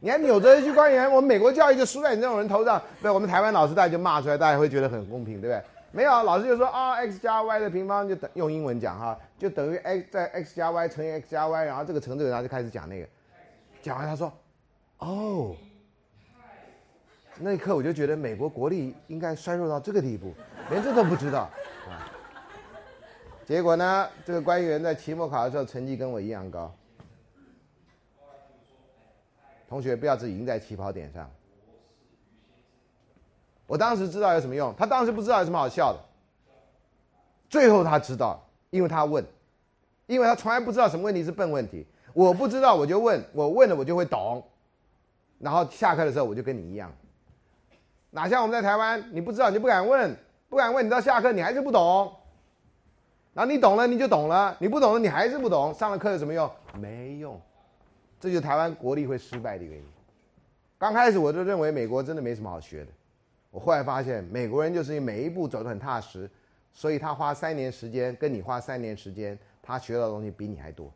[0.00, 2.82] 你还扭着一句官员，我们美国教育就输在你这种人头上。
[3.00, 5.62] 对，我们台湾老师大家就骂出来，大家会觉得很公平，对不对？
[5.92, 13.06] 没有，老师就说啊，x 加 y 的平方就等用英文讲哈，就等于 x 在 x 加 y 乘以 x 加 y，然后这个乘这个，然后就开始讲那个。
[13.80, 14.30] 讲完他说，
[14.98, 15.56] 哦，
[17.38, 20.32] 那一刻我就觉得美国国力应该衰弱到这个地步，
[20.70, 21.50] 连这都不知道
[21.88, 22.06] 啊。
[23.44, 26.72] 结果呢，这个官员在期末考的时候成绩跟我一样高。
[29.68, 31.28] 同学不要只赢在起跑点上。
[33.66, 35.98] 我当时知道有什么用，他当时不知道有什么好笑的。
[37.48, 38.40] 最后他知道，
[38.70, 39.24] 因为他问，
[40.06, 41.84] 因为他从来不知道什么问题是笨问题。
[42.12, 44.42] 我不知道我就问，我问了我就会懂。
[45.40, 46.90] 然后下课的时候我就跟你一样，
[48.14, 50.16] 哪像我们在台湾，你不知道你就不敢问，
[50.48, 52.14] 不敢问你到下课你还是不懂。
[53.32, 56.48] 然后你懂了你就懂了，你不懂了你还是不懂，上了课有什么用？
[56.78, 57.40] 没用。
[58.20, 59.84] 这就是台湾国力会失败的原因。
[60.78, 62.92] 刚开始我就认为美国真的没什么好学的，
[63.50, 66.30] 我后来发现美国人就是因为每一步走得很踏实，
[66.72, 70.88] 所以他花三年时间跟你花三年时间，他学到的东西比你还多。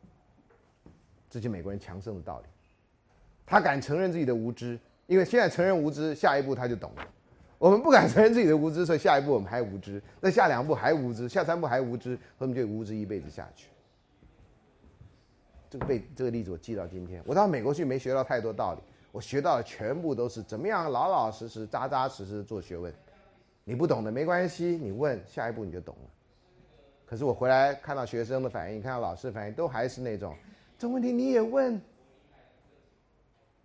[1.29, 2.47] 这就美国人强盛的道理。
[3.45, 4.79] 他敢承认自己的无知，
[5.09, 7.09] 因为现在承认无知，下一步他就懂了。
[7.59, 13.69] 我们不敢承认自己的无知，所以下一步我们还无知，那下两步还无知，下三步还无知，我们就无知一辈子下去。
[15.71, 17.23] 这个被这个例子我记到今天。
[17.27, 18.81] 我到美国去没学到太多道理，
[19.11, 22.93] 我学到的全部都是怎么样老老实实、扎扎实实做学问。
[23.65, 26.11] 你不懂的没关系，你问下一步你就懂了。
[27.07, 30.37] 可是我回来看到学生的反应，看到老师反应，都还是那种
[30.79, 31.81] 这问题你也问。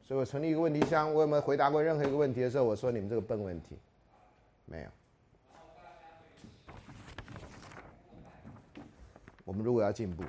[0.03, 3.77] 所以我成立一个问题箱，我有没有回答过任何一个问题的时候，我说你们这个笨问题，
[4.65, 4.89] 没有。
[9.45, 10.23] 我们如果要进步。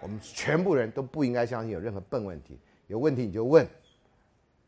[0.00, 2.58] 我们全部人都不应该相信有任何笨问题。
[2.88, 3.66] 有问题你就问，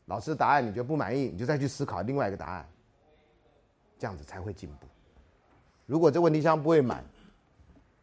[0.05, 2.67] 老师答案你就不满意，你就再去思考另外一个答案。
[3.99, 4.87] 这样子才会进步。
[5.85, 7.05] 如果这问题箱不会满，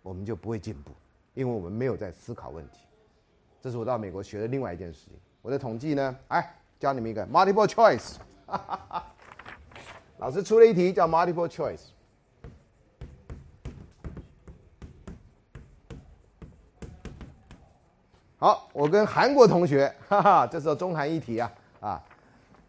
[0.01, 0.93] 我们就不会进步，
[1.35, 2.87] 因为我们没有在思考问题。
[3.61, 5.15] 这是我到美国学的另外一件事情。
[5.45, 8.15] 我的统计呢，哎，教你们一个 multiple choice
[8.47, 9.13] 哈哈哈。
[10.17, 11.83] 老师出了一题叫 multiple choice。
[18.39, 22.03] 好，我跟韩国同学，哈哈，这时候中韩一题啊啊，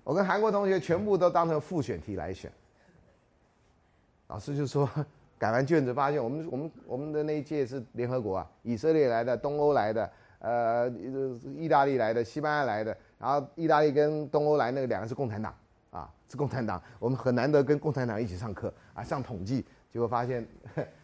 [0.03, 2.51] 我跟韩国同学全部都当成复选题来选。
[4.27, 4.89] 老师就说，
[5.39, 10.89] 改完卷子发现，我们我们我们的那一届是联合国啊，以色列来的，东欧来的，呃，
[11.57, 15.55] 意大利来的，西班牙来的，然后意大利跟东欧来那个两个是共产党
[15.91, 20.45] 啊，是共产党，我们很难得跟共产党一起上课啊，上统计，结果发现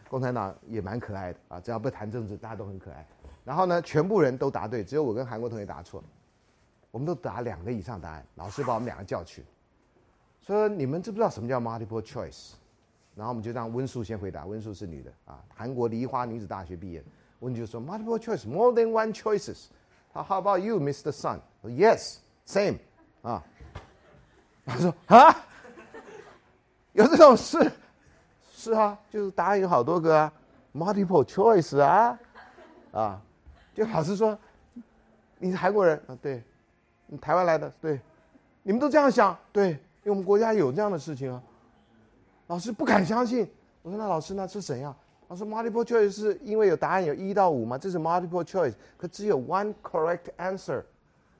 [0.08, 3.06] 共产党也蛮可爱的啊，只要不谈政治，大家都很可爱。
[3.44, 6.02] 然后呢，全部人都答对，只有我跟韩国同学答错。
[6.92, 9.42] 我们都答两个以上答案，老师把我们两个叫去，
[10.42, 12.52] 说你们知不知道什么叫 multiple choice？
[13.14, 17.02] 然后我们就让温素先回答，温素是女的啊，韩国梨花女子大学毕业。
[17.42, 19.66] 温就说 multiple choice more than one choices。
[20.14, 21.12] 他 How about you, Mr.
[21.12, 22.16] Sun？Yes,
[22.46, 22.78] same。
[23.22, 23.42] 啊，
[24.64, 25.36] 他说啊，
[26.92, 27.70] 有这种事？
[28.52, 30.32] 是啊，就是答案有好多个啊
[30.74, 32.18] ，multiple choice 啊。
[32.92, 33.20] 啊，
[33.74, 34.38] 就老师说，
[35.38, 36.16] 你是韩国人啊？
[36.20, 36.42] 对，
[37.06, 37.68] 你台湾来的？
[37.80, 38.00] 对，
[38.62, 39.36] 你们都这样想？
[39.50, 41.42] 对，因为我们国家有这样的事情啊。
[42.48, 43.50] 老师不敢相信，
[43.80, 44.94] 我说那老师那是怎样？
[45.28, 50.82] 他说 multiple choice 是因为有答案有一到五嘛，这是 multiple choice，可只有 one correct answer。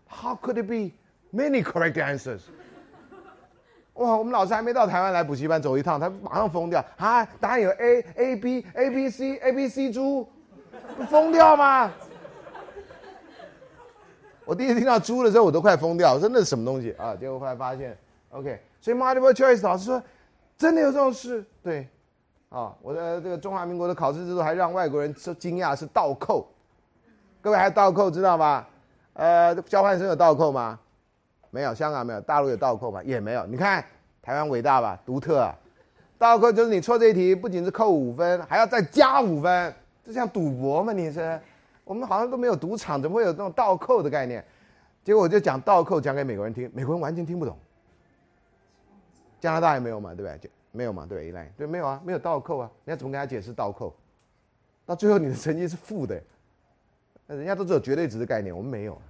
[0.08, 0.92] How could it be
[1.32, 2.40] many correct answers？
[3.94, 7.24] 哇，我们老师还没到台湾来补习班走一趟，他马上疯掉啊！
[7.38, 10.26] 答案有 A A B A B C A B C 猪。
[10.96, 11.90] 不疯掉吗？
[14.44, 17.14] 我第一次听到猪的时候，我都快疯掉，真的是什么东西啊？
[17.14, 17.96] 结果后来发现
[18.30, 20.02] ，OK，所以 multiple choice 老师说，
[20.58, 21.44] 真的有这种事？
[21.62, 21.88] 对，
[22.52, 26.46] 啊，我的这个中华民国的考试制度还让外国人惊讶是倒扣，
[27.40, 28.66] 各位还倒扣知道吗？
[29.14, 30.78] 呃，交换生有倒扣吗？
[31.50, 33.02] 没有，香港没有，大陆有倒扣吗？
[33.04, 33.46] 也没有。
[33.46, 33.82] 你看
[34.20, 35.50] 台湾伟大吧，独特！
[36.18, 39.74] 倒扣就是你错这一题，不仅是扣五分，还要再加五分，
[40.04, 40.92] 这像赌博吗？
[40.92, 41.40] 你是？
[41.84, 44.44] 我们好像都没有赌场，怎么会有这种倒扣的概念？
[45.02, 47.56] 结果我就讲倒扣，讲给美国人听，美国人完全听不懂。
[49.40, 50.38] 加拿大也没有嘛，对不对？
[50.38, 53.94] 就没有嘛，对，依赖对没有啊，没有倒扣啊，人家怎么跟他解释倒扣？
[54.84, 56.20] 到最后你的成绩是负的，
[57.26, 59.00] 那人家都只有绝对值的概念，我们没有。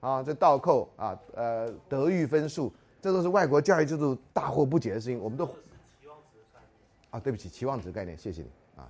[0.00, 5.44] 啊，这倒扣啊，呃，德育分数，这都是外国教育制度大惑不解的事情，我们都。
[5.46, 7.10] 期望值概念。
[7.10, 8.88] 啊，对不起，期望值概念，谢谢你啊。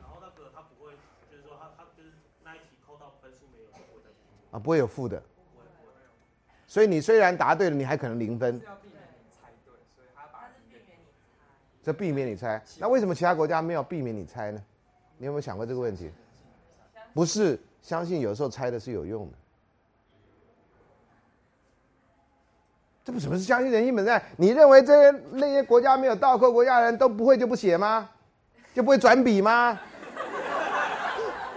[0.00, 0.92] 然后那个他不会，
[1.30, 2.10] 就是说他他就是
[2.42, 4.10] 那一题扣到分数没有，不会再
[4.50, 5.22] 啊，不会有负的。
[6.66, 8.60] 所以你虽然答对了，你还可能零分。
[11.84, 14.60] 这避免你猜，那为什么其他国家没有避免你猜呢？
[15.18, 16.10] 你有没有想过这个问题？
[17.12, 19.32] 不是相信有时候猜的是有用的，
[23.04, 24.22] 这不什么是相信人性本善？
[24.38, 28.08] 你认为这些那些国家没有倒扣国家的人都不会就不写吗？
[28.72, 29.78] 就不会转笔吗？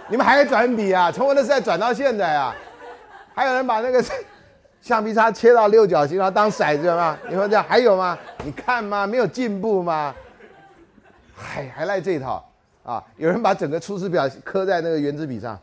[0.08, 1.10] 你们还转笔啊？
[1.10, 2.54] 从我那时代转到现在啊？
[3.34, 4.04] 还有人把那个。
[4.80, 7.18] 橡皮擦切到六角形，然后当骰子吗？
[7.28, 8.18] 你说这还有吗？
[8.44, 9.06] 你看吗？
[9.06, 10.14] 没有进步吗？
[11.34, 12.44] 还还赖这一套
[12.82, 13.04] 啊！
[13.16, 15.58] 有人把整个出师表刻在那个圆珠笔上，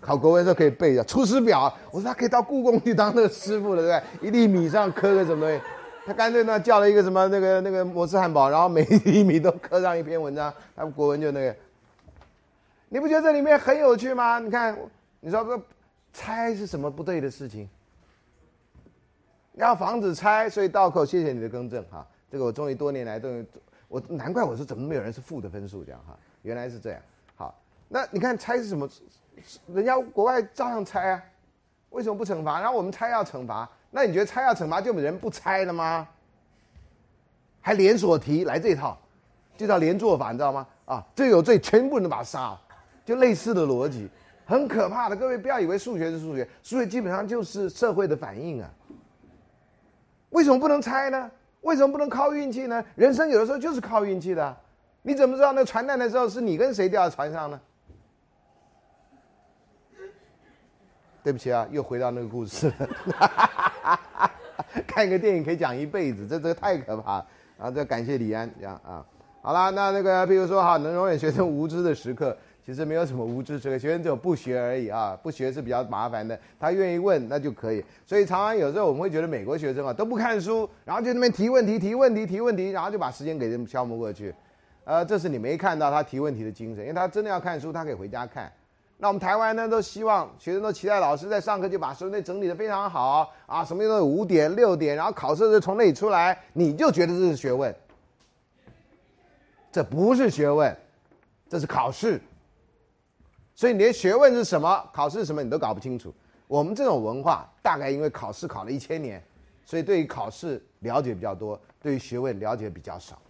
[0.00, 1.72] 考国文时候可以背的出师表。
[1.90, 4.28] 我说他可以到故宫去当那个师傅了，对不对？
[4.28, 5.62] 一粒米上刻个什么东西？
[6.06, 10.52] 他干脆呢叫了一个什么那个那个摩斯汉堡，然后每一粒米都刻上一篇文章。
[10.74, 11.54] 他们国文就那个，
[12.88, 14.38] 你不觉得这里面很有趣吗？
[14.38, 14.76] 你看，
[15.20, 15.62] 你说这
[16.12, 17.68] 猜是什么不对的事情？
[19.56, 21.04] 要防止拆，所以倒扣。
[21.04, 23.28] 谢谢你的更正哈，这个我终于多年来都
[23.88, 27.00] 我难怪我说怎么没有人是负的分数这样哈，原来是这样。
[27.34, 27.54] 好，
[27.88, 28.88] 那你看拆是什么？
[29.72, 31.22] 人家国外照样拆啊，
[31.90, 32.60] 为什么不惩罚？
[32.60, 36.08] 然后我们拆要惩罚，那你觉得拆要惩罚就人不拆了吗？
[37.60, 38.98] 还连锁题来这套，
[39.56, 40.66] 就叫连坐法，你知道吗？
[40.84, 42.60] 啊，这有罪，全部人把他杀了，
[43.04, 44.08] 就类似的逻辑，
[44.44, 45.16] 很可怕的。
[45.16, 48.70] 各位不要以为数学是数学，数学基本上就是社会的反应啊。
[50.30, 51.30] 为什么不能猜呢？
[51.62, 52.84] 为什么不能靠运气呢？
[52.94, 54.56] 人生有的时候就是靠运气的。
[55.02, 57.60] 你怎么知道那船难的时候是你跟谁掉在船上呢？
[61.24, 64.30] 对不起啊，又回到那个故事了。
[64.86, 67.26] 看一个电影可以讲一辈子，这这个太可怕了
[67.58, 67.70] 啊！
[67.70, 69.04] 这感谢李安这样啊。
[69.42, 72.36] 好了，那那个比如说哈，能容忍学生无知的时刻。
[72.66, 76.36] 其实没有什么无知，这个学生只有不学而已啊， 不学是比较麻烦的。
[76.58, 77.84] 他愿意问那就可以。
[78.04, 84.34] 所以常常有时候我们会觉得美国学生啊都不看书，然后就那边提问题、提问题、提问题，然后就把时间给人消磨过去。
[84.82, 88.52] 呃，这是你没看到他提问题的精神，因为他真的要看书，他可以回家看。
[88.98, 97.72] 那我们台湾呢，都希望学生都期待老师在上课就把书内整理的非常好啊，什么都有五点六点，然后考试就从那里出来，你就觉得这是学问。
[99.70, 100.76] 这不是学问，
[101.48, 102.20] 这是考试。
[103.56, 106.14] 所以你连学问是什么，考试是什么，你都搞不清楚。
[106.46, 109.20] 我们这种文化，大概因为考试考了一千年，
[109.64, 113.20] 所以对于考试了解比较多，对于学问了解比较少。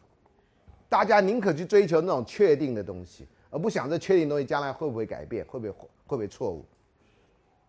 [0.89, 6.65] 大家宁可去追求那种确定的东西，而不想这确定东西将来会不会改变，会不会会不会错误。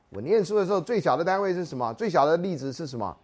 [0.09, 1.93] 我念书的时候，最小的单位是什么？
[1.93, 3.15] 最小的粒子是什么？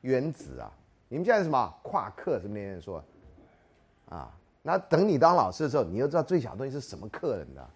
[0.00, 0.72] 原子啊！
[1.08, 1.74] 你们现在什么？
[1.82, 2.40] 夸克？
[2.40, 3.04] 什么人说？
[4.08, 7.70] 啊，那等你当老师的时候，你又知道最小东西是什么克了，你知道？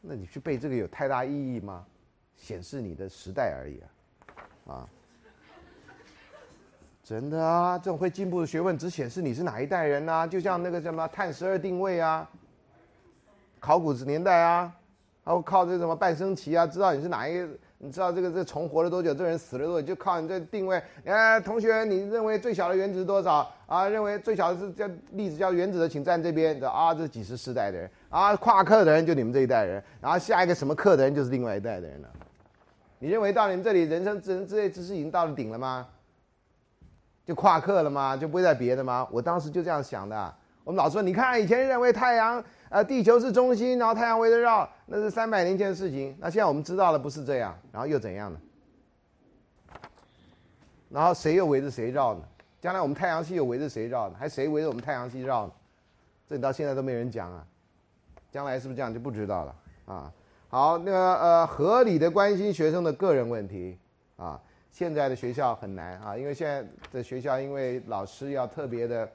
[0.00, 1.84] 那你去背这个有太大意义吗？
[2.36, 3.80] 显示你的时代而已
[4.66, 4.88] 啊，啊，
[7.04, 12.26] 真的啊，这种会进步的学问只显示你是哪一代人呐，就像那个什么碳十二定位啊，
[13.58, 14.74] 考古子年代啊，
[15.22, 17.46] 然后靠这什么半生棋啊，知道你是哪一。
[17.82, 19.14] 你知道这个这虫活了多久？
[19.14, 19.88] 这人死了多久？
[19.88, 20.82] 就靠你这定位。
[21.06, 23.88] 哎，同学，你认为最小的原子是多少啊？
[23.88, 26.62] 认为最小的是叫粒子叫原子的，请站这边。
[26.62, 32.08] 啊，这几十世代的人啊，跨克的人就你们这一代人，然后下一个什么克的人就是另外一代的人了。
[32.98, 35.88] 你认为到你们这里人生智能之类知识已经到了顶了吗？
[37.24, 38.14] 就跨克了吗？
[38.14, 39.08] 就不会再别的吗？
[39.10, 40.34] 我当时就这样想的。
[40.64, 42.42] 我们老说，你看以前认为太阳。
[42.70, 46.16] 呃，地球是中心，然后太阳围着绕，那是三百年前的事情。
[46.20, 48.40] 那现在我们知道了不是这样，然后又怎样呢？
[50.88, 52.22] 然后谁又围着谁绕呢？
[52.60, 54.14] 将来我们太阳系又围着谁绕呢？
[54.16, 55.52] 还谁围着我们太阳系绕呢？
[56.28, 57.44] 这到现在都没人讲啊。
[58.30, 59.56] 将来是不是这样就不知道了
[59.86, 60.12] 啊？
[60.48, 63.76] 好，那个呃，合理的关心学生的个人问题
[64.14, 64.40] 啊。
[64.70, 69.10] 现在的学校很难啊，因为现在的学校因为老师要特别的。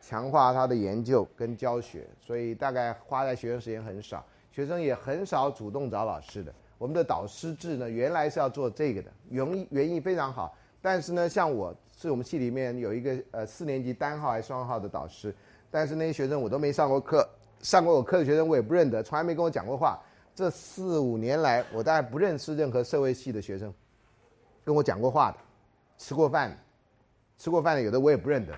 [0.00, 6.52] 强化他的研究跟教学，所以大概花在学生时间很少，学生也很少主动找老师的。
[6.78, 15.34] 我们的导师制呢，原来是要做这个的，原意原意非常好，但是呢，像我是我们系里面有一个呃四年级单号还是双号的导师，
[15.70, 17.28] 但是那些学生我都没上过课，
[17.60, 19.98] 上过我课的学生我也不认得，从来没跟我讲过话。
[20.34, 23.74] 这四五年来，我大概不认识任何社会系的学生，
[24.64, 25.38] 跟我讲过话的，
[25.96, 26.56] 吃过饭，
[27.38, 28.54] 吃过饭的有的我也不认得，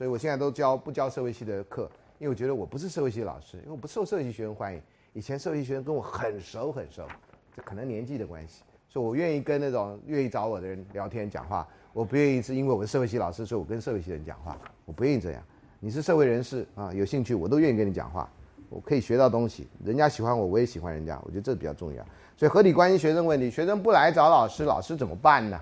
[0.00, 1.82] 所以我现在都教不教社会系的课，
[2.18, 4.80] 因为我觉得我不是社会系老师，因为我不受社会系学生欢迎。
[5.12, 7.06] 以前社会系学生跟我很熟很熟，
[7.54, 11.68] 这可能年纪的关系，所以我愿意跟那种愿意找我的人聊天讲话。
[11.92, 14.56] 我不愿意是因为我是社会系老师，所以我跟社会系人讲话，
[14.86, 15.42] 我不愿意这样。
[15.80, 18.26] 你是社会人士啊，有兴趣我都愿意跟你讲话，
[18.70, 22.02] 我可以学到东西，人家喜欢我，我也喜欢人家，我觉得这比较重要。
[22.38, 25.60] 所以合理关心学生问题，学生不来找老师，老师怎么办呢？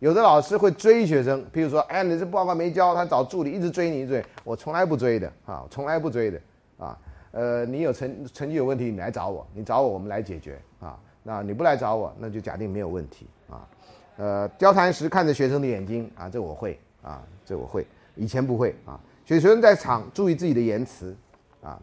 [0.00, 6.40] 有的老师会追学生，譬如说，哎，你这报告没交，他找助理一直追你追，我从来不追的啊，从来不追的
[6.78, 6.98] 啊。
[7.32, 10.98] 呃，你有成成绩有问题，你来找我，你找我，我们来解决啊。
[11.22, 13.68] 那你不来找我，那就假定没有问题啊。
[14.16, 17.86] 呃，交谈时看着学生的眼睛啊，这我会啊，这我会，
[18.16, 18.98] 以前不会啊。
[19.26, 21.14] 所以学生在场注意自己的言辞
[21.62, 21.78] 啊，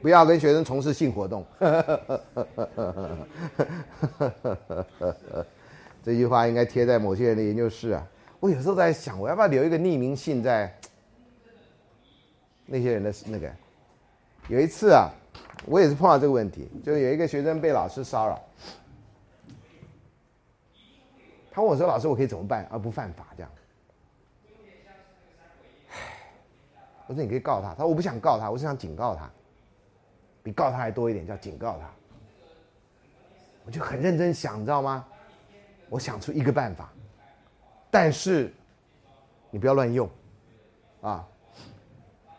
[0.00, 1.44] 不要跟学生从事性活动。
[6.02, 8.06] 这句话应该贴在某些人的研究室啊。
[8.40, 10.74] 我有时候在想，我要不要留一个匿名信在
[12.66, 13.52] 那些人的那个？
[14.48, 15.10] 有一次啊，
[15.66, 18.40] 我也是碰到这个问题，就有一个学生被老师骚扰，
[21.52, 23.52] 他问我说：“老师，我可以怎么办而不犯法？”这样，
[27.06, 29.30] 我说：“你可以告他。”他说：“我不想告他，我是想警告他，
[30.42, 31.90] 比告他还多一点，叫警告他。”
[33.66, 35.06] 我就很认真想，你知道吗？
[35.90, 36.90] 我想出一个办法，
[37.90, 38.50] 但是
[39.50, 40.08] 你不要乱用
[41.02, 41.28] 啊。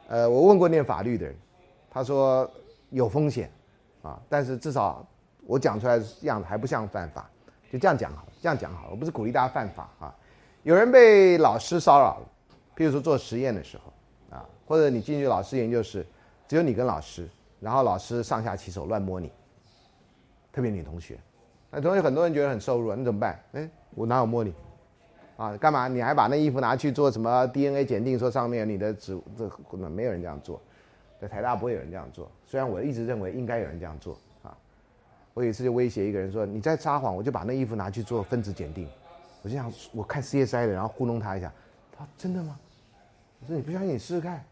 [0.07, 1.35] 呃，我问过念法律的人。
[1.93, 2.49] 他说
[2.89, 3.51] 有风险，
[4.01, 5.05] 啊，但是至少
[5.45, 7.29] 我讲出来的样子还不像犯法，
[7.69, 10.15] 就这样讲好，这样讲好，我不是鼓励大家犯法啊。
[10.63, 12.27] 有人被老师骚扰了，
[12.77, 16.05] 譬如说做实验的时候，啊，或者你进去老师研究室，
[16.47, 17.29] 只有你跟老师，
[17.59, 19.29] 然后老师上下其手乱摸你，
[20.53, 21.19] 特别女同学，
[21.71, 23.39] 那同学很多人觉得很受辱，你怎么办？
[23.53, 24.53] 哎，我哪有摸你？
[25.37, 25.87] 啊，干嘛？
[25.87, 28.19] 你还把那衣服拿去做什么 DNA 检定？
[28.19, 29.49] 说上面你的指这
[29.89, 30.61] 没有人这样做。
[31.19, 34.57] 在台大不会有人这样做，虽然我一直认为应该有人这样做啊。
[35.35, 38.89] 我有一次就威胁一个人说：“你再撒谎，我就把那衣服拿去做分子检定。”
[39.43, 41.53] 我就想我看 CSI 的，然后糊弄他一下。
[41.95, 42.59] 他说：“真的吗？”
[43.39, 44.43] 我说：“你不相信，你试试看。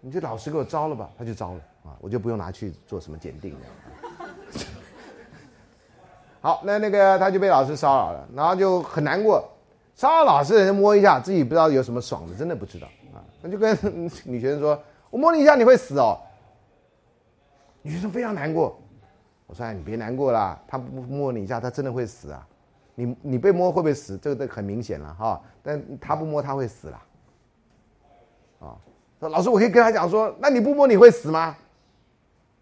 [0.00, 3.60] 你就老实给我招了吧。”他就招了啊，我就不用拿去做什么检定了。
[6.40, 9.42] 好，那那个他就被老师骚扰了，然后就很难过。
[9.94, 13.24] 骚扰老师的人摸一下，自己不知道有什么爽的，真的不知道啊。
[13.42, 13.76] 那就跟
[14.24, 14.80] 女学生说。
[15.08, 16.18] 我摸你一下，你会死哦。
[17.80, 18.76] 女生非常难过。
[19.46, 22.46] 我说：“哎，你别难过啦，他不摸你一下，他真的会死啊。
[22.96, 24.18] 你你被摸会不会死？
[24.18, 25.40] 这个都很明显了哈。
[25.62, 27.02] 但他不摸他会死了。
[28.58, 28.76] 啊，
[29.20, 31.56] 说老师，我可以跟他讲说，那你不摸你会死吗？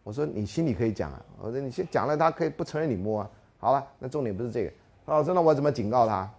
[0.05, 1.21] 我说你心里可以讲啊。
[1.41, 3.31] 我说你先讲了，他可以不承认你摸啊。
[3.65, 4.71] 好了，那重点不是这个。
[5.07, 6.31] 老师，那我怎么警告他？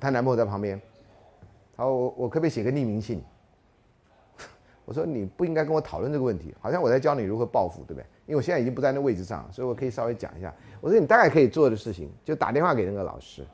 [0.00, 0.80] 她男朋友在旁边。
[1.76, 3.22] 好，我我可不可以写个匿名信？
[4.86, 8.06] 我说你不应该跟我讨论这个问题，好像我在教你如何报复，对不对？
[8.24, 10.50] 因为我现在已经不在那位置上，所以我可以稍微讲一下。
[10.80, 13.44] 我说你大概可以做的事情，就打电话给那个老师，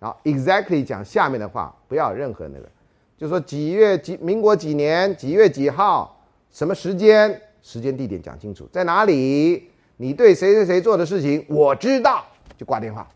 [0.00, 2.68] 然后 exactly 讲下面的话，不要任何那个，
[3.16, 6.20] 就说几月几民国几年几月几号
[6.50, 9.70] 什么时间时间地点讲清楚，在哪里？
[9.96, 12.24] 你对谁谁谁做的事情我知道，
[12.56, 13.06] 就挂电话。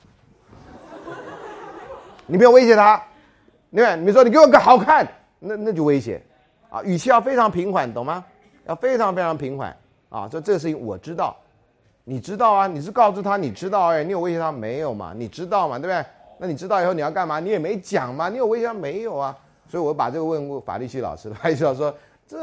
[2.27, 2.97] 你不要威胁他，
[3.73, 3.97] 对不对？
[3.97, 5.07] 你说你给我个好看，
[5.39, 6.23] 那那就威胁。
[6.71, 8.25] 啊，语气要非常平缓，懂吗？
[8.67, 9.77] 要非常非常平缓
[10.09, 10.29] 啊！
[10.31, 11.37] 说这个事情我知道，
[12.05, 12.67] 你知道啊？
[12.69, 14.05] 你是告诉他你知道哎？
[14.05, 15.13] 你有威胁他没有嘛？
[15.17, 15.77] 你知道嘛？
[15.79, 16.05] 对不对？
[16.39, 17.41] 那你知道以后你要干嘛？
[17.41, 18.29] 你也没讲嘛？
[18.29, 19.37] 你有威胁他没有啊？
[19.69, 21.95] 所以我把这个问过法律系老师，法律系老师说
[22.29, 22.39] 这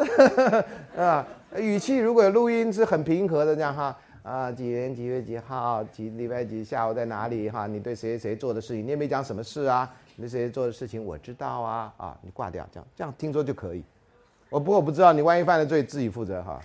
[1.02, 3.96] 啊，语气如果有录音是很平和的这样哈
[4.28, 7.66] 啊，几年几月几号几礼拜几下午在哪里哈？
[7.66, 9.90] 你对谁谁做的事情你也没讲什么事啊？
[10.18, 12.18] 你对谁谁做的事情我知道啊啊！
[12.22, 13.82] 你挂掉这样这样听说就可以。
[14.50, 16.60] 我不过我不知道你万一犯了罪自己负责哈。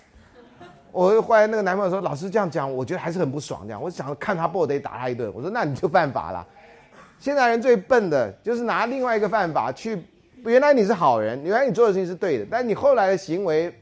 [0.90, 3.80] 我后来那个男朋友说老师这样讲，我觉得还是很不爽这样。
[3.80, 5.32] 我想看他不得打他一顿。
[5.32, 6.44] 我说那你就犯法了。
[7.20, 10.02] 现在人最笨的就是拿另外一个犯法去，
[10.42, 13.72] 原来你是好人，原来你做的事情是对的，但你后来的行为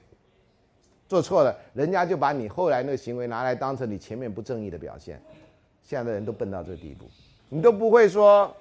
[1.11, 5.21] 做错了，人家就把你后来那个行为拿来当成你前面不正义的表现。
[5.83, 7.05] 现在的人都笨到这个地步，
[7.49, 8.55] 你都不会说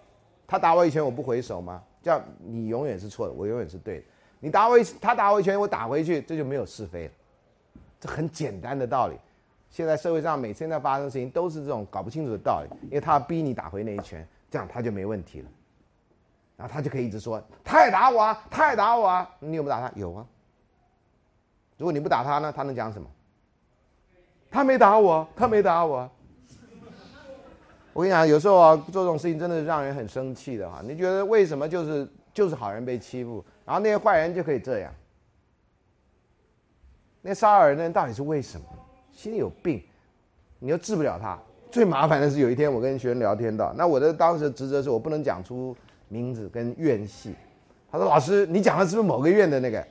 [0.47, 1.79] 他打我一拳我不回手吗？
[2.01, 4.05] 这样你永远是错的，我永远是对的。
[4.39, 7.11] 你打我一他打我一拳，我打回去，这就没有是非了。
[7.99, 9.15] 这很简单的道理。
[9.69, 15.49] 现在社会上每天在发生事情都是这种搞不清楚的道理，因为他要逼你打回那一拳，这样他就没问题了。
[16.57, 19.93] 然后他就可以一直说他也打我啊，他也打我啊，你有没有打他？
[19.95, 20.25] 有啊。
[21.79, 23.09] 如果你不打他呢，他能讲什么？
[24.51, 26.09] 他没打我，他没打我。
[27.93, 30.81] 我跟你讲，有时候啊，做这种事情真的是让人很生气的哈。
[30.83, 34.93] 你觉得为什么就是就是好人被欺负，然后那些坏人就可以这样？
[37.21, 38.65] 那杀人的人到底是为什么？
[39.13, 39.81] 心里有病，
[40.59, 41.39] 你又治不了他。
[41.71, 45.73] 最麻烦的是有一天我跟学生聊天到，那我的当时的职责是我不能讲出
[46.09, 47.35] 名字跟院系。
[47.91, 49.85] 他说：“老师，你讲的是不是某个院的那个？”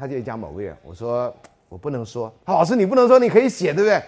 [0.00, 0.74] 他就讲某个院。
[0.82, 1.32] 我说
[1.68, 4.02] ：“我不能说。”他老师你不能说，你可以写，对不对？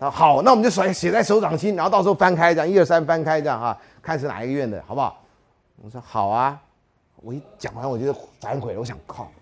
[0.00, 5.22] 啊，好，那我们就写写在手掌心，然后到时候翻开这样，一二三翻开这样哈，看是哪一个院的，好不好？
[5.82, 6.60] 我说好啊。
[7.22, 8.78] 我一讲完，我就反悔了。
[8.78, 9.32] 我想靠，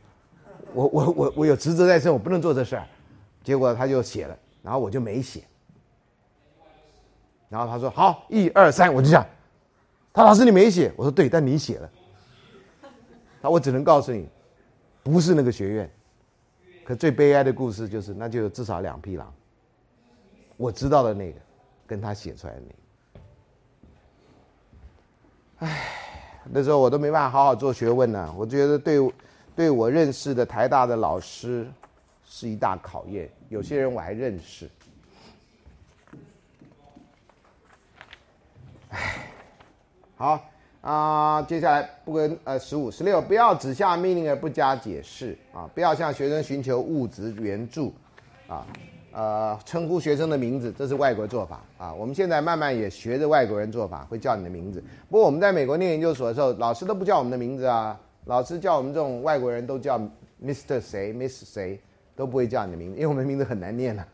[0.73, 2.85] 我我我我有职责在身，我不能做这事儿。
[3.43, 5.43] 结果他就写了，然后我就没写。
[7.49, 9.27] 然后他说好，一二三，我就讲，
[10.13, 11.91] 他老师你没写，我说对，但你写了。
[13.43, 14.29] 那我只能告诉你，
[15.05, 15.89] 不是那个学院。
[16.85, 19.33] 可最悲哀的故事就是，那就有至少两匹狼。
[20.57, 21.39] 我知道的那个，
[21.87, 22.69] 跟他写出来的那
[25.67, 25.89] 个，唉，
[26.45, 28.35] 那时候我都没办法好好做学问呢。
[28.37, 29.13] 我觉得对，
[29.57, 31.67] 对我认识的台大的老师
[32.27, 33.31] 是一大考验。
[33.49, 34.69] 有些人我还认识，
[38.91, 39.27] 唉，
[40.17, 40.51] 好
[40.85, 47.95] 啊，接下来不跟呃十五十六，不要只下命令而不加解释啊，不要向学生寻求物质援助
[48.47, 48.67] 啊。
[49.17, 51.95] 呃，称呼学生的名字，这是外国做法啊。
[51.95, 54.83] 我们现在慢慢也学着外国人做法，会叫你的名字。
[55.09, 57.99] 不过我们在美国念研究所的时候，老师都不叫我们的名字啊。
[58.27, 59.99] 老师叫我们这种外国人都叫
[60.43, 61.81] Mr 谁，Miss 谁，
[62.15, 64.05] 都不会叫你的名字，因为我们的名字很难念呢。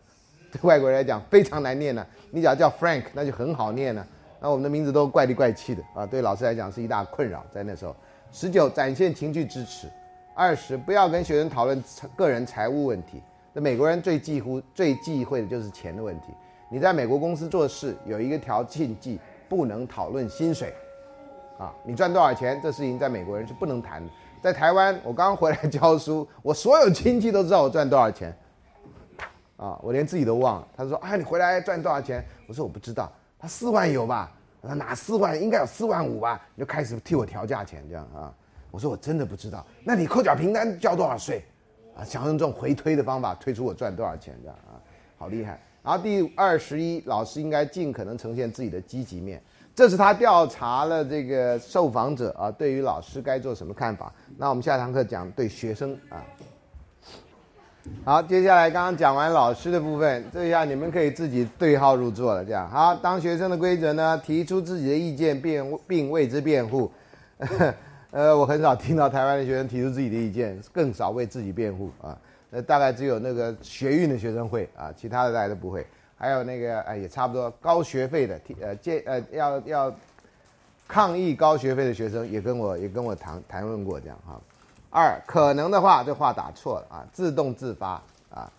[0.52, 2.06] 对外国人来讲非常难念呢。
[2.30, 4.06] 你只要叫 Frank，那就很好念了。
[4.40, 7.44] 那我们的名字都怪里怪气的啊，对老师来讲是一大困扰。
[7.52, 7.94] 在那时候，
[8.32, 9.86] 十九展现情绪支持，
[10.34, 11.84] 二十不要跟学生讨论
[12.16, 13.22] 个人财务问题。
[13.52, 16.32] 那美国人最忌乎最忌讳的就是钱的问题。
[16.70, 19.18] 你在美国公司做事有一个条禁忌，
[19.48, 20.72] 不能讨论薪水，
[21.58, 24.10] 啊，你赚多少钱这事情在美国人是不能谈的。
[24.40, 28.34] 在台湾，我刚回来教书，我所有亲戚都知道我赚多少钱，
[29.58, 30.68] 啊，我连自己都忘了。
[30.74, 34.30] 他说：“啊，你回来赚多少钱？”我说：“我不知道。”他四万有吧？
[34.62, 35.40] 他哪四万？
[35.40, 36.40] 应该有四万五吧？
[36.54, 38.32] 你就开始替我调价钱这样啊。
[38.70, 41.42] 我说：“我真的不知道。”那你扣缴凭单交多少税？
[41.96, 44.78] 啊想用这种回推的方法推出我赚多少钱，这样啊，
[45.18, 45.58] 好厉害。
[45.82, 49.42] 然后第二十一，老师应该尽可能呈现自己的积极面。
[49.74, 54.12] 这是他调查了这个受访者啊，对于老师该做什么看法。
[54.36, 56.22] 那我们下堂课讲对学生啊。
[58.04, 62.44] 好，接下来刚刚讲完老师的部分，这下你们可以自己对号入座了。
[62.44, 66.90] 这样好，当学生的规则呢，提出自己的意见，并并为之辩护。
[68.10, 72.16] 呃，我很少听到台湾的学生提出自己的意见，更少为自己辩护啊。
[72.48, 75.86] 那大概只有那个学运的学生会啊，其他的大家都不会。
[76.16, 79.94] 还有那个哎，也差不多高学费的，呃，建呃要要
[80.88, 84.40] 抗议高学费的学生也跟我也跟我谈谈论过这样哈。
[84.90, 88.52] 二可能的话，这话打错了啊，自动自发啊。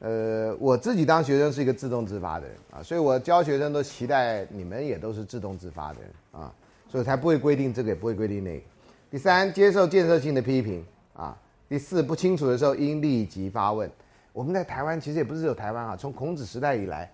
[0.00, 6.52] 呃，我自己当学生是一个自动自发的人啊，所以我教学生都期待你们也都是自动自发的人啊，
[6.88, 8.64] 所以才不会规定这个，也不会规定那个。
[9.10, 10.84] 第三，接受建设性的批评
[11.14, 11.36] 啊。
[11.68, 13.90] 第四，不清楚的时候应立即发问。
[14.32, 17.10] 我们在台湾其实也不是有台湾啊，从孔子时代以来，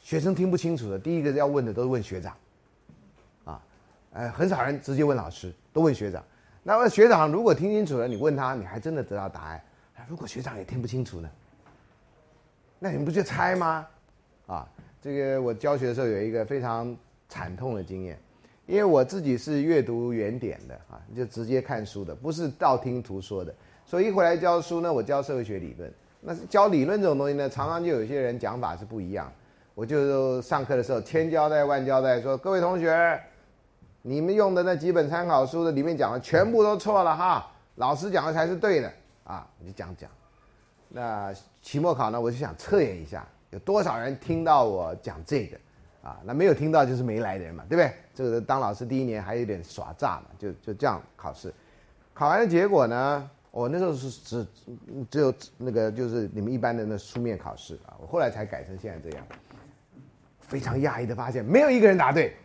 [0.00, 2.36] 学生听不清楚的，第一个要问的都是问学长，
[3.44, 3.62] 啊，
[4.12, 6.22] 呃，很少人直接问老师，都问学长。
[6.68, 9.62] 那么学长如果听清楚了，你问他，你还真的得到答案。
[10.08, 11.30] 如果学长也听不清楚呢，
[12.80, 13.86] 那你们不就猜吗？
[14.48, 14.68] 啊，
[15.00, 16.96] 这个我教学的时候有一个非常
[17.28, 18.18] 惨痛的经验。
[18.66, 23.54] 因为我自己是阅读原点的啊，就直接看书的，不是道听途说的。
[23.84, 25.88] 所以一回来教书呢，我教社会学理论。
[26.20, 29.32] 那教理论这种东西呢，常常就有些人讲法是不一样。
[29.76, 33.20] 我就上课的时候千交代万交代，说各位同学，
[34.08, 38.92] 你们用的那几本参考书的里面讲的全部都错了哈，老师讲的才是对的
[39.24, 40.08] 啊，我就讲讲。
[40.88, 45.58] 那期末考呢，我就想测验一下，有多少人听到我讲这个。
[46.04, 47.92] 啊，那没有听到就是没来的人嘛，对不对？
[48.14, 51.52] 这个当老师第一年还有点耍诈嘛，就就这样考试，
[52.14, 54.46] 考完的结果呢，我那时候是只
[55.10, 59.26] 只有那个就是你们一般的那书面考试啊，我后来才改成现在这样，
[60.38, 62.36] 非常讶异的发现没有一个人答对，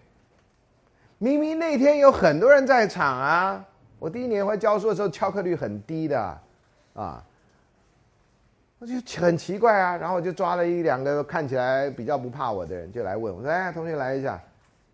[1.23, 3.64] 明明那天有很多人在场啊！
[3.99, 6.19] 我第一年回教书的时候，翘课率很低的，
[6.95, 7.23] 啊，
[8.80, 9.95] 我就很奇怪啊。
[9.98, 14.41] 然后我就抓了一两个看起来比较不怕我的人，就来问我说：“哎，同学来一下，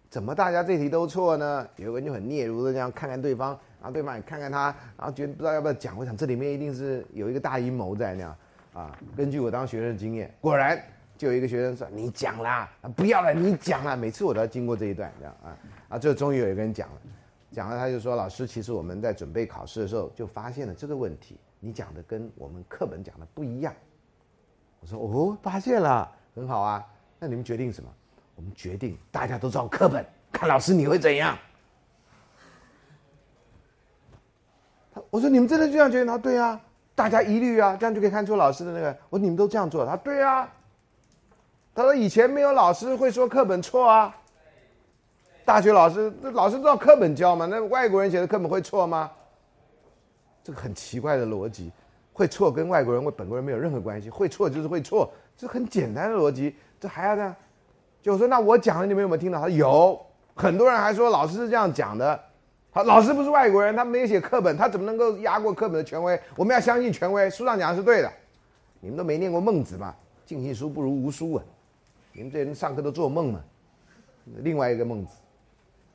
[0.09, 4.63] 怎么大家这题都错呢？”有个人就很嗫嚅的这样看看对方，然后对方也看看他，
[4.97, 5.97] 然后觉得不知道要不要讲。
[5.97, 8.35] 我想这里面一定是有一个大阴谋在那样
[8.73, 8.99] 啊。
[9.15, 10.77] 根据我当学生的经验，果然
[11.17, 15.55] 就有一个学生说：“你讲啦，不要了，你讲啦。”每次我都要经过这一段这样啊。
[15.89, 16.95] 啊，这终于有一个人讲了，
[17.51, 23.73] 讲了他就说：“老师，其实我们在准备考试的时候就发现了这个问题，你讲的跟我们课本讲的不一样。”
[24.81, 26.85] 我说：“哦，发现了，很好啊。
[27.19, 27.89] 那你们决定什么？
[28.35, 31.37] 我们决定大家都照课本，看老师你会怎样。”
[34.93, 36.61] 他我说：“你们真的这样决定？”他说：“对啊，
[36.93, 40.53] 大家一律啊，这样就可以看出老师的那个。”我说：“你们都这样做？”他说：“对啊。”
[41.73, 44.15] 他说：“以前没有老师会说课本错啊。”
[45.47, 47.45] 大学老师，那老师知道课本教吗？
[47.49, 49.09] 那外国人写的课本会错吗？
[50.43, 51.71] 这个很奇怪的逻辑，
[52.11, 57.33] 会错跟外国人、本国人没有任何关系，会错就是会错，这很简单的逻辑，这还要这样？
[58.01, 59.39] 就说那我讲的你们有没有听到？
[59.39, 59.97] 他有
[60.35, 62.19] 很多人还说老师是这样讲的，
[62.71, 66.19] 好，老师不是外国人，他没有写课本，他怎么能够压过课本的权威？
[66.35, 68.11] 我们要相信权威，书上讲的是对的。
[68.81, 69.95] 你们都没念过孟子嘛？
[70.25, 71.43] 尽信书不如无书啊！
[72.11, 73.39] 你们这人上课都做梦嘛？
[74.39, 75.13] 另外一个孟子。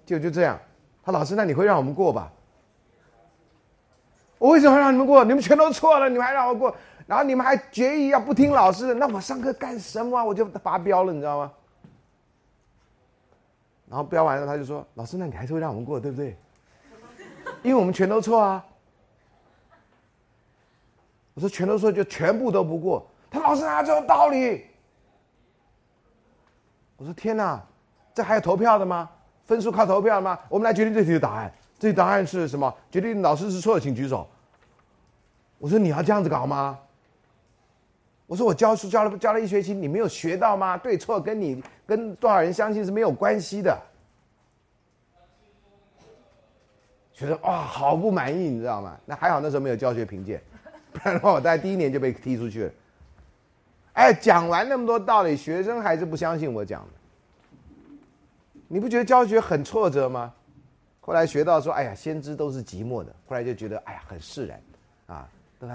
[0.05, 0.59] 就就这样，
[1.03, 2.31] 他老师，那你会让我们过吧？
[4.39, 5.25] 我为什么让你们过？
[5.25, 6.75] 你们全都错了，你们还让我过？
[7.07, 10.23] 然后你们还决议要不听老师的，那我上课干什么？
[10.25, 11.53] 我就发飙了，你知道吗？
[13.89, 16.37] 然后飙完了，他就说：“老师，那你还是会让我们过，对不对？
[17.63, 18.65] 因为我们全都错啊。”
[21.35, 24.67] 我说：“全都错，就全部都不过。”他老师哪有道理？
[26.97, 27.63] 我说：“天哪，
[28.15, 29.09] 这还有投票的吗？”
[29.47, 30.39] 分数靠投票吗？
[30.49, 31.53] 我们来决定这题的答案。
[31.79, 32.73] 这题答案是什么？
[32.91, 34.29] 决定老师是错的，请举手。
[35.59, 36.79] 我说你要这样子搞吗？
[38.27, 40.77] 我说我教书教了教了一学期，你没有学到吗？
[40.77, 43.79] 对错跟你跟多少人相信是没有关系的。
[47.13, 48.97] 学生哇，好不满意，你知道吗？
[49.05, 50.41] 那还好那时候没有教学评鉴，
[50.93, 52.73] 不然的话我在第一年就被踢出去了。
[53.93, 56.89] 哎，讲完那么多道理，学生还是不相信我讲的。
[58.73, 60.33] 你不觉得教学很挫折吗？
[61.03, 63.15] 后来学到说，哎呀，先知都是寂寞的。
[63.27, 64.59] 后来就觉得，哎呀，很释然，
[65.09, 65.29] 啊
[65.61, 65.69] 对，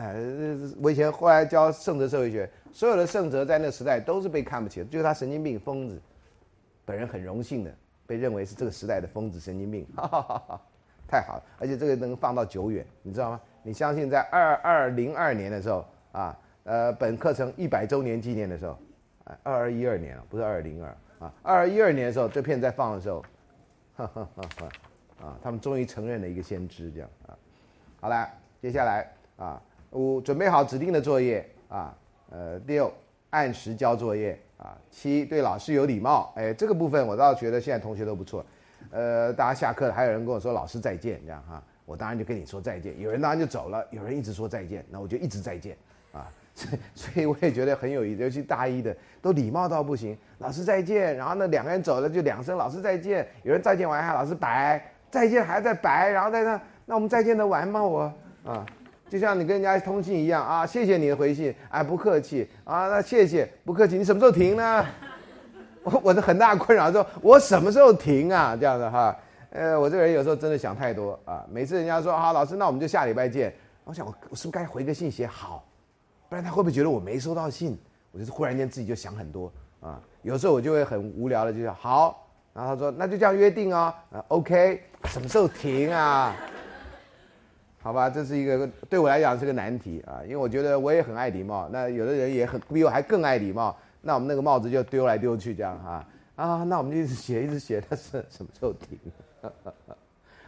[0.82, 6.02] 我以前后来教圣哲社会学，所有的圣哲在那个时代都是被看不起的，就是他神经病、疯子。
[6.86, 7.72] 本人很荣幸的
[8.08, 10.62] 被认为是这个时代的疯子、神经病，哈哈哈哈
[11.08, 11.44] 太好了。
[11.60, 13.40] 而且这个能放到久远，你知道吗？
[13.62, 18.76] 你相信在二二零二年的时候啊，呃，本课程一百周年纪念的时候，
[19.44, 20.98] 二二一二年了，不是二零二。
[21.20, 23.24] 啊，二一二年的时候，这片在放的时候，
[23.96, 24.70] 哈哈哈哈
[25.26, 27.36] 啊，他们终于承认了一个先知，这样啊，
[28.00, 28.30] 好了，
[28.62, 29.62] 接下来啊，
[29.92, 31.98] 五准备好指定的作业啊，
[32.30, 32.92] 呃，六
[33.32, 38.46] 按时交作业啊，七对老师有礼貌，哎，这个部分我倒觉得现在同学都不错，
[38.92, 45.76] 呃，大家下课了，还有人跟我说老师再见，这样哈，我当然就跟你说再见，有人当然就走了，有人一直说再见，那我就一直再见
[46.12, 46.32] 啊。
[46.96, 50.18] 所以我也觉得很有意思，尤其大一的都礼貌到不行。
[50.40, 53.28] 老师再见，然后呢两个人走了就两声老师再见。
[53.44, 57.84] 有人再见完还老师拜再见，还在拜，然后在那那我们再见得完吗？
[57.84, 58.14] 我
[58.46, 58.66] 啊，
[59.10, 64.86] 就像你跟人家通信一样啊，谢谢你的回信，哎不客气啊，那谢谢不客气，你什么时候停呢？
[65.84, 68.58] 我我的很大困扰说，我什么时候停啊？
[68.60, 69.16] 这样的哈，
[69.52, 71.46] 呃，我这个人有时候真的想太多啊。
[71.52, 73.54] 每次人家说啊老师，那我们就下礼拜见，
[73.84, 75.64] 我想我我是不是该回个信写好？
[76.30, 77.78] 不然他会不会觉得我没收到信？
[78.12, 79.52] 我就是忽然间自己就想很多
[79.82, 80.02] 啊。
[80.24, 83.94] 有时候我就会很无聊的就说好，然后他说那就这样约定哦。
[84.12, 86.36] 啊，OK，什么时候停啊？
[87.80, 96.06] 好吧，这是一个对我来讲是个难题啊，因为我觉得我也很爱礼貌，那有的人也很比我还更爱礼貌，那我们那个帽子就丢来丢去这样哈
[96.36, 99.00] 啊，那我们就一直写一直写，他是什么时候停？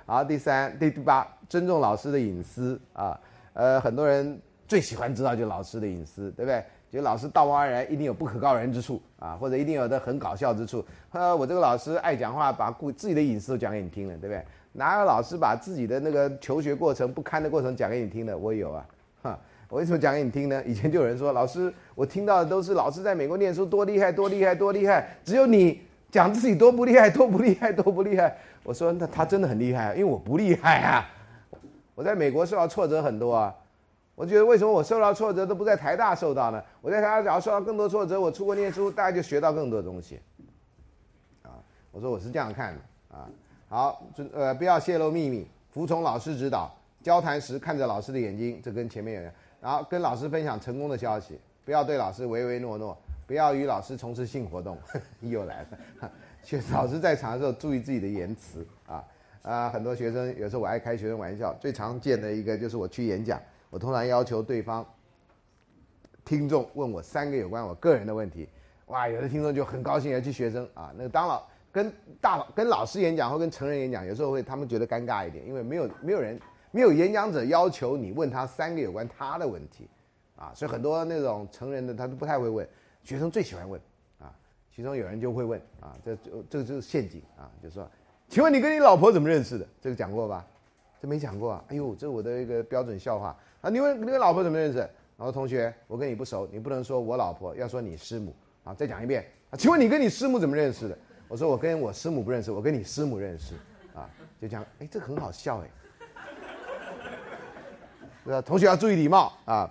[0.06, 3.18] 好，第三第第八，尊重老师的隐私啊，
[3.54, 4.42] 呃，很多人。
[4.70, 6.64] 最喜欢知道就老师的隐私，对不对？
[6.92, 10.86] 就老师道貌岸然，一定有不可告人之处啊，或者一定有的很搞笑之处。
[11.12, 14.46] 呃，我这个老师爱讲话，把故自己的隐私都讲给你听了，对不对？
[14.74, 18.38] 哪有老师把自己的那个求学过程不堪的过程讲给你听的？
[18.38, 18.86] 我有啊，
[19.24, 19.40] 哈！
[19.70, 20.64] 我为什么讲给你听呢？
[20.68, 25.82] 以前就有人说，老师，我听到的都是老师在美国念书多厉害，多厉害，多厉害，只有你
[26.12, 28.38] 讲自己多不厉害，多不厉害，多不厉害。
[28.64, 31.10] 我说，那他真的很厉害，因为我不厉害啊。
[31.96, 33.54] 我在美国受到挫折很多啊。
[34.20, 36.62] 我觉得为什么我受到挫折都不在台大受到呢？
[36.82, 40.20] 我在台大只要受到更多挫折，我出国念书，大家就学到更多东西。
[41.42, 41.56] 啊，
[41.90, 43.30] 我说我是这样看的啊。
[43.70, 46.70] 好，准呃不要泄露秘密，服从老师指导，
[47.02, 49.32] 交谈时看着老师的眼睛，这跟前面有人，
[49.62, 54.78] 然后跟老师分享成功的消息，不要对老师唯唯诺诺，不要与老师从事性活动，
[55.22, 56.12] 又来了。
[56.44, 59.02] 学老师在场的时候注意自己的言辞啊
[59.44, 59.70] 啊！
[59.70, 64.86] 很多学生有时候我爱开学生玩笑，最常见的一个就是我去演讲，我通常要求对方
[66.26, 68.48] 听众问我三个有关我个人的问题，
[68.88, 76.40] 哇，有的听众就很高兴，尤其学生啊，那个当老跟大佬跟老师演讲或跟成人演讲，有时候会他们觉得尴尬一点，因为没有没有人
[76.72, 79.88] 没有演讲者要求你问他三个有关他的问题
[80.36, 82.68] 啊，所以很多那种成人的他都不太会问，
[83.04, 83.80] 学生最喜欢问。
[84.20, 84.34] 啊
[84.72, 87.90] 其中有人就会问啊，这这这个就是陷阱啊，就说，
[88.30, 89.68] 请问你跟你老婆怎么认识的？
[89.82, 90.46] 这个讲过吧？
[91.02, 91.64] 这没讲过啊。
[91.68, 93.70] 哎呦，这我的一个标准笑话啊。
[93.70, 94.78] 你问你跟老婆怎么认识？
[94.80, 98.34] 然后同学，我跟你不熟，你不能说我老婆，要说你师母
[98.64, 98.74] 啊。
[98.74, 100.98] 再讲一遍啊，请问你跟你师母怎么认识的？
[101.28, 103.56] 我说我跟我师母不认识，我跟你师母认识
[103.94, 104.10] 啊。
[104.42, 105.70] 就讲，哎，这个很好笑哎。
[108.24, 108.42] 对吧？
[108.42, 109.70] 同学要注意礼貌啊。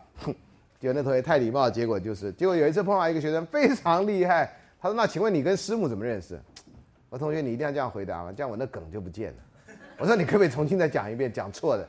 [0.80, 4.52] 结果那同学太礼貌，结果就是，结果有一次碰到一个学生非常厉害。
[4.80, 6.38] 他说：“那请问你跟师母怎么认识？”
[7.10, 9.38] 我同学，你一定要这样回答嘛，这样我那梗就不见了。
[9.98, 11.88] 我说：“你可不可以重新再讲一遍，讲错的？”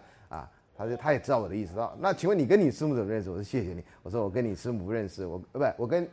[0.79, 6.07] 他说：“他也知道我的意思。”啊：“那请问你跟你师母怎么认识？”我说：“谢谢你。”我说：“我跟你师母不认识，我呃不，我跟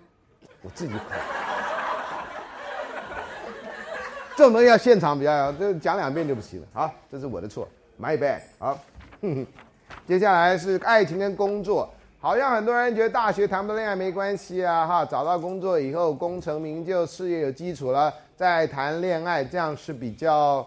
[0.60, 0.94] 我自己。”
[4.36, 6.66] 这种东西要现场比较，这讲两遍就不行了。
[6.72, 7.68] 好，这是我的错
[7.98, 8.40] ，my bad。
[8.58, 8.76] 好，
[9.22, 9.46] 哼哼
[10.04, 11.88] 接下来是爱情跟工作。
[12.18, 20.66] 好像很多人觉得大学谈不恋爱没关系啊，哈，找到工作以后功成名就，事业有基础了再谈恋爱，这样是比较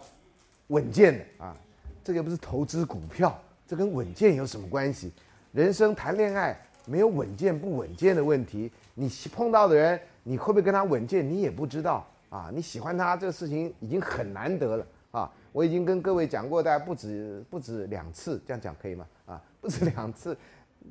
[0.67, 1.53] 稳健的啊。
[2.01, 3.37] 这个不是投资股票，
[3.69, 5.13] 这跟稳健有什么关系？
[5.51, 12.49] 人生谈恋爱没有稳健不稳健的问题，你碰到的人你会不会跟他稳健，你也不知道啊。
[12.51, 15.31] 你喜欢他这个事情已经很难得了啊。
[15.51, 19.05] 我已经跟各位讲过，大家不止不止两次，这样讲可以吗？
[19.27, 20.35] 啊，不止两次。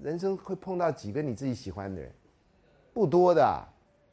[0.01, 2.09] 人生会碰到几个你自己喜欢的人，
[2.93, 3.61] 不多的，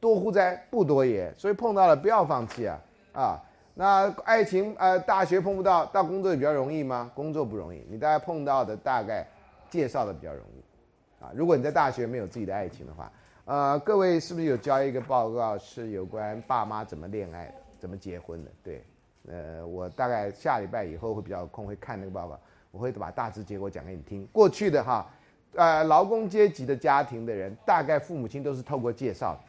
[0.00, 0.56] 多乎哉？
[0.72, 1.32] 不多也。
[1.38, 2.80] 所以碰到了不要放弃啊！
[3.12, 3.40] 啊，
[3.78, 7.10] 那爱情呃，大学碰不到，到工作也比较容易吗？
[7.14, 9.26] 工作不容易，你大概碰到的大概
[9.68, 13.12] 介绍的比较容易，啊，如果你在大学没有自己的爱情的话，
[13.44, 18.50] 呃，各位是不是有交一个报告是有关爸妈怎么恋爱的，怎么结婚的？
[18.64, 18.82] 对，
[19.28, 22.40] 呃，我大概下礼拜以后会比较空，会看那个报告，
[22.70, 24.26] 我会把大致结果讲给你听。
[24.32, 25.06] 过去的哈。
[25.54, 29.40] 呃，劳工阶级的家庭的人，大概父母亲都是透过介绍的。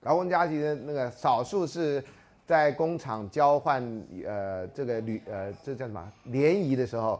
[0.00, 2.02] 劳工家庭的那个少数是
[2.52, 3.82] 在工厂交换，
[4.26, 7.18] 呃，这个旅呃，这叫什么联谊的时候，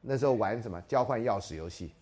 [0.00, 1.92] 那时候玩什么交换钥匙游戏，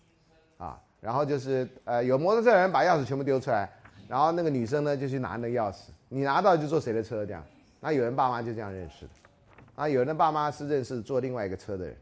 [0.57, 3.69] 啊，然后就是呃有摩托车的人把钥匙全部丢出来，
[4.07, 7.43] 然后那个女生呢就去拿那个钥匙，你拿到就坐谁的车这样，
[7.81, 9.11] 那有人爸妈就这样认识的，
[9.75, 11.93] 啊，有人的爸妈是认识坐另外一个车的人。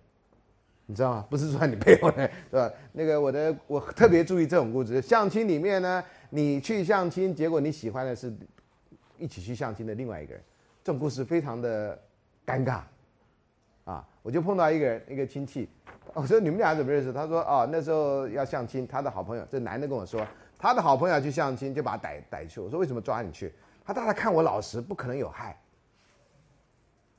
[0.86, 1.26] 你知道吗？
[1.28, 2.72] 不是说你配偶的， 是吧？
[2.94, 5.02] 那个我的，我特别注意这种故事。
[5.02, 8.32] 相亲里面呢，你去相亲，结果你喜欢的是
[9.18, 10.44] 一起去相亲的另外一个人，
[10.84, 11.98] 这种故事非常的
[12.46, 12.82] 尴尬。
[13.86, 15.70] 啊，我就碰到一个人，一个亲戚，
[16.14, 17.14] 我说你们俩怎么认识？
[17.14, 20.28] 他说哦，那时候要相亲，他的好朋友，这男的跟我说，
[20.58, 22.60] 他的好朋友去相亲，就把他逮逮去。
[22.60, 23.54] 我说为什么抓你去？
[23.86, 25.58] 他大概看我老实，不可能有害。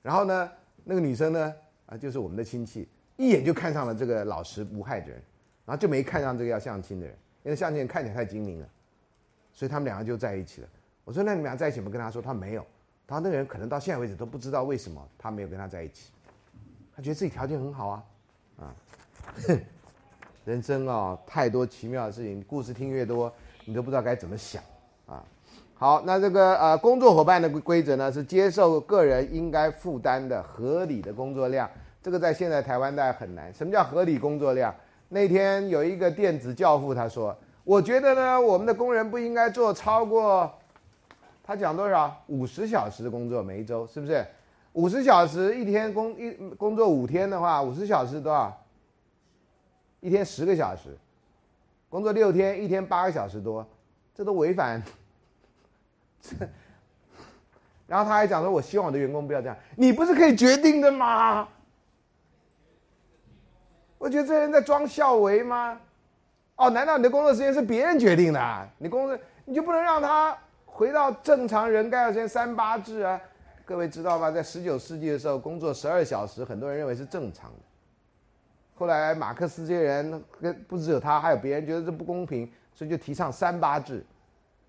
[0.03, 0.53] 然后呢，
[0.85, 1.55] 那个女生呢，
[1.87, 2.87] 啊，就是我们的亲戚。
[3.17, 5.23] 一眼就看上了这个老实无害的人，
[5.65, 8.69] 然后就没看上这个要相亲的人，因为相亲人看起来太精明了，
[9.53, 10.69] 所以他们两个就在一起了。
[11.09, 12.63] 我说：“那你们俩在一起？”我跟他说：“他没有。”
[13.09, 16.11] 他：“那个人可能到现在为止都不知道为什么他没有跟他在一起，
[16.95, 18.05] 他觉得自己条件很好啊，
[18.61, 18.75] 啊，
[20.45, 23.33] 人生啊，太多奇妙的事情，故事听越多，
[23.65, 24.63] 你都不知道该怎么想
[25.07, 25.25] 啊。
[25.73, 31.71] 好，那这个呃，工作伙伴的规则呢，是接受个人应该负担的合理的工作量。
[32.03, 33.51] 这个在现在台湾大家很难。
[33.55, 34.75] 什么叫合理工作量？
[35.09, 40.53] 那天有一个电子教父他说：“我觉得呢，我们的工人不应该做超过，
[41.49, 42.15] 他讲多少？
[42.27, 44.23] 五十小时的工作每一周，是不是？
[44.75, 48.55] 五十小时一天工一工作五天的话，五十小时多少？
[50.01, 50.95] 一天十个小时，
[51.89, 53.67] 工作六天，一天八个小时多，
[54.15, 54.83] 这都违反。
[56.21, 56.37] 这，
[57.87, 59.57] 然后他还讲说：我希望我的员工不要这样。
[59.75, 61.49] 你不是可以决定的吗？”
[63.97, 65.81] 我觉得这人在装孝为吗？
[66.57, 68.69] 哦，难道你的工作时间是别人决定的？
[68.77, 70.37] 你工作你就不能让他
[70.79, 73.21] 回到正常人该要先三八制啊？
[73.65, 74.31] 各位知道吧？
[74.31, 77.57] 在十九世纪的时候，工作十二小时，很多人认为是正常的。
[78.77, 84.07] 后来马克思这些人跟不只有他，还有别人觉得这不公平，所以就提倡三八制，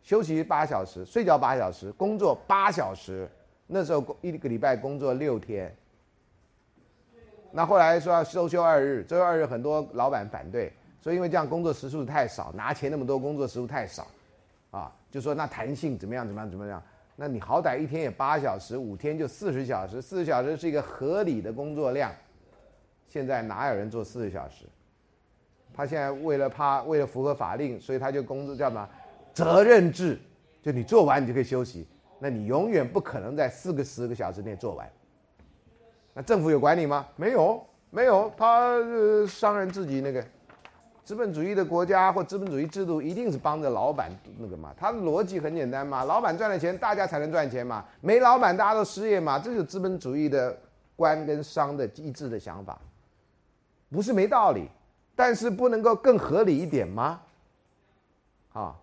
[0.02, 3.30] 休息八小时，睡觉八小时，工作八小时，
[3.68, 5.72] 那时候一个礼拜工作六天。
[7.52, 14.08] 那后来说要周休二日，周休二日很多老板反对，所以因为这样工作时数太少，拿钱那么多，工作时数太少，
[15.12, 16.82] 就说那弹性怎么样怎么样怎么样？
[17.16, 22.12] 那你好歹一天也八小时，五天就四十小时，四十小时是一个合理的工作量。
[23.08, 24.66] 现在哪有人做四十小时？
[25.74, 28.90] 他现在为了怕为了符合法令，所以他就工作叫什么？
[29.34, 30.20] 责任制，
[30.62, 31.88] 就你做完你就可以休息，
[32.20, 34.90] 那你永远不可能在四个十个小时内做完。
[36.14, 37.08] 那政府有管你吗？
[37.16, 38.32] 没有，没有。
[38.38, 38.78] 他
[39.28, 40.26] 商人自己那个
[41.10, 44.72] 资本主义的国家或资本主义制度，一定是帮着老板那个嘛。
[44.78, 47.84] 他的逻辑很简单嘛，老板赚了钱，大家才能赚钱嘛。
[48.00, 49.40] 没老板，大家都失业嘛。
[49.40, 50.56] 这就是资本主义的
[50.96, 52.80] 官跟商的一致的想法，
[53.90, 54.70] 不是没道理，
[55.16, 57.20] 但是不能够更合理一点吗？
[58.54, 58.76] 啊，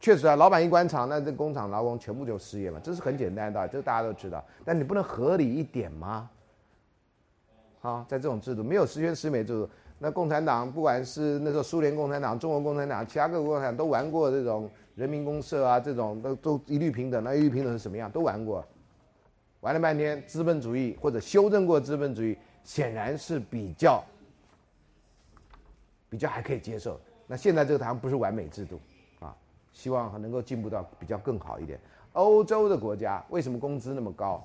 [0.00, 2.78] 确实啊，老板一关厂，那这工厂劳工全部就失业嘛。
[2.84, 4.44] 这是很简单的，这大家都知道。
[4.66, 6.28] 但你不能合理一点吗？
[7.80, 9.70] 啊，在这种制度没有十全十美制度，
[10.02, 17.22] 那共产党不管是那时候苏联共产党、中国共产党、其他各国共产党都玩过这种人民公社啊，这种都都一律平等。
[17.22, 18.10] 那一律平等是什么样？
[18.10, 18.64] 都玩过，
[19.60, 24.02] 玩了半天，资本主义或者修正过资本主义，显然是比较
[26.08, 26.98] 比较还可以接受。
[27.26, 28.80] 那现在这个台湾不是完美制度
[29.20, 29.36] 啊，
[29.70, 31.78] 希望能够进步到比较更好一点。
[32.14, 34.42] 欧洲的国家为什么工资那么高？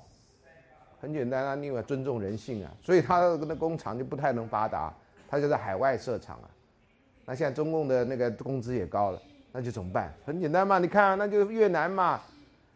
[1.00, 4.94] 很简单啊，因为尊重人性啊，所以他的工厂就不太能发达，
[5.28, 6.48] 他就在海外设厂啊。
[7.24, 9.20] 那现在中共的那个工资也高了，
[9.52, 10.14] 那就怎么办？
[10.24, 12.20] 很简单嘛，你看，那就越南嘛，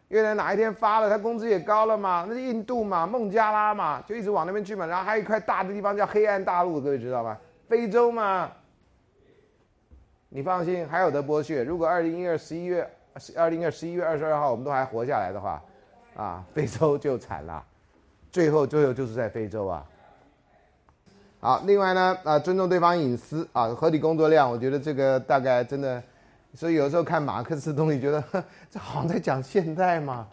[0.09, 4.85] 越南哪一天发了，他工资也高了嘛，那是印度嘛，孟加拉嘛，就一直往那边去嘛。
[4.85, 7.37] 然后还有一块大的地方叫黑暗大陆，各位知道吗？
[7.69, 8.51] 非洲嘛。
[10.27, 11.63] 你放心，还有的剥削。
[11.63, 12.89] 如果二零一二十一月，
[13.35, 15.61] 二零二十一月二十二号我们都还活下来的话，
[16.15, 17.63] 啊，非洲就惨了。
[18.31, 19.85] 最后，最后就是在非洲啊。
[21.43, 25.99] 好，另外呢，啊，尊重对方隐私啊，合理工作量，我觉得这个大概真的，
[26.53, 28.23] 所以有时候看马克思东西，觉得
[28.69, 30.27] 这好像在讲现代嘛，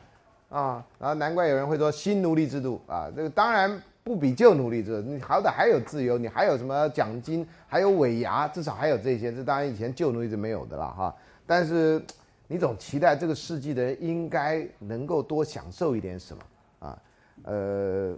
[0.51, 11.17] 啊，然后难怪有人会说新奴隶制度啊，这个当然不比旧奴隶制度，你好歹还有自由，你还有什么奖金，还有尾牙，至少还有这些，这当然以前旧奴隶制没有的了哈。
[11.47, 12.03] 但是
[12.49, 16.43] 你总期待这个世纪的人应该能够多享受一点什么
[16.87, 16.99] 啊。
[17.45, 18.15] 呃，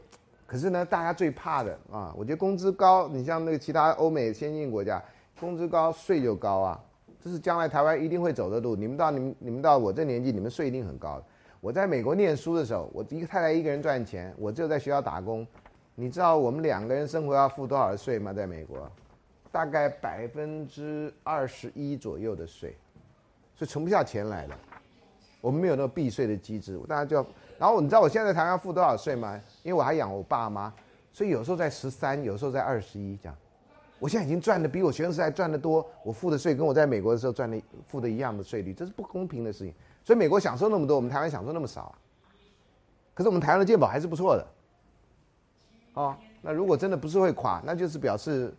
[0.51, 5.01] 可是呢，大家最怕的啊，我觉得工资高，你像那个其他欧美先进国家，
[5.39, 6.81] 工资高税就高啊，
[7.23, 8.75] 这是将来台湾一定会走的路。
[8.75, 11.23] 你们到你们你们到我这年纪，你们税一定很高。
[11.61, 15.47] 我在美国念书的时候，我一个太太一个人赚钱，我只有在学校打工。
[15.95, 18.33] 你知道我们两个人生活要付多少税吗？
[18.33, 18.91] 在美国，
[19.53, 22.77] 大概百分之二十一左右的税，
[23.55, 24.55] 所以存不下钱来的。
[25.41, 27.25] 我们没有那个避税的机制，大家就要。
[27.57, 29.41] 然后你知道我现在台湾付多少税吗？
[29.63, 30.73] 因为我还养我爸妈，
[31.13, 33.37] 所以有时候在十三，有时候在二十一这样。
[33.99, 39.75] 我现在已经赚的比我学生时代赚的多，我付的税跟我在美国的时候赚的付的一样的税率，这是不公平的事情。
[40.03, 41.99] 所以美国享受那么多，我们台湾享受那么少啊。
[43.13, 44.47] 可是我们台湾的健保还是不错的。
[45.93, 48.55] 哦，那如果真的不是会垮，那就是表示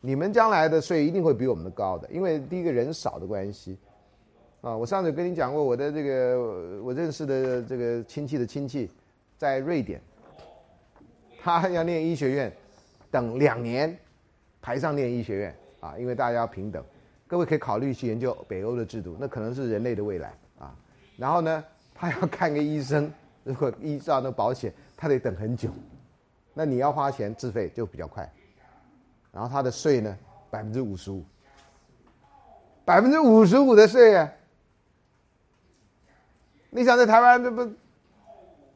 [0.00, 3.76] 你们将来的税一定会比我们的高的，因为第一个人少的关系。
[4.62, 8.90] 啊，我上次跟你讲过，我的这个我认识的这个亲戚的亲戚，
[9.36, 10.00] 在瑞典，
[11.42, 12.52] 他要念医学院，
[13.10, 13.96] 等两年，
[14.60, 16.84] 台上念医学院啊，因为大家要平等。
[17.26, 20.74] 各位可以考虑去研究北欧的制度，那可能是人类的未来啊。
[21.16, 21.64] 然后呢，
[21.94, 23.12] 他要看个医生，
[23.44, 25.70] 如果依照那保险，他得等很久，
[26.52, 28.30] 那你要花钱自费就比较快。
[29.32, 30.18] 然后他的税呢，
[30.50, 31.24] 百分之五十五，
[32.84, 34.28] 百分之五十五的税啊。
[36.68, 37.68] 你想在台湾这不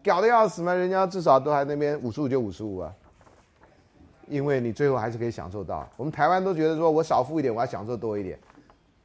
[0.05, 0.75] 搞的要死吗？
[0.75, 2.95] 人家至少都还那边五十五就五十五啊，
[4.29, 5.89] 因为你最后还是可以享受到。
[5.97, 8.39] 我们台湾都觉得说我少付一点，我要享受多一点，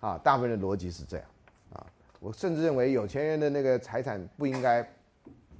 [0.01, 1.25] 啊，大部分的逻辑是这样，
[1.71, 1.85] 啊，
[2.19, 4.85] 我甚至认为有钱人的那个财产不应该，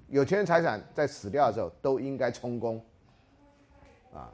[0.10, 2.84] 有钱人财产在死掉的时候都应该充公，
[4.14, 4.30] 啊，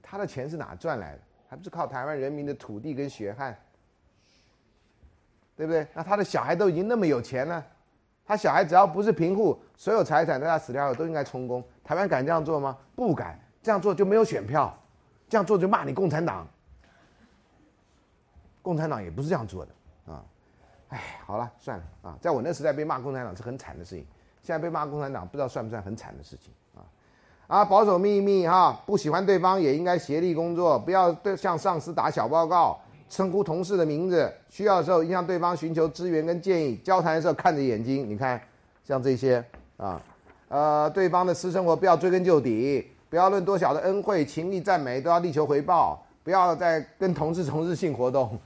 [0.00, 1.20] 他的钱是哪赚来的？
[1.46, 3.54] 还不是靠台湾人民的土地跟血汗，
[5.56, 5.86] 对不对？
[5.92, 7.66] 那他的小孩都已经那么有钱了。
[8.30, 11.60] 他小孩只要不是贫户，所有财产在他死掉后都应该充公。
[11.82, 12.78] 台湾敢这样做吗？
[12.94, 14.72] 不敢，这样做就没有选票，
[15.28, 16.46] 这样做就骂你共产党。
[18.62, 20.22] 共产党也不是这样做的啊！
[20.90, 24.06] 哎，好了，算了啊，在我那时代被骂共产党是很惨的事情，
[24.44, 26.86] 现在被骂共产党不知道算不算很惨的事情啊？
[27.48, 32.78] 啊，保守秘密哈，不喜欢对方也应该协力工作，不要对向上司打小报告。
[33.10, 38.08] 称呼同事的名字，需要的时候应向对方寻求支援跟建议，交谈的时候看着眼睛。
[38.08, 38.40] 你看，
[38.84, 39.44] 像这些
[39.76, 40.00] 啊，
[40.48, 48.38] 呃，对方的私生活不要追根究底，不要论多小的恩惠、情谊、赞美都要力求回报，不要再跟同事从事性活动，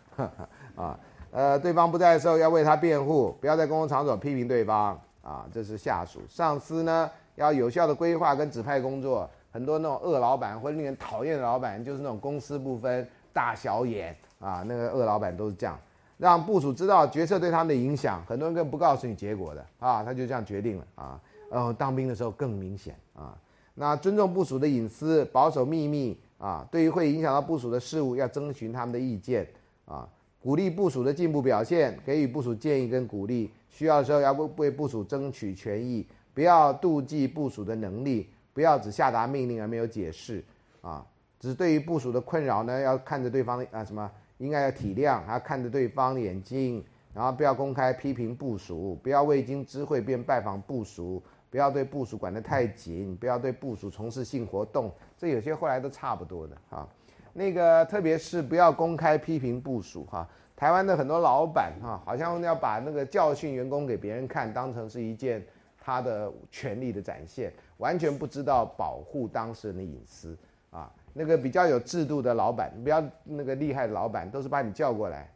[0.74, 0.98] 啊，
[1.30, 6.22] 呃，对方不在的时候要为他辩护，不要在公共场所批评对方，啊，这是下属。
[6.26, 15.78] 上司呢要有效的规划跟指派工作，很多那种恶老板或令人讨厌的老板，就是那种公私不分大小眼啊，那个恶老板都是这样。
[16.16, 21.20] 让部署知道决策对他们的影响，很多人更不告诉你结果的啊，他就这样决定了啊。
[21.50, 23.36] 呃，当兵的时候更明显啊。
[23.74, 26.66] 那尊重部署的隐私，保守秘密啊。
[26.70, 29.46] 对于会影响到部署的事物，要征询他们的意见
[29.86, 30.08] 啊。
[30.40, 33.50] 鼓励部署的进步表现，给予部署建议跟鼓励。
[33.68, 40.44] 需要的时候要为为部署争取权益，不要妒忌部署的能力，不要只下达命令而没有解释
[40.80, 41.04] 啊。
[41.40, 44.08] 只对于部署的困扰呢，要看着对方啊什么。
[44.38, 54.92] 应该要体谅，还要看着对方的眼睛，然后不要公开批评部署，不要未经知会便拜访部署，不要对部署管得太紧，不要对部署从事性活动。
[55.16, 56.88] 这有些后来都差不多的哈。
[57.32, 60.28] 那个特别是不要公开批评部署哈。
[60.56, 65.44] 台湾的很多老板哈，好像要把那个教训员工给别人看，当成是一件
[65.80, 70.38] 他的权利的展现，完全不知道保护当事人的隐私
[70.70, 70.90] 啊。
[71.16, 75.30] 那个比较有制度的老板，比较那个厉害的老板，都是把你叫过来，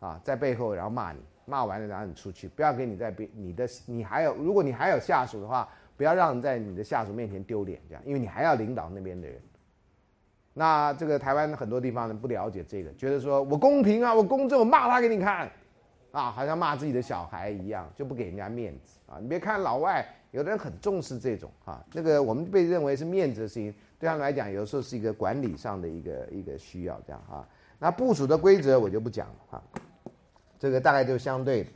[0.00, 5.68] 啊，在背后然后骂你，骂完了然后你出去，不要给你在别你的你还有，如果你还有下属的话，
[5.98, 9.38] 不要让你在你的下属面前丢脸，这样，因为你还要领导那边的人。
[10.54, 15.50] 那这个台湾很多地方人不了解这个，觉得说我公平啊，我公正，我骂他给你看，
[16.10, 19.18] 啊，好像骂自己的小孩一样，就不给人家面子啊。
[19.20, 23.74] 你别看老外，有的人很重视这种啊，那个我们被认为是面子的事情。
[23.98, 27.46] 对他们来讲，有时候是一个管理上的一个一个需要，这样哈。
[27.78, 29.62] 那部署的规则我就不讲了哈，
[30.58, 31.66] 这个大概就相对。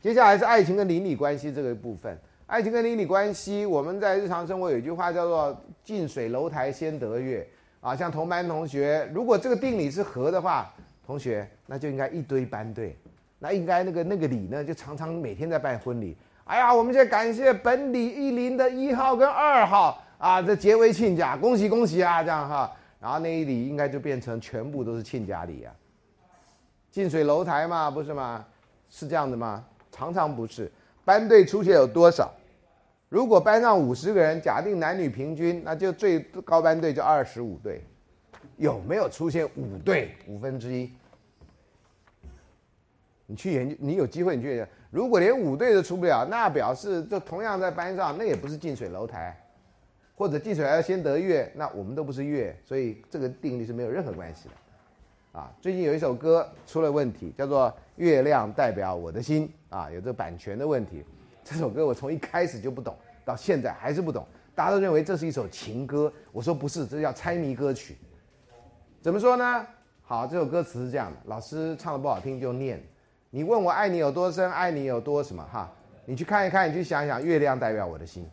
[0.00, 2.18] 接下来是爱情跟邻里关系这个部分。
[2.46, 7.46] 爱情跟邻里关系，我们在日常生活有一句话叫做“近水楼台先得月”
[7.80, 7.94] 啊。
[7.94, 10.72] 像同班同学，如果这个定理是合的话，
[11.06, 12.98] 同学那就应该一堆班队，
[13.38, 16.16] 那应该那个那个礼呢，就常常每天在办婚礼。
[16.44, 20.02] 哎呀，我们现在感谢本里一林的一号跟二号。
[20.20, 22.22] 啊，这结为亲家，恭喜恭喜啊！
[22.22, 22.70] 这样哈，
[23.00, 25.74] 然后那一礼应该就变成全部都是亲家礼啊。
[26.90, 28.44] 近水楼台嘛，不是吗？
[28.90, 29.64] 是这样的吗？
[29.90, 30.70] 常常不是。
[31.06, 32.30] 班队出现有多少？
[33.08, 37.82] 如果班上五十个人，假定男女平均，那就最高班队就二十五队。
[38.58, 40.92] 有没有出现五队五分之一？
[43.24, 44.70] 你去研究，你有机会你去研究。
[44.90, 49.34] 如果连五队都出不了，那表示就同样在班上，那也不是近水楼台。
[50.20, 55.40] 或者近水要先得月，那我们都不是月，所以这个定律是没有任何关系的。
[55.40, 61.02] 啊，最近有一首歌出了问题，叫做《月亮代表我的心》啊，有这版权的问题。
[61.42, 62.94] 这首歌我从一开始就不懂，
[63.24, 64.26] 到现在还是不懂。
[64.54, 67.96] 大家都认为这是一首情歌，我说不是，这叫猜谜歌曲。
[69.00, 69.66] 怎么说呢？
[70.02, 72.78] 好，这首歌词是这样的，老师唱的不好听就念。
[73.30, 75.72] 你问我爱你有多深，爱你有多什么哈？
[76.04, 78.28] 你去看一看，你去想想，月亮代表我的心。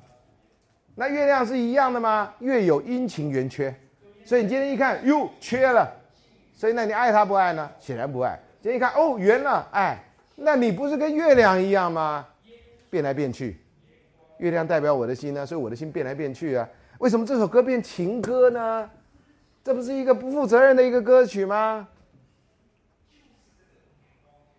[0.99, 2.33] 那月亮是一样的吗？
[2.39, 3.71] 月有阴晴圆缺，
[4.25, 5.87] 所以你今天一看，哟，缺了，
[6.55, 7.69] 所以那你爱他不爱呢？
[7.79, 8.37] 显然不爱。
[8.63, 10.03] 今天一看，哦，圆了，爱，
[10.35, 12.25] 那你不是跟月亮一样吗？
[12.89, 13.59] 变来变去，
[14.39, 16.67] 月亮代表我的心呢，所以我的心变来变去啊。
[16.97, 18.89] 为什么这首歌变情歌呢？
[19.63, 21.87] 这不是一个不负责任的一个歌曲吗？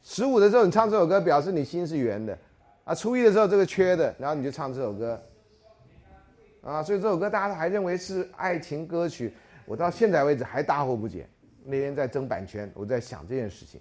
[0.04, 2.38] 十五的时候你唱这首歌，表示你心是圆的，
[2.84, 5.20] 啊，初一的时候这个缺的，然后你就唱这首歌。
[6.62, 9.32] 啊，所以这首歌大家还认为是爱情歌曲，
[9.64, 11.26] 我到现在为止还大惑不解。
[11.64, 13.80] 那天在争版权，我在想这件事情。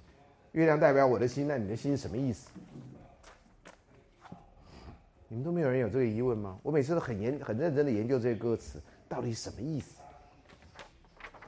[0.52, 2.50] 月亮代表我的心，那你的心什么意思？
[5.28, 6.58] 你们都没有人有这个疑问吗？
[6.64, 8.80] 我每次都很研、很认真的研究这些歌词，
[9.10, 10.02] 到底什么意思？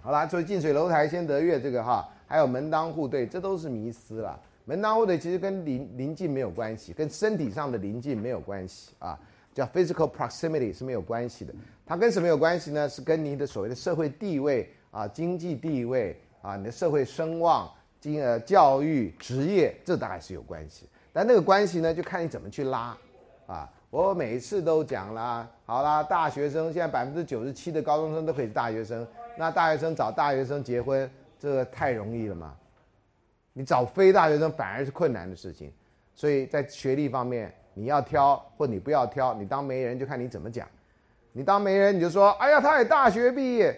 [0.01, 4.39] 好啦，所以近水楼台先得月这个哈，还有门当户对，这都是迷思啦。
[4.65, 9.19] 门当户对其实跟邻邻近没有关系，跟身体上的邻近没有关系啊。
[9.53, 11.53] 叫 physical proximity 是没有关系的，
[11.85, 12.87] 它跟什么有关系呢？
[12.87, 17.69] 是跟你的所谓的社会地位啊、经济地位啊、你的社会声望、
[17.99, 20.87] 经呃教育、职业，这大概是有关系。
[21.11, 22.95] 但那个关系呢，就看你怎么去拉
[23.47, 23.69] 啊。
[23.89, 29.05] 我每次都讲啦，好啦，大学生现在百分之九十七的高中生都可以是大学生，
[29.35, 31.09] 那大学生找大学生结婚，
[31.39, 32.55] 这个太容易了嘛？
[33.51, 35.73] 你找非大学生反而是困难的事情，
[36.13, 37.53] 所以在学历方面。
[37.79, 40.67] 你要挑或你不要挑，你当媒人就看你怎么讲。
[41.31, 43.73] 你当媒人你就说，哎呀，他也大学毕业，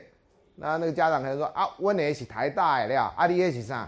[0.56, 3.88] 那那个家长可能说啊，我也是台大的了，阿弟也是上，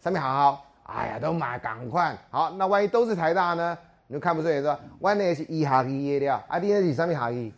[0.00, 2.52] 上面好好，哎呀，都买赶快好。
[2.52, 3.76] 那万一都是台大呢？
[4.06, 7.52] 你就看不顺眼说，我那是一学期的了，啊，你那是什么学期？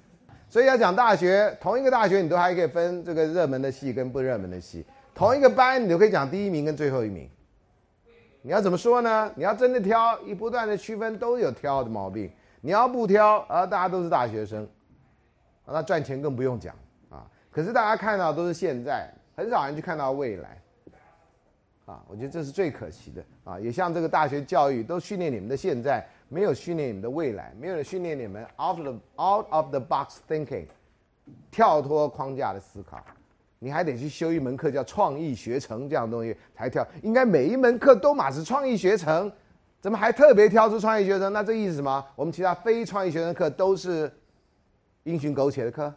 [0.49, 4.85] 所以要讲大学，同一个大学你都还可以分这个热门的系跟不热门的系，
[5.15, 7.31] 同一个班你都可以讲第一名跟最后一名。
[8.47, 9.33] 你要怎么说呢？
[9.35, 12.31] 你要真的挑，一不断的区分都有挑的毛病。
[12.61, 14.65] 你要不挑，啊，大家都是大学生，
[15.67, 16.73] 那赚钱更不用讲
[17.11, 17.27] 啊。
[17.51, 20.63] 可是大家看到都是现在，很少人去看到未来。
[21.87, 23.59] 啊，我觉得这是最可惜的啊！
[23.59, 30.67] 也像这个大学教育，都训练你们的现在，没有训练你们的未来，没有训练你们 out of the out of the box thinking，
[31.51, 33.05] 跳脱框架的思考。
[33.59, 36.87] 你还得去修一门课叫创意学程这样东西才跳。
[37.03, 39.31] 应该每一门课都马是创意学程，
[39.81, 41.33] 怎么还特别挑出创意学程？
[41.33, 42.05] 那这意思什么？
[42.15, 44.13] 我们其他非创意学生课都是
[45.05, 45.95] 英雄苟且的课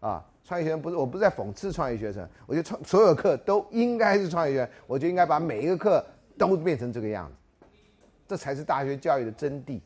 [0.00, 0.24] 啊？
[0.44, 2.28] 创业学生不是，我不是在讽刺创业学生。
[2.46, 6.04] 我觉得创所有课都应该是创业学，我就应该把每一个课
[6.36, 7.66] 都变成这个样子，
[8.28, 9.80] 这才是大学教育的真谛，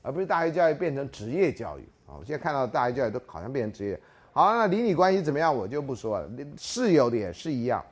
[0.00, 1.82] 而不是大学教育变成职业教育
[2.12, 2.16] 啊！
[2.18, 3.98] 我现在看到大家教育都好像变成职业。
[4.32, 6.30] 好，那邻里关系怎么样，我就不说了。
[6.56, 7.84] 室友的也是一样，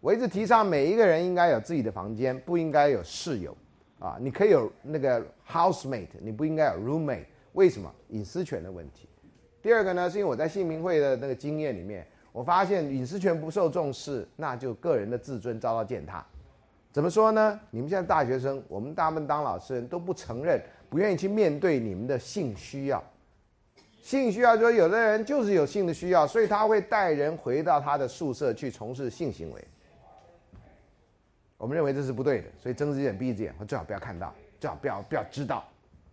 [0.00, 3.56] 我一直提倡每一个人应该有自己的房间，不应该有室友
[3.98, 4.16] 啊。
[4.20, 7.24] 你可以有那个 housemate，你不应该有 roommate。
[7.52, 7.92] 为什么？
[8.08, 9.08] 隐私权的问题。
[9.62, 16.24] 第二个呢，是因为我在信平会的那个经验里面，我发现隐私权不受重视，那就个人的自尊遭到践踏。
[16.92, 17.60] 怎么说呢？
[17.70, 23.02] 你们现在大学生，我们大部分当老师人都不承认，不愿意去面对你们的性需要。
[24.02, 29.64] 性需要就是有的人就是有性的需要，所以他会带人回到他的宿舍去从事性行为。
[31.56, 35.62] 我们认为这是不对的，所以睁只眼闭只眼，最好不要看到，最好不要不要知道。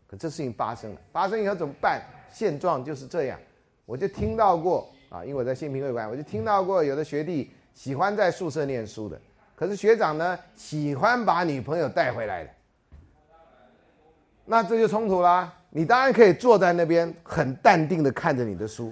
[0.06, 2.02] 可这事情发生了，发生以后怎么办？
[2.30, 3.40] 现状就是这样，
[3.86, 9.20] 我就听到过啊，因为我在性平会馆，我就听到过有的学弟喜欢在宿舍念书的，
[9.56, 12.50] 可是学长呢喜欢把女朋友带回来的，
[14.46, 15.57] 那这就冲突啦。
[15.70, 18.92] 你当然可以坐在那边很淡定的看着你的书，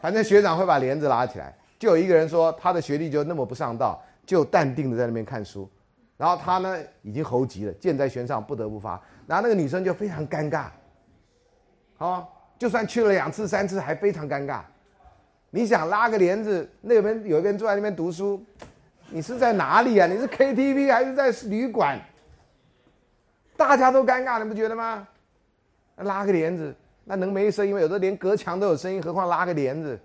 [0.00, 5.70] 反正学长会把帘子拉起来，就有一个人说他的学历就那么不上道，就淡定的在那边看书，
[6.16, 10.66] 然后他呢已经猴急了，箭在弦上不得不发，然后那个女生就非常尴尬。
[11.96, 14.60] 好，就算去了两次三次，还非常尴尬。
[15.50, 18.42] 你想拉个帘子，那边有一个人坐在那边读书，
[19.10, 20.06] 你是在哪里啊？
[20.06, 22.00] 你是 KTV 还是在旅馆？
[23.58, 25.04] 大家都尴尬，你不觉得吗？
[25.96, 26.72] 拉个帘子，
[27.02, 27.80] 那能没声音吗？
[27.80, 29.98] 有的连隔墙都有声音，何况拉个帘子？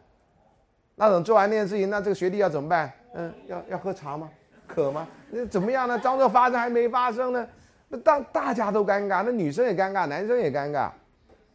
[0.96, 2.92] 那种做完那件事情，那这个学弟要怎么办？
[3.14, 4.28] 嗯，要要喝茶吗？
[4.66, 5.08] 渴吗？
[5.30, 6.00] 那怎么样呢？
[6.00, 7.48] 装作发生还没发生呢？
[7.90, 10.90] 那当大家都尴尬，那女生也尴尬，男生也尴尬。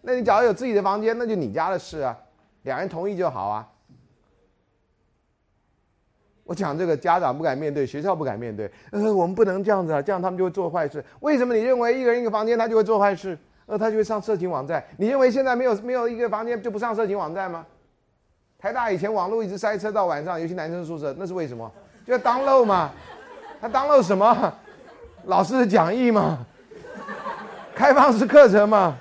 [0.01, 2.16] 那你假如有自己的房间，那就你家的事啊，
[2.62, 3.69] 两人同意就好啊。
[6.49, 11.05] 我讲这个家长不敢面对，学校不敢面对，呃，我们不能这样子啊，这样他们就会做坏事。
[11.20, 13.37] 为什么你认为一个人一个房间他就会做坏事？
[13.66, 14.83] 呃，他就会上色情网站。
[14.97, 17.66] 你认为现在没有没有一个房间就不上色情网站吗？
[18.59, 21.70] 台大以前网络一直塞车到晚上，尤其男生宿舍，那是为什么？
[22.07, 22.91] 就当漏嘛。
[23.61, 24.55] 他当漏什么？
[25.27, 26.39] 老师的讲义嘛，
[27.75, 28.97] 开放式课程嘛。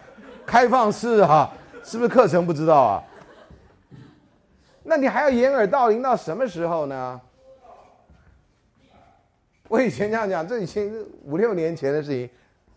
[0.46, 1.50] 开放式哈，
[1.82, 3.04] 是不是课程不知道啊？
[4.84, 7.22] 那你还要掩耳盗铃到什么时候呢？
[9.68, 12.30] 我以前这样讲，这已经是五六年前的事情，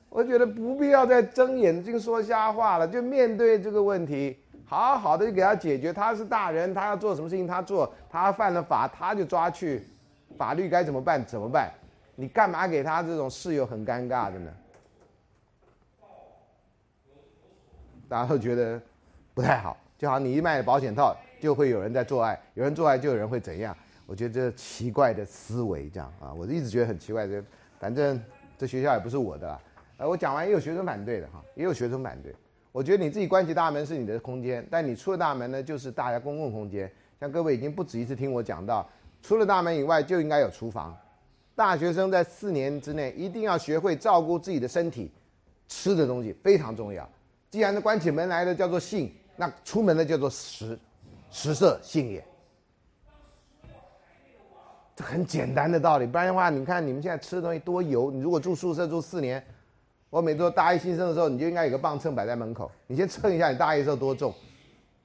[0.08, 5.92] 我觉得不必要再睁眼睛说瞎话了，就面对这个问题，好好的就给他解决。
[5.92, 9.84] 他是大人，他要做什么事情他做，他犯了法他就抓去，
[10.36, 11.70] 法律该怎么办怎么办？
[12.16, 14.50] 你干嘛给他这种室友很尴尬的呢？
[18.08, 18.80] 大家都觉得
[19.32, 23.74] 不太好，就好像你一卖保险套，就会有人在做爱，有人做爱就有人会怎样？
[24.10, 27.28] 我觉得这奇怪的思维，这样啊，我一直觉得很奇怪。
[27.28, 27.40] 这
[27.78, 28.20] 反正
[28.58, 29.60] 这学校也不是我的，
[29.98, 32.34] 呃，我讲完也有学生反对的哈，也有学生反对。
[32.72, 36.90] 我觉得你自己关起大门是你的空间，但你出了大门呢，就是大家公共空间。
[37.20, 38.84] 像各位已经不止一次听我讲到，
[39.22, 40.92] 出了大门以外就应该有厨房。
[41.54, 45.12] 大学生在四年之内一定要学会照顾自己的身体，
[45.68, 47.08] 吃的东西非常重要。
[47.48, 50.76] 既然关起门来的叫做性，那出门的叫做食，
[51.30, 52.24] 食色性也。
[55.00, 56.06] 很简单的道理。
[56.06, 58.10] 不然的话，你看你们现在吃的东西多油。
[58.10, 59.42] 你如果住宿舍住四年，
[60.10, 64.34] 我每周大一新生的时候，你就应该有个磅秤摆在门口，你先称一下你大一时候多重，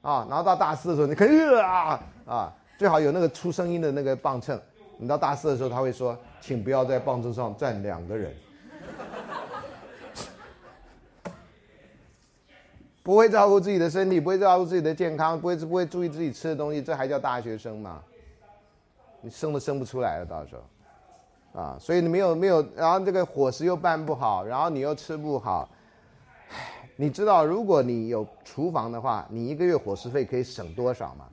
[0.02, 4.60] 啊，然后到大四的时候，你可以啊啊，最好有那个出声音的那个磅秤。
[4.98, 8.34] 你到大四的时候，他会说，请不要在磅秤上站两个人。
[13.04, 18.02] 不会照顾自己的身体，不会照顾自己的健康，不会不会注意自己吃的东西，这还叫大学生吗？
[19.26, 20.62] 你生都生不出来了，到时候。
[21.60, 25.70] 啊，所以你没有没有，然后这个伙食又办不好，然后你又吃不好，
[26.98, 31.26] 你知道如果你有厨房的话，你一个月伙食费可以省多少吗？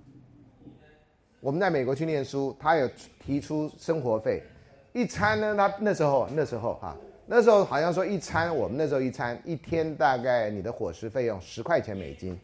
[1.40, 2.88] 我们在美国去念书，他有
[3.18, 4.44] 提出生活费，
[4.92, 6.96] 一餐呢，他那时候那时候哈，
[7.26, 12.38] 那时候好像说一餐，我们那时候一餐一天大概你的伙食费用十块钱美金，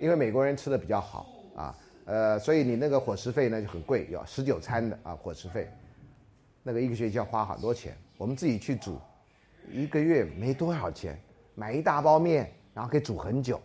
[0.00, 1.72] 因为美国人吃的比较好啊，
[2.04, 5.68] 呃，所以你那个伙食费呢就很贵，要十九餐的啊伙食费，
[6.62, 8.98] 那个一个学期要花好多钱，我们自己去煮，
[9.70, 11.18] 一个月没多少钱，
[11.54, 13.60] 买一大包面，然后可以煮很久，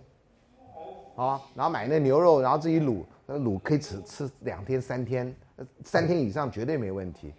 [1.15, 3.03] 啊，然后买那牛肉，然后自己卤。
[3.29, 5.35] 那卤可以吃吃两天三天，
[5.83, 7.33] 三天以上绝对没问题。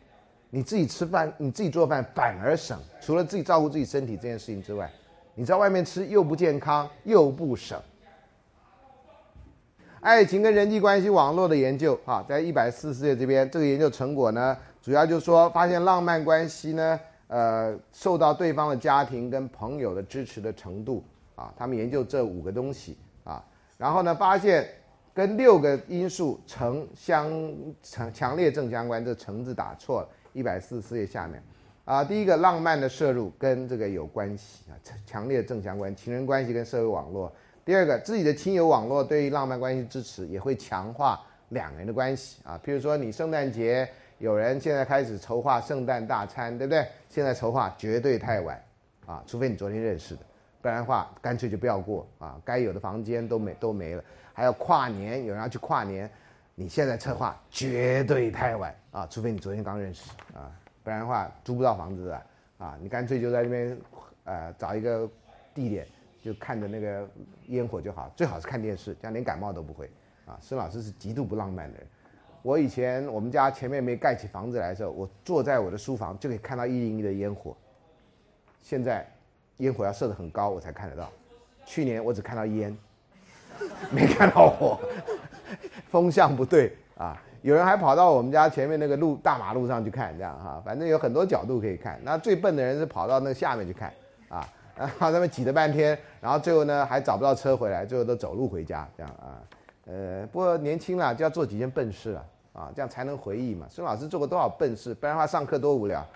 [0.51, 4.91] 你自己吃饭，你自己做饭反而省，除了自己照顾自己身体这件事情之外，
[5.35, 7.81] 你在外面吃又不健康又不省。
[10.01, 21.05] 爱情跟人际关系网络的研究啊，在一百四十页这边，这个研究成果呢，主要就是说发现浪漫关系呢，呃，受到对方的家庭跟朋友的支持的程度
[21.35, 23.45] 啊，他们研究这五个东西啊，
[23.77, 24.69] 然后呢发现。
[25.15, 27.29] 跟六个因素成相
[27.83, 31.43] 强强烈正相关，这“成”字打错了，一百四十四页下面，
[31.85, 37.33] 啊，第一个浪漫的摄入跟这个有关系啊，强烈正相关，情人关系跟社会网络。
[37.69, 41.21] 第二个，自己的亲友网络对于浪漫关系支持也会强化
[41.51, 43.87] 两个人的关系啊，譬如说你圣诞节
[44.17, 46.89] 有人现在开始筹划圣诞大餐，对不对？
[47.11, 48.59] 现在筹划绝对太晚
[49.05, 50.23] 啊，除非你昨天认识的，
[50.63, 54.03] 不然的话干脆就不要过啊，该有的房间都没都没了。
[54.33, 56.11] 还要跨年，有人要去跨年，
[56.55, 59.07] 你现在策划绝对太晚啊！
[59.11, 60.51] 除非你昨天刚认识啊，
[60.83, 62.23] 不然的话租不到房子的
[62.57, 62.79] 啊！
[62.81, 63.79] 你干脆就在那边，
[64.25, 65.07] 呃，找一个
[65.53, 65.87] 地点，
[66.23, 67.09] 就看着那个
[67.47, 69.91] 烟火就好，最好是看电视，这样连感冒都不会
[70.27, 70.37] 啊！
[70.41, 71.87] 孙老师是极度不浪漫的人，
[72.43, 77.57] 我以前我们家前面没盖起房子来的时候，我坐在我的书房就可以看到一零一的烟火，
[78.63, 79.07] 现在
[79.59, 81.11] 烟火要射得很高我才看得到，
[81.65, 82.77] 去年我只看到烟。
[83.91, 84.79] 没看到火，
[85.91, 87.21] 风向不对啊！
[87.43, 91.99] 有人还跑到我们家前面那个路大马路上去看，这样哈，反正有很多角度可以看。
[92.05, 93.93] 那最笨的人是跑到那下面去看
[94.79, 99.43] 啊，他们挤了半天，然后最后呢还找不到车回来，最后都走路回家这样啊。
[99.87, 103.67] 呃，不过年轻了就要做几件笨事了啊，这样才能回忆嘛。
[103.69, 104.95] 孙老师做过多少笨事？
[104.95, 106.07] 不然的话上课多无聊。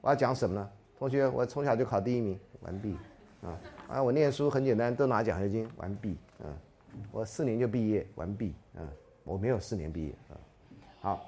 [0.00, 0.70] 我要讲什么呢？
[0.98, 2.96] 同学，我从小就考第一名，完毕
[3.42, 3.58] 啊。
[3.88, 6.16] 啊，我念书很简单，都拿奖学金，完毕。
[6.38, 6.46] 嗯，
[7.10, 8.54] 我四年就毕业，完毕。
[8.74, 8.86] 嗯，
[9.24, 10.14] 我没有四年毕业。
[10.30, 10.36] 嗯，
[11.00, 11.27] 好，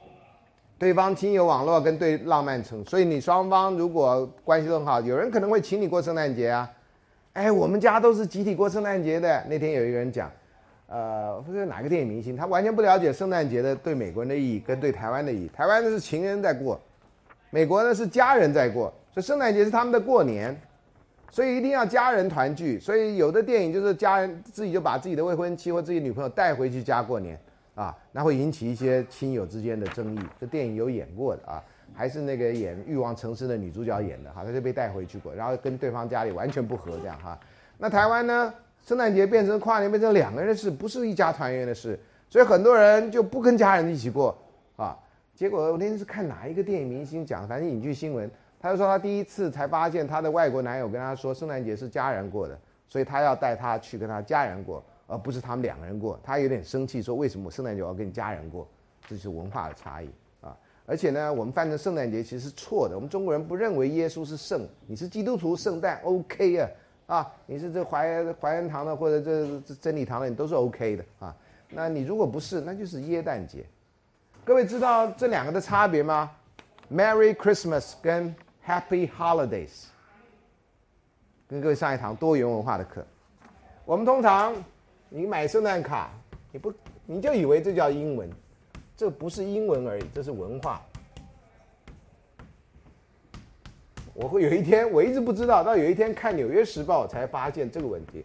[0.80, 6.66] 对方亲友网络跟对浪漫城，所以你双方如果关系都很好，有人可能会请你过圣诞节啊。
[7.34, 9.44] 哎，我们家都是集体过圣诞节的。
[9.46, 10.32] 那天有一个人讲，
[10.86, 15.50] 呃，不是哪个电影明星，他完全不了解圣诞节的对美国人的意义跟对台湾的意义。
[15.54, 16.80] 台湾的是情人在过，
[17.50, 20.58] 美国呢是家人在过，所以圣诞节是他们的过年。
[21.30, 27.38] 所以一定要家人团聚，所以有的电影就是家人自己就把自己的未婚妻或自己女朋友带回去家过年，
[27.80, 30.20] 啊，那会引起一些亲友之间的争议。
[30.38, 37.38] 这电影有演过的啊，还是那个演《欲望城市》的女主角演的哈，她就被带回去过，然后跟对方家里完全不合这样哈。
[37.78, 38.52] 那台湾呢，
[38.84, 41.98] 圣诞节变成跨年变成两个人的事，不是一家团圆的事，
[42.28, 44.36] 所以很多人就不跟家人一起过
[44.76, 44.94] 啊。
[45.34, 48.30] 结果我那天是看哪一个电影明星讲，反正影剧新闻。
[48.62, 56.18] 他就说，他第一次才发现他的外国男友跟他说，圣诞节是家人过的，所以他要带他去跟他家人过，而不是他们两个人过。
[56.22, 58.66] 他有点生气，说为什么我圣诞节要跟你家人过？
[59.08, 60.08] 这是文化的差异
[60.40, 60.56] 啊！
[60.86, 62.94] 而且呢，我们翻成圣诞节其实是错的。
[62.94, 66.70] 我们中国人不认为耶稣是圣，你是基督徒，圣诞 OK 啊
[67.06, 67.32] 啊！
[67.46, 69.20] 你是这怀怀恩堂的或者
[69.60, 71.34] 这真理堂的，你都是 OK 的啊。
[71.70, 73.64] 那你如果不是，那就是耶诞节。
[74.44, 76.30] 各位知道这两个的差别吗
[76.92, 78.34] ？Merry Christmas 跟
[78.66, 79.86] Happy Holidays，
[81.48, 83.04] 跟各位上一堂多元文化的课。
[83.84, 84.54] 我们通常，
[85.10, 86.10] 你买圣诞卡，
[86.50, 86.72] 你不
[87.04, 88.30] 你就以为这叫英文，
[88.96, 90.80] 这不是英文而已，这是文化。
[94.14, 98.24] 我会有一天，我一直不知道，到有一天看《纽约时报》才发现这个问题。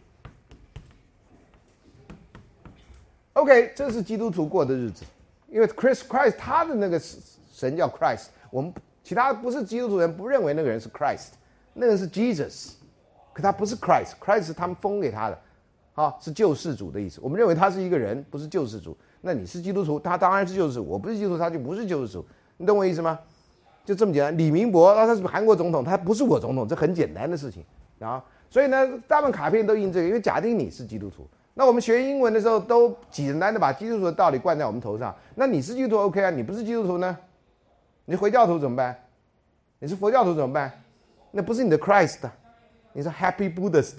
[3.33, 5.03] OK，这是基督徒过的日子，
[5.49, 6.97] 因为 Chris Christ 他的那个
[7.51, 8.73] 神叫 Christ，我们。
[9.03, 11.27] 其他不是基督徒人不认为那个人是 Christ，
[11.73, 12.71] 那个人是 Jesus，
[13.33, 15.39] 可他不是 Christ，Christ 是他们封给他的，
[15.95, 17.21] 好是救世主的意思。
[17.23, 18.95] 我们认为他是一个人，不是救世主。
[19.21, 20.85] 那你是基督徒，他当然是救世主。
[20.85, 22.23] 我不是基督徒，他就不是救世主。
[22.57, 23.17] 你懂我意思吗？
[23.85, 24.37] 就这么简单。
[24.37, 27.63] 李明博，那他是韩国总统，他不是我总统，这很简单的事情
[27.99, 28.21] 啊。
[28.49, 35.15] 所以呢，大部分卡片都印这个，因为假定你是基督徒，那我们学英文的时候都简单的把基督徒的道理灌在我们头上。
[35.35, 36.29] 那你是基督徒 OK 啊？
[36.29, 37.17] 你不是基督徒呢？
[38.05, 38.95] 你回教徒怎么办？
[39.79, 40.83] 你是佛教徒怎么办？
[41.31, 42.29] 那不是你的 Christ，
[42.93, 43.95] 你是 Happy Buddha's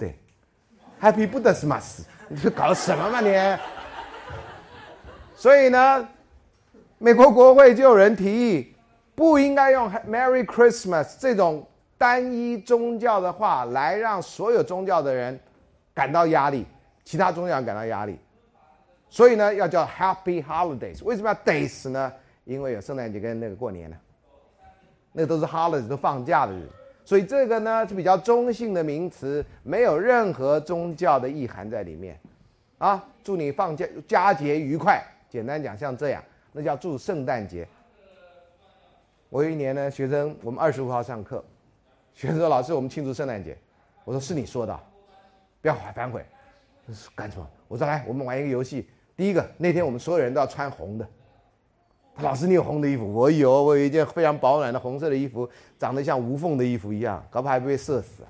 [0.99, 3.57] Happy Buddhasmas，你是搞什么嘛你？
[5.35, 6.07] 所以呢，
[6.97, 8.75] 美国国会就有人提议，
[9.13, 11.67] 不应该用 Merry Christmas 这种
[11.99, 15.39] 单一宗教的话来让所有宗教的人
[15.93, 16.65] 感到压力，
[17.03, 18.19] 其他宗教感到压力。
[19.09, 21.03] 所以呢，要叫 Happy Holidays。
[21.03, 22.11] 为什么要 Days 呢？
[22.43, 23.95] 因为有圣诞节跟那个过年呢，
[25.11, 26.69] 那都是 Holidays 都放假的日子。
[27.07, 32.19] 所以这个呢是比较中性的名词，没有任何宗教的意涵在里面。
[32.79, 35.01] 啊，祝你放假佳节愉快。
[35.29, 36.21] 简单讲，像这样，
[36.51, 37.65] 那叫祝圣诞节。
[39.29, 41.41] 我有一年呢，学生我们二十五号上课，
[42.13, 43.57] 学生说：“老师，我们庆祝圣诞节。”
[44.03, 44.77] 我说：“是你说的，
[45.61, 46.25] 不要反悔。”
[47.15, 47.49] 干什么？
[47.69, 48.89] 我说：“来，我们玩一个游戏。
[49.15, 51.07] 第一个，那天我们所有人都要穿红的。”
[52.21, 53.13] 老师，你有红的衣服？
[53.13, 58.23] 我有，我有一件非常保暖的红色的衣服，长得像无缝的衣服一样，搞不好还不会射死。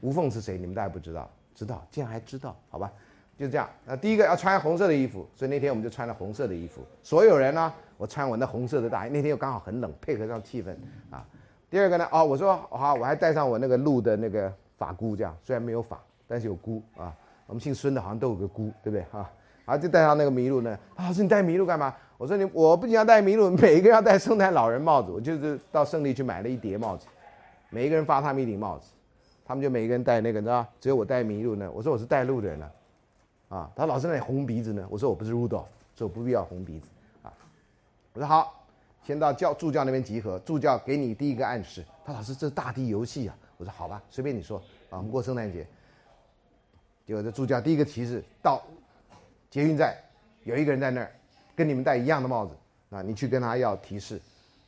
[0.00, 0.56] 无缝是谁？
[0.56, 1.28] 你们大家不知道？
[1.54, 1.86] 知道？
[1.90, 2.56] 竟然还知道？
[2.70, 2.90] 好吧，
[3.38, 3.68] 就这样。
[3.84, 6.80] 那第一个要穿红色的衣服，所以那天我们就穿了红色的衣服。
[7.02, 9.10] 所有人呢，我穿我那红色的大衣。
[9.10, 10.74] 那天又刚好很冷，配合上气氛
[11.10, 11.22] 啊。
[11.68, 17.14] 第二个呢，哦，我说好，我还带上我那个鹿的那个发箍，这样虽然没有发，但是有箍啊。
[17.46, 19.04] 我们姓孙的好像都有个箍，对不对？
[19.12, 19.30] 哈，
[19.66, 20.78] 好，就带上那个麋鹿呢。
[20.96, 21.94] 老师，你带麋鹿干嘛？
[22.24, 25.12] 我说你，我不仅要戴麋鹿，每一个要戴圣诞老人帽子。
[25.12, 27.06] 我就是到胜利去买了一叠帽子，
[27.68, 28.88] 每一个人发他们一顶帽子，
[29.44, 31.70] 他们就每一个人戴那个，你知道只有我戴麋鹿呢。
[31.70, 32.72] 我说我是带路的人了，
[33.50, 34.86] 啊，他老师那里红鼻子呢。
[34.88, 36.88] 我说我不是 Rudolph，所以我不必要红鼻子
[37.22, 37.30] 啊。
[38.14, 38.64] 我说好，
[39.06, 41.84] 先到教助教那边集合，助教给你第一个暗示。
[42.06, 43.36] 他老师这是大地游戏啊。
[43.58, 44.56] 我说好吧，随便你说
[44.88, 45.66] 啊，我们过圣诞节。
[47.04, 48.62] 结果这助教第一个提示到
[49.50, 49.94] 捷运站，
[50.44, 51.12] 有一个人在那儿。
[51.54, 52.54] 跟你们戴一样的帽子
[52.90, 53.02] 啊！
[53.02, 54.20] 你去跟他要提示，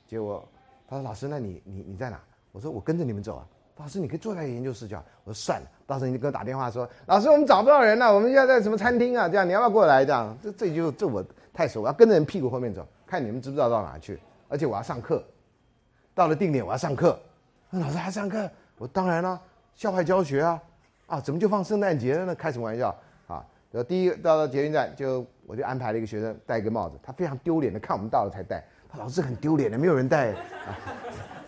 [0.07, 0.47] 结果
[0.89, 2.21] 他说：“老师，那你你你在哪？”
[2.53, 3.47] 我说：“我跟着你们走啊。”
[3.79, 5.05] 老师，你可以坐在研究室教。
[5.25, 9.29] 我说：“算了，到时候你给我打电话说，老师，我们找不到人了，我们要在什么餐厅啊？
[9.29, 10.05] 这样你要不要过来？
[10.05, 14.19] 这样这这就这我太熟，我要跟着人屁股后面走，看你们知不知道到哪去。
[14.49, 15.23] 而且我要上课，
[16.15, 17.19] 到了定点我要上课。
[17.71, 18.49] 老师还上课？
[18.79, 19.41] 我当然了，
[19.75, 20.63] 校外教学啊
[21.07, 21.21] 啊！
[21.21, 22.35] 怎么就放圣诞节了呢？
[22.35, 22.89] 开什么玩笑
[23.27, 23.45] 啊！
[23.71, 25.27] 然后第一到了捷运站就。
[25.47, 30.33] 我就安排了一个学生戴一个帽子，他非常丢脸的看我们到了才戴，他老师很丢脸的，没有人戴。
[30.33, 30.37] 啊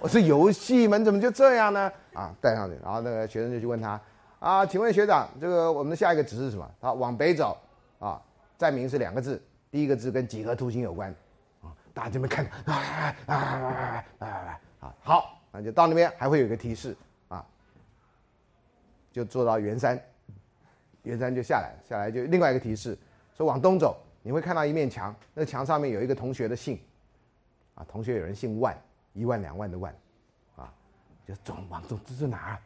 [0.01, 1.91] 我说游戏们怎么就这样呢？
[2.15, 4.01] 啊，戴上去，然后那个学生就去问他，
[4.39, 6.70] 啊，请问学长，这个我们的下一个指示是什么？
[6.81, 7.59] 他往北走，
[7.99, 8.23] 啊，
[8.57, 9.43] 站名是两个字，
[9.73, 11.12] 第一个字跟几何图形有关，
[11.62, 13.35] 啊，大家这边看，啊啊啊
[14.19, 16.97] 啊啊啊，好，那就到那边还会有一个提示，
[17.27, 17.45] 啊，
[19.11, 20.01] 就坐到圆山，
[21.03, 22.97] 圆山就下来，下来就另外一个提示。
[23.39, 26.77] 说往东走，你会看到一面墙，那墙上面有一个同学的姓，
[27.77, 28.77] 啊，同学有人姓万，
[29.12, 29.94] 一万两万的万，
[30.56, 30.74] 啊，
[31.24, 32.59] 就走往东，这是哪儿？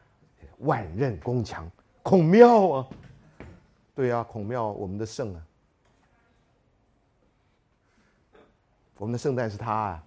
[0.60, 1.70] 万仞宫墙，
[2.02, 2.88] 孔庙啊，
[3.94, 5.42] 对啊，孔庙，我们的圣啊，
[8.96, 10.04] 我们的圣诞是他啊，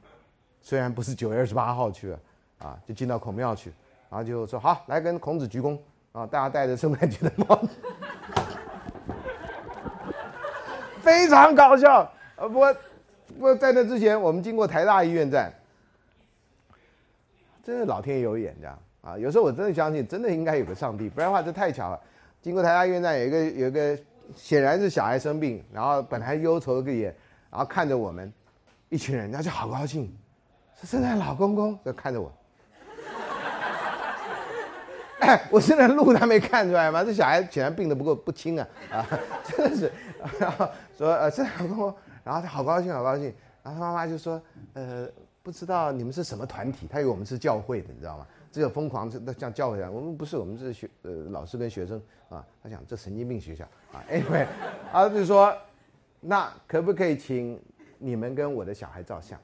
[0.61, 2.19] 虽然不是九月二十八号去了，
[2.59, 3.71] 啊，就进到孔庙去，
[4.09, 5.77] 然后就说好，来跟孔子鞠躬，
[6.11, 7.69] 啊，大家戴着圣诞节的帽子。
[11.05, 12.73] 非常搞笑，呃，不过，
[13.27, 15.53] 不过在那之前，我们经过台大医院站，
[17.63, 22.01] 真的老天有眼，这样啊，有时候我真的相信，真的应该有个上帝，不然的话这太巧了。
[22.41, 23.97] 经过台大医院站，有一个有一个，
[24.35, 27.15] 显然是小孩生病，然后本来忧愁个眼，
[27.51, 28.33] 然后看着我们
[28.89, 30.11] 一群人，他就好高兴，
[30.81, 32.33] 是圣诞老公公在看着我。
[35.19, 37.03] 哎， 我现在路他没看出来吗？
[37.03, 39.07] 这小孩显然病得不够不轻啊 啊，
[39.43, 39.91] 真的是。
[40.39, 40.67] 然后
[40.97, 43.33] 说呃，这老公，然后他好高兴，好高兴。
[43.63, 44.41] 然后他妈妈就说，
[44.73, 45.07] 呃，
[45.41, 46.87] 不知道你们是什么团体？
[46.87, 48.27] 他以为我们是教会的，你知道吗？
[48.51, 52.45] 只有疯狂那像教会一样，我们不是，我们是学呃老师跟学生啊。
[52.63, 54.45] 他想这神经病学校啊，anyway，
[54.91, 55.55] 他就说，
[56.21, 57.61] 那可不可以请
[57.97, 59.39] 你们跟我的小孩照相？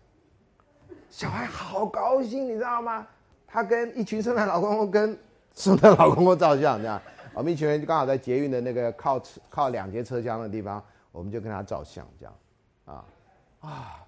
[1.10, 3.06] 小孩好高兴，你知道吗？
[3.46, 5.18] 他跟一群圣诞老公公跟
[5.54, 7.02] 圣诞老公公照相，这样。
[7.34, 12.36] 我们一群人就刚好在捷运的那个靠靠两节车厢的地方，我们就跟他照相，这样，
[12.86, 13.06] 啊，
[13.62, 14.06] 啊，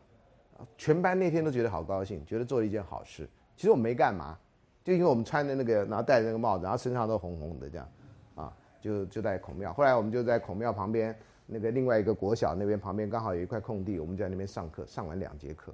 [0.78, 3.30] 全班那天都觉得好高兴，觉得做了一件好事。
[3.56, 4.38] 其实我没干嘛，
[4.84, 7.88] 就因为我们穿的那个，然后戴着那个帽子，然后身上都红红的这样，
[8.36, 9.72] 啊，就就在孔庙。
[9.72, 15.74] 后来我们就在孔庙旁边那个另外一个国小那边旁边刚好有一块空地，我们就在那边上课，上完两节课。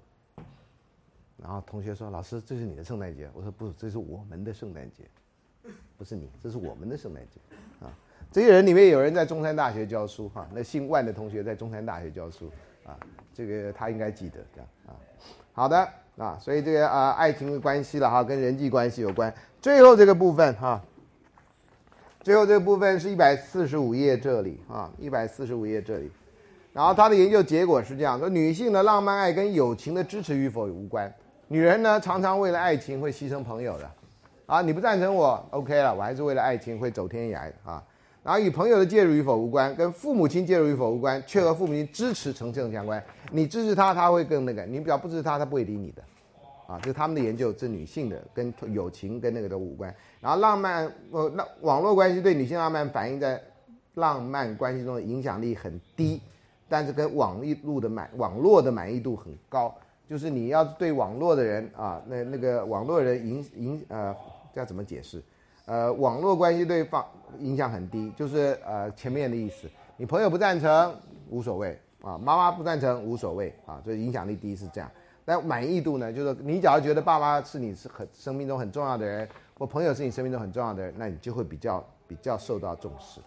[1.37, 5.03] 然后同学说：“老师，这是你的圣诞节？”我说：“不，这是我们的圣诞节。”
[5.97, 7.39] 不是你，这是我们的圣诞节
[7.85, 7.91] 啊！
[8.31, 12.49] 这些人里面有人在中山大学教书哈，那姓万的同学在中山大学教书
[12.85, 12.95] 啊，
[13.33, 14.95] 这个他应该记得这样啊。
[15.51, 19.33] 好的啊，所以这个啊爱情的关系了哈，跟人际关系有关。
[19.61, 20.81] 最后这个部分哈，
[22.21, 26.09] 最后这个部分是一百四十五页这里啊，一百四十五页这里。
[26.71, 31.13] 然后他的研究结果是这样说：女性的浪漫爱跟友情的支持与否无关。
[31.47, 33.91] 女人呢，常常为了爱情会牺牲朋友的。
[34.49, 37.83] 啊，你不赞成我，OK 了，我还是为了爱情会走天涯啊。
[38.23, 43.01] 然后与朋友的介入与否无关，跟父母亲介入与否无关，却和父母亲支持成正相关。
[43.31, 46.01] 你支持他，他会更那个；你比较不支持他，他不会理你的。
[46.67, 49.93] 啊，这是他们的研究，这女性的跟友情跟那个都无关。
[50.19, 53.39] 然后浪漫，呃，那网络关系对女性浪漫反映在
[53.93, 56.19] 浪漫关系中的影响力很低。
[56.67, 59.73] 但是跟网易路的满网络的满意度很高，
[60.07, 64.15] 就是你要对网络的人啊，那那个网络人影影呃，
[64.53, 65.23] 这要怎么解释？
[65.65, 67.05] 呃，网络关系对方
[67.39, 69.69] 影响很低，就是呃前面的意思。
[69.97, 70.95] 你朋友不赞成
[71.29, 74.89] 无所谓啊，妈妈不赞成无所谓啊，所以影响力低是这样。
[75.25, 83.19] 但满意度呢，就是你假如觉得爸妈是你是很生命中很重要的人，或朋友是你生命中很重要的人，那你就会比较比较受到重视，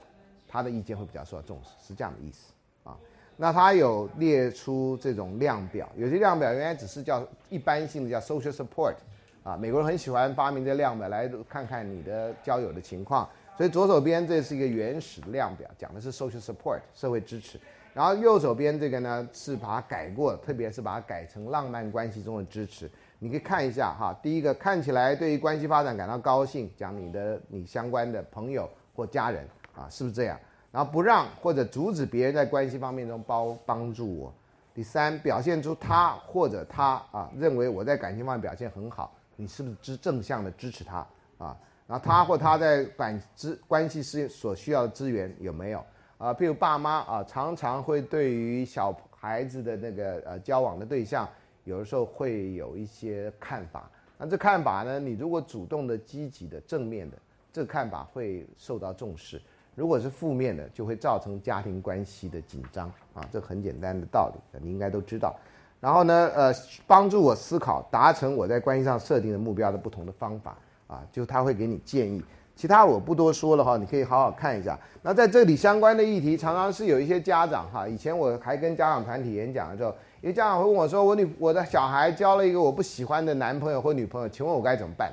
[0.49, 2.97] 他的意见会比较受到重视，是这样的意思啊。
[3.37, 8.95] 那他有列出这种量表，有些量表原来只是叫一般性的叫 social support，
[9.43, 17.59] 啊，美国人很喜欢发明这量表来看看你的交友的情况，所以左手边这是一个原始量表，讲的是 social support 社会支持，
[17.93, 22.89] 然后右手边这个呢是把它改过，特别是把它改成浪漫关系中的支持，
[23.19, 29.45] 你可以看一下哈，第一个看起来对于关系发展感到高兴，讲你的你相关的朋友或家人
[29.75, 30.39] 啊，是不是这样？
[30.71, 34.33] 然后不让或者阻止别人在关系方面中帮帮助我。
[34.73, 40.99] 第三，表现出他或者他啊认为我在感情方面表现很好，你是不是支正向的支持他
[41.39, 41.57] 啊？
[41.87, 45.85] 然后他或他在感资关系是所需要的资源有没有
[46.17, 46.33] 啊？
[46.33, 51.29] 譬如爸妈啊，常常会对于小孩子的那个呃交往的对象，
[51.65, 53.91] 有的时候会有一些看法。
[54.17, 57.19] 那这看法呢，你如果主动的、积极的、正面的，
[57.53, 59.43] 这看法会受到重视。
[59.75, 65.35] 如果是负面的，就会造成家庭关系的紧张啊，这很简单的道理，你应该都知道。
[65.83, 66.55] 然后呢，呃，
[66.87, 70.57] 帮助我思考达成我在关系上设定的目标的不同的方法
[70.87, 72.23] 啊，就他会给你建议。
[72.55, 74.79] 其他我不多说了哈，你可以好好看一下。
[75.03, 85.13] 那在这里相关的议题，常常是有一些家长哈，以前我还跟家长团体演讲的时候，有些家长会问我说，我女我的小孩交了一个我不喜欢的男朋友或女朋友，请问我该怎么办？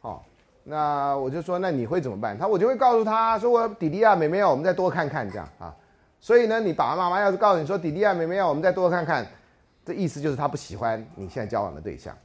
[0.00, 0.24] 好。
[0.68, 2.36] 那我就说，那你会怎么办？
[2.36, 5.72] 他我就会告诉他说，我弟弟啊，妹妹啊，我们再多看看这样啊。
[6.26, 9.24] 所以呢，你爸爸妈妈要是告诉你说，弟弟啊，妹妹啊，我们再多看看，
[9.84, 12.18] 这意思就是他不喜欢你现在交往的对象，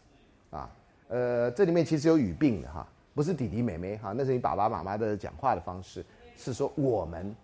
[0.49, 0.67] 啊，
[1.07, 2.83] 呃，这里面其实有语病的哈，
[3.13, 6.03] 不是弟弟妹妹哈，那是你爸爸妈妈的讲话的方式，
[6.35, 7.35] 是说我们，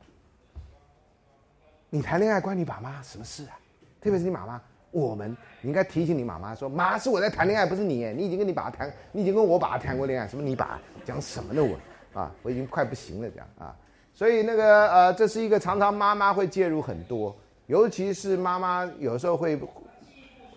[1.92, 3.54] 你谈恋爱关你爸妈什么事啊？
[4.02, 4.60] 特别是你妈妈。
[4.90, 5.30] 我们
[5.62, 8.04] 你应该提醒你妈妈说：“妈是我在谈恋爱，不是你。
[8.14, 10.28] 你已经跟你爸谈，你已经跟我爸谈过恋爱。
[10.28, 11.62] 什么你爸讲什么呢？
[11.64, 13.76] 我啊，我已经快不行了，这样啊。
[14.18, 17.36] 所以那个呃，这是一个常常妈妈会介入很多，
[17.68, 19.60] 尤其是妈妈有时候会，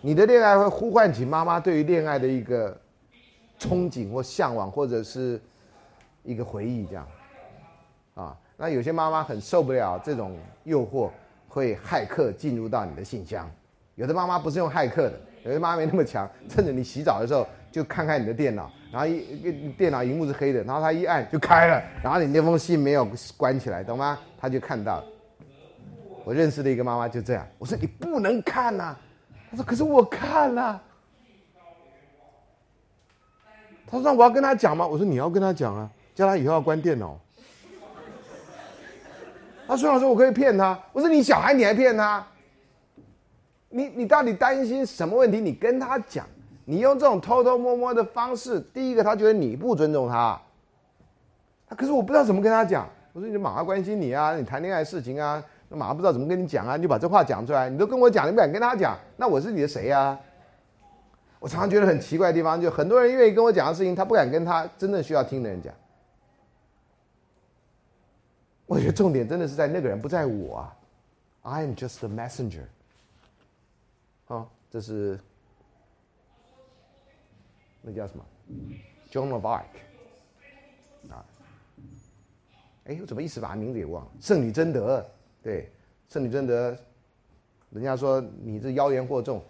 [0.01, 2.75] 你的恋爱会呼唤起妈妈对于恋爱的一个
[3.59, 5.39] 憧憬或向往，或者是
[6.23, 7.07] 一个回忆，这样
[8.15, 8.35] 啊。
[8.57, 11.11] 那有些妈妈很受不了这种诱惑，
[11.47, 13.47] 会骇客进入到你的信箱。”
[13.93, 23.07] 有的妈妈不是用骇客的，有的妈妈没那么强，趁着你洗澡的时候就看看你的电脑，然后一电脑荧幕是黑的，然后他一按就开了，然后你那封信没有
[23.37, 24.19] 关起来，懂吗？
[24.39, 25.03] 他就看到。
[26.23, 28.95] 我认识的一个妈妈就这样，我说你不能看呐，
[29.49, 30.81] 他说可是我看了，
[33.87, 34.85] 他说那我要跟他讲吗？
[34.85, 37.19] 我说你要跟他讲啊，叫他以后要关电脑。
[39.67, 42.27] 他孙老师我可以骗他，我说你小孩你还骗他？
[43.69, 45.39] 你你到底担心什么问题？
[45.39, 46.27] 你跟他讲，
[46.65, 50.39] 你用这种偷偷摸摸的方式，第一个他觉得你不尊重他，
[51.67, 52.87] 他可是我不知道怎么跟他讲。
[53.13, 57.69] 我说你马上关心你啊，你谈恋爱事情啊，那马上不知道怎么跟你讲啊，你就把这话讲出来。
[57.69, 60.17] 你都跟我讲，你不敢跟他讲，那我是你的谁呀？
[61.39, 65.73] 我常常觉得很奇怪的地方，就很多人愿意跟我讲的事情，他不敢跟他真正需要听的人讲。
[68.67, 70.77] 我觉得重点真的是在那个人，不在我啊。
[71.41, 72.63] I am just a messenger。
[74.25, 75.19] 好，这是
[77.81, 78.23] 那叫什么
[79.11, 79.63] ？Joan of Arc
[81.09, 81.25] 啊？
[82.85, 84.11] 哎，我怎么一时把他名字给忘了？
[84.19, 85.05] 圣女贞德，
[85.41, 85.71] 对，
[86.09, 86.75] 圣女贞德，
[87.69, 89.41] 人家说你这妖言惑众，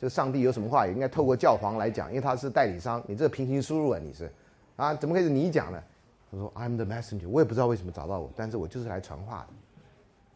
[0.00, 4.30] 这上帝有什么话也应该透过教皇来讲，因为他是代理商，你这平行输入啊，你是
[4.76, 4.94] 啊？
[4.94, 5.82] 怎么可以是你讲呢？
[6.30, 9.48] 他说 I'm the messenger，我也不知道为什么找到我，但是我就是来传话的，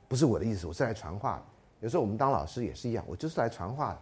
[0.09, 1.43] 不是我的意思，我是来传话的。
[1.81, 3.93] 有时候我们当老师也是一样，我就是来传话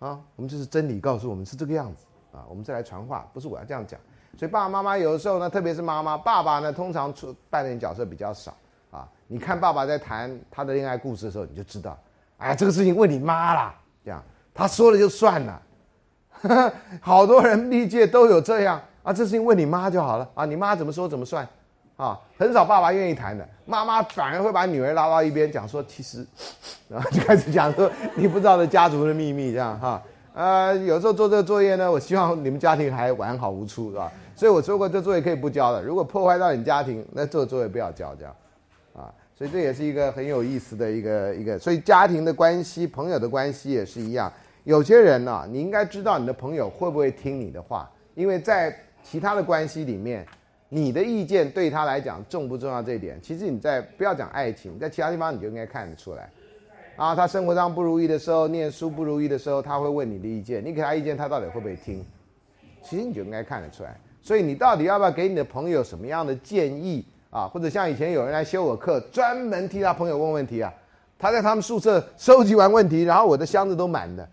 [0.00, 2.04] 的，啊，我们就是真理告诉我们是这个样子
[2.38, 3.98] 啊，我们再来传话，不是我要这样讲。
[4.36, 8.54] 所以爸爸妈妈有的时候呢，特别是妈妈，爸爸呢通常出扮演角色比较少
[8.92, 9.08] 啊。
[9.26, 11.98] 你看爸爸在谈他的恋爱故事的时候，你就知道，
[12.36, 13.74] 哎，这个事情问你妈啦，
[14.04, 14.22] 这样
[14.54, 15.62] 他说了就算了。
[17.02, 21.46] 好多人历届都有这样啊，这事情问你妈就好了啊，你妈怎么说怎么算。
[21.96, 26.24] 啊，很少爸爸愿意谈的，妈妈反而会把女儿拉到一边讲说，其实，
[26.88, 30.00] 然后就开始讲说你不知道的家族的秘密，这样哈。
[30.38, 34.12] 呃，有时候做这个作业呢，我希望你们家庭还完好无处，是吧？
[34.36, 35.82] 所以我说过，这作业可以不交的。
[35.82, 38.32] 如果破坏到你家庭，那做作业不要交，这样，
[38.94, 39.12] 啊。
[39.36, 41.58] 所以这也是一个很有意思的一个一个。
[41.58, 44.32] 所以家庭的关系、朋友的关系也是一样。
[44.62, 50.24] 有些人呢，你应该知道你的朋友会不会听你的话，因为在其他的关系里面。
[50.70, 52.82] 你的意见对他来讲重不重要？
[52.82, 56.30] 这一点，其实你在不要讲爱情，在其他地方你就应该看得出来。
[56.98, 62.04] 啊，他生活上不如意的时候，念书不如意的时候，他会问你的意见，你给他意见，他到底会不会听？
[62.82, 63.96] 其实你就应该看得出来。
[64.20, 67.46] 所以你到底要不要给你的朋友什么样的建议啊？
[67.46, 70.74] 或者像以前有人来修我课，专门替他朋友问问题啊？
[71.16, 74.28] 他在他们宿舍收集完问题，然后我的箱子都满的，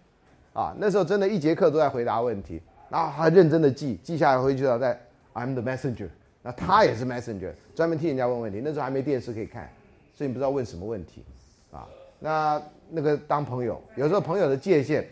[0.54, 2.60] 啊，那时候真的一节课都在回答问题，
[2.90, 5.00] 然后他认真的记，记下来回去了再
[5.36, 6.10] I'm the messenger。
[6.42, 8.60] 那他也是 messenger，专门替人家问问题。
[8.64, 9.70] 那时候还没电视可以看，
[10.16, 11.24] 所以你不知道问什么问题，
[12.26, 15.06] 那那个当朋友，有时候朋友的界限，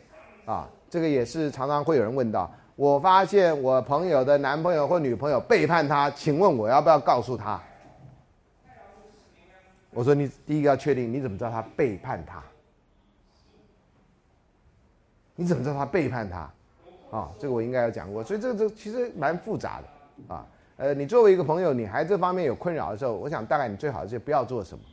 [0.45, 2.52] 啊，这个也是常常会有人问到。
[2.76, 7.61] 我发现我朋友的男朋友或女朋友背叛他，请问我要不要告诉他？
[9.91, 12.41] 我说你第一个要确定，你怎么知道他背叛他？
[15.35, 16.52] 你怎么知道他背叛他？
[17.15, 20.48] 啊，这个我应该有讲过，所以这个这其实蛮复杂的，啊。
[20.77, 24.84] 呃，你作为一个朋友，你还这方面有困扰的时候，我想大概你最好是不要做什么，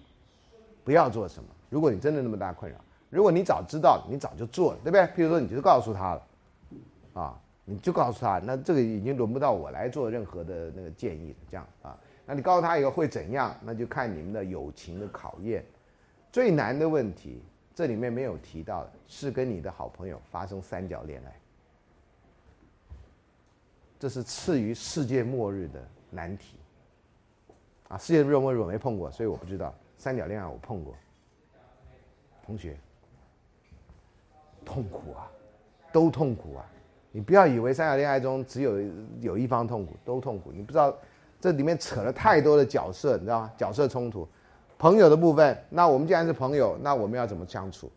[0.85, 1.49] 不要做什么。
[1.71, 2.77] 如果你真的那么大困扰，
[3.09, 5.01] 如果你早知道，你早就做了，对不对？
[5.03, 6.27] 譬如说，你就告诉他了，
[7.15, 11.99] 啊，你就告诉他，那这个已经轮不到我来做任何的那个建议了，这样啊。
[12.27, 13.57] 那你告诉他以后会怎样？
[13.63, 15.65] 那就看你们的友情的考验。
[16.31, 17.43] 最难的问题，
[17.75, 21.35] 这里面没有提到的是跟你的好朋友发生三角恋爱。
[23.99, 26.57] 这是次于世界末日的难题，
[27.89, 29.75] 啊，世界末日我没碰过，所以我不知道。
[29.99, 30.95] 三角恋爱我碰过，
[32.51, 32.77] 同学，
[34.65, 35.31] 痛苦啊，
[35.93, 36.67] 都痛苦啊！
[37.13, 38.81] 你不要以为三角恋爱中只有
[39.21, 40.51] 有一方痛苦，都痛苦。
[40.53, 40.93] 你不知道
[41.41, 43.53] 这里面扯了太多的角色，你知道吗？
[43.57, 44.27] 角色冲突，
[44.77, 47.89] 朋友的部分，那我们既然是朋友，那我们要怎么相处？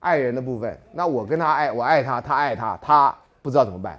[0.00, 3.98] 爱人的部分，那我跟他爱，我爱他，他爱他，他不知道怎么办。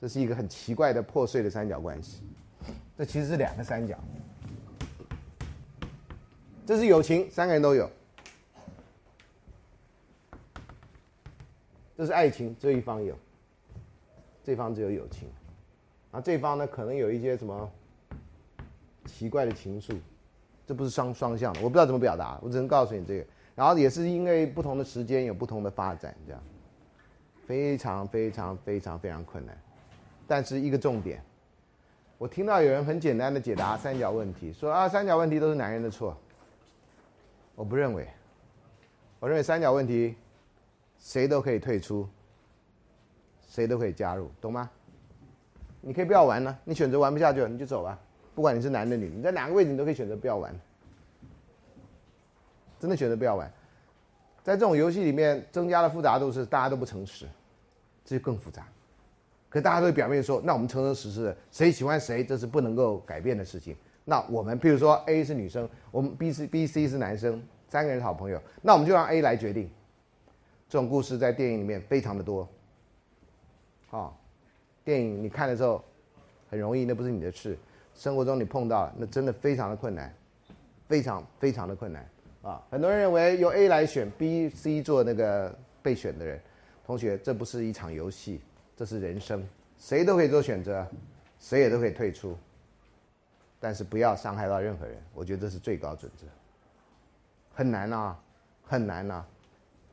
[0.00, 2.24] 这是一个很奇怪的破碎的三角关系，
[2.98, 3.96] 这其实是两个三角。
[6.66, 7.86] 这是友情，三个人都有；
[11.94, 13.14] 这是爱情，这一方有，
[14.42, 15.28] 这方只有友情，
[16.10, 17.70] 啊，这方呢可能有一些什么
[19.04, 19.94] 奇怪的情愫，
[20.66, 23.26] 这不是双双向的，我不知道怎么表达，我只能告诉你这个。
[23.54, 26.42] 然后也是因为不同的时间有不同的发展，这样
[27.46, 29.54] 非常非常非常非常困难。
[30.26, 31.22] 但是一个重点，
[32.16, 36.16] 我听到有人很简单的解答三角问题，说啊三角问题都是男人的错。
[37.54, 38.08] 我不认为，
[39.20, 40.16] 我认为三角问题，
[40.98, 42.08] 谁都可以退出，
[43.48, 44.68] 谁都可以加入，懂吗？
[45.80, 47.98] 你可以不要玩了，你选择玩不下去了，你就走吧。
[48.34, 50.52] 不管你是男的女的，你在哪个位置你都可以选择不要玩。
[52.80, 53.50] 真的选择不要玩，
[54.42, 57.26] 在这种游戏里面增加的复杂度是大家都不诚实，
[58.04, 58.66] 这就更复杂。
[59.48, 63.76] 可大家都表面说，那我们诚诚实实的，谁喜欢谁，这是不能够改变的事情。
[64.04, 69.70] 那我们，比如说 A 是女生，我们 B、C、B、C 是男生，三个人是好朋友，那我们就让 A 来决定。
[70.68, 72.48] 这种故事在电影里面非常的多。
[73.90, 74.12] 啊，
[74.84, 75.82] 电影你看的时候
[76.50, 77.56] 很容易，那不是你的事。
[77.94, 80.12] 生活中你碰到，那真的非常的困难，
[80.88, 82.06] 非常非常的困难。
[82.42, 86.40] 啊，很多人认为由 A 来选 B、C 做那个被选的人，
[86.84, 88.40] 同学，这不是一场游戏。
[88.76, 89.46] 这是人生，
[89.78, 90.84] 谁都可以做选择，
[91.38, 92.36] 谁也都可以退出，
[93.64, 94.94] 但是不要伤害到任何人。
[95.14, 96.26] 我觉得这是最高准则。
[97.54, 98.14] 很难啊，
[98.66, 99.24] 很难呐。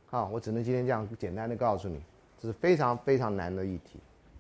[0.08, 2.04] 好，我只能今天这样简单的告诉你，
[2.38, 3.98] 这是非常非常难的议题。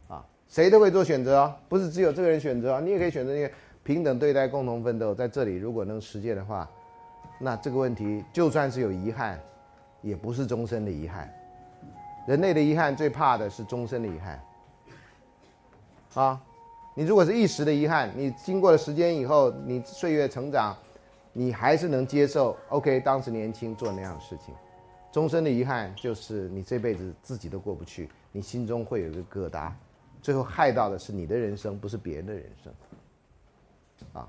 [0.09, 3.49] 啊，谁都会做选择，不是只有这个人选择，你也可以选择那个
[3.83, 5.15] 平等对待、共同奋斗。
[5.15, 6.69] 在这里，如果能实践的话，
[7.39, 9.39] 那这个问题就算是有遗憾，
[10.01, 11.33] 也不是终身的遗憾。
[12.27, 14.43] 人类的遗憾最怕的是终身的遗憾。
[16.15, 16.41] 啊，
[16.93, 20.77] 你如果是一时的遗憾，你经过了时间以后，你岁月成长，
[21.31, 24.53] 你还是能接受，OK，当时年轻做那样的事情，
[25.11, 29.71] 终身的遗憾就是你这辈子自己都过不去，你心中会有一个疙瘩，
[30.21, 32.73] 最后害到的是你的人生，不是别人的人生。
[34.11, 34.27] 啊，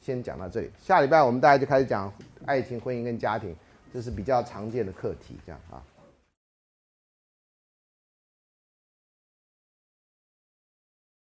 [0.00, 2.10] 先讲到这里，下礼拜我们大家就开始讲
[2.46, 3.54] 爱情、婚姻跟家庭，
[3.92, 5.82] 这是比较常见的课题，这样啊。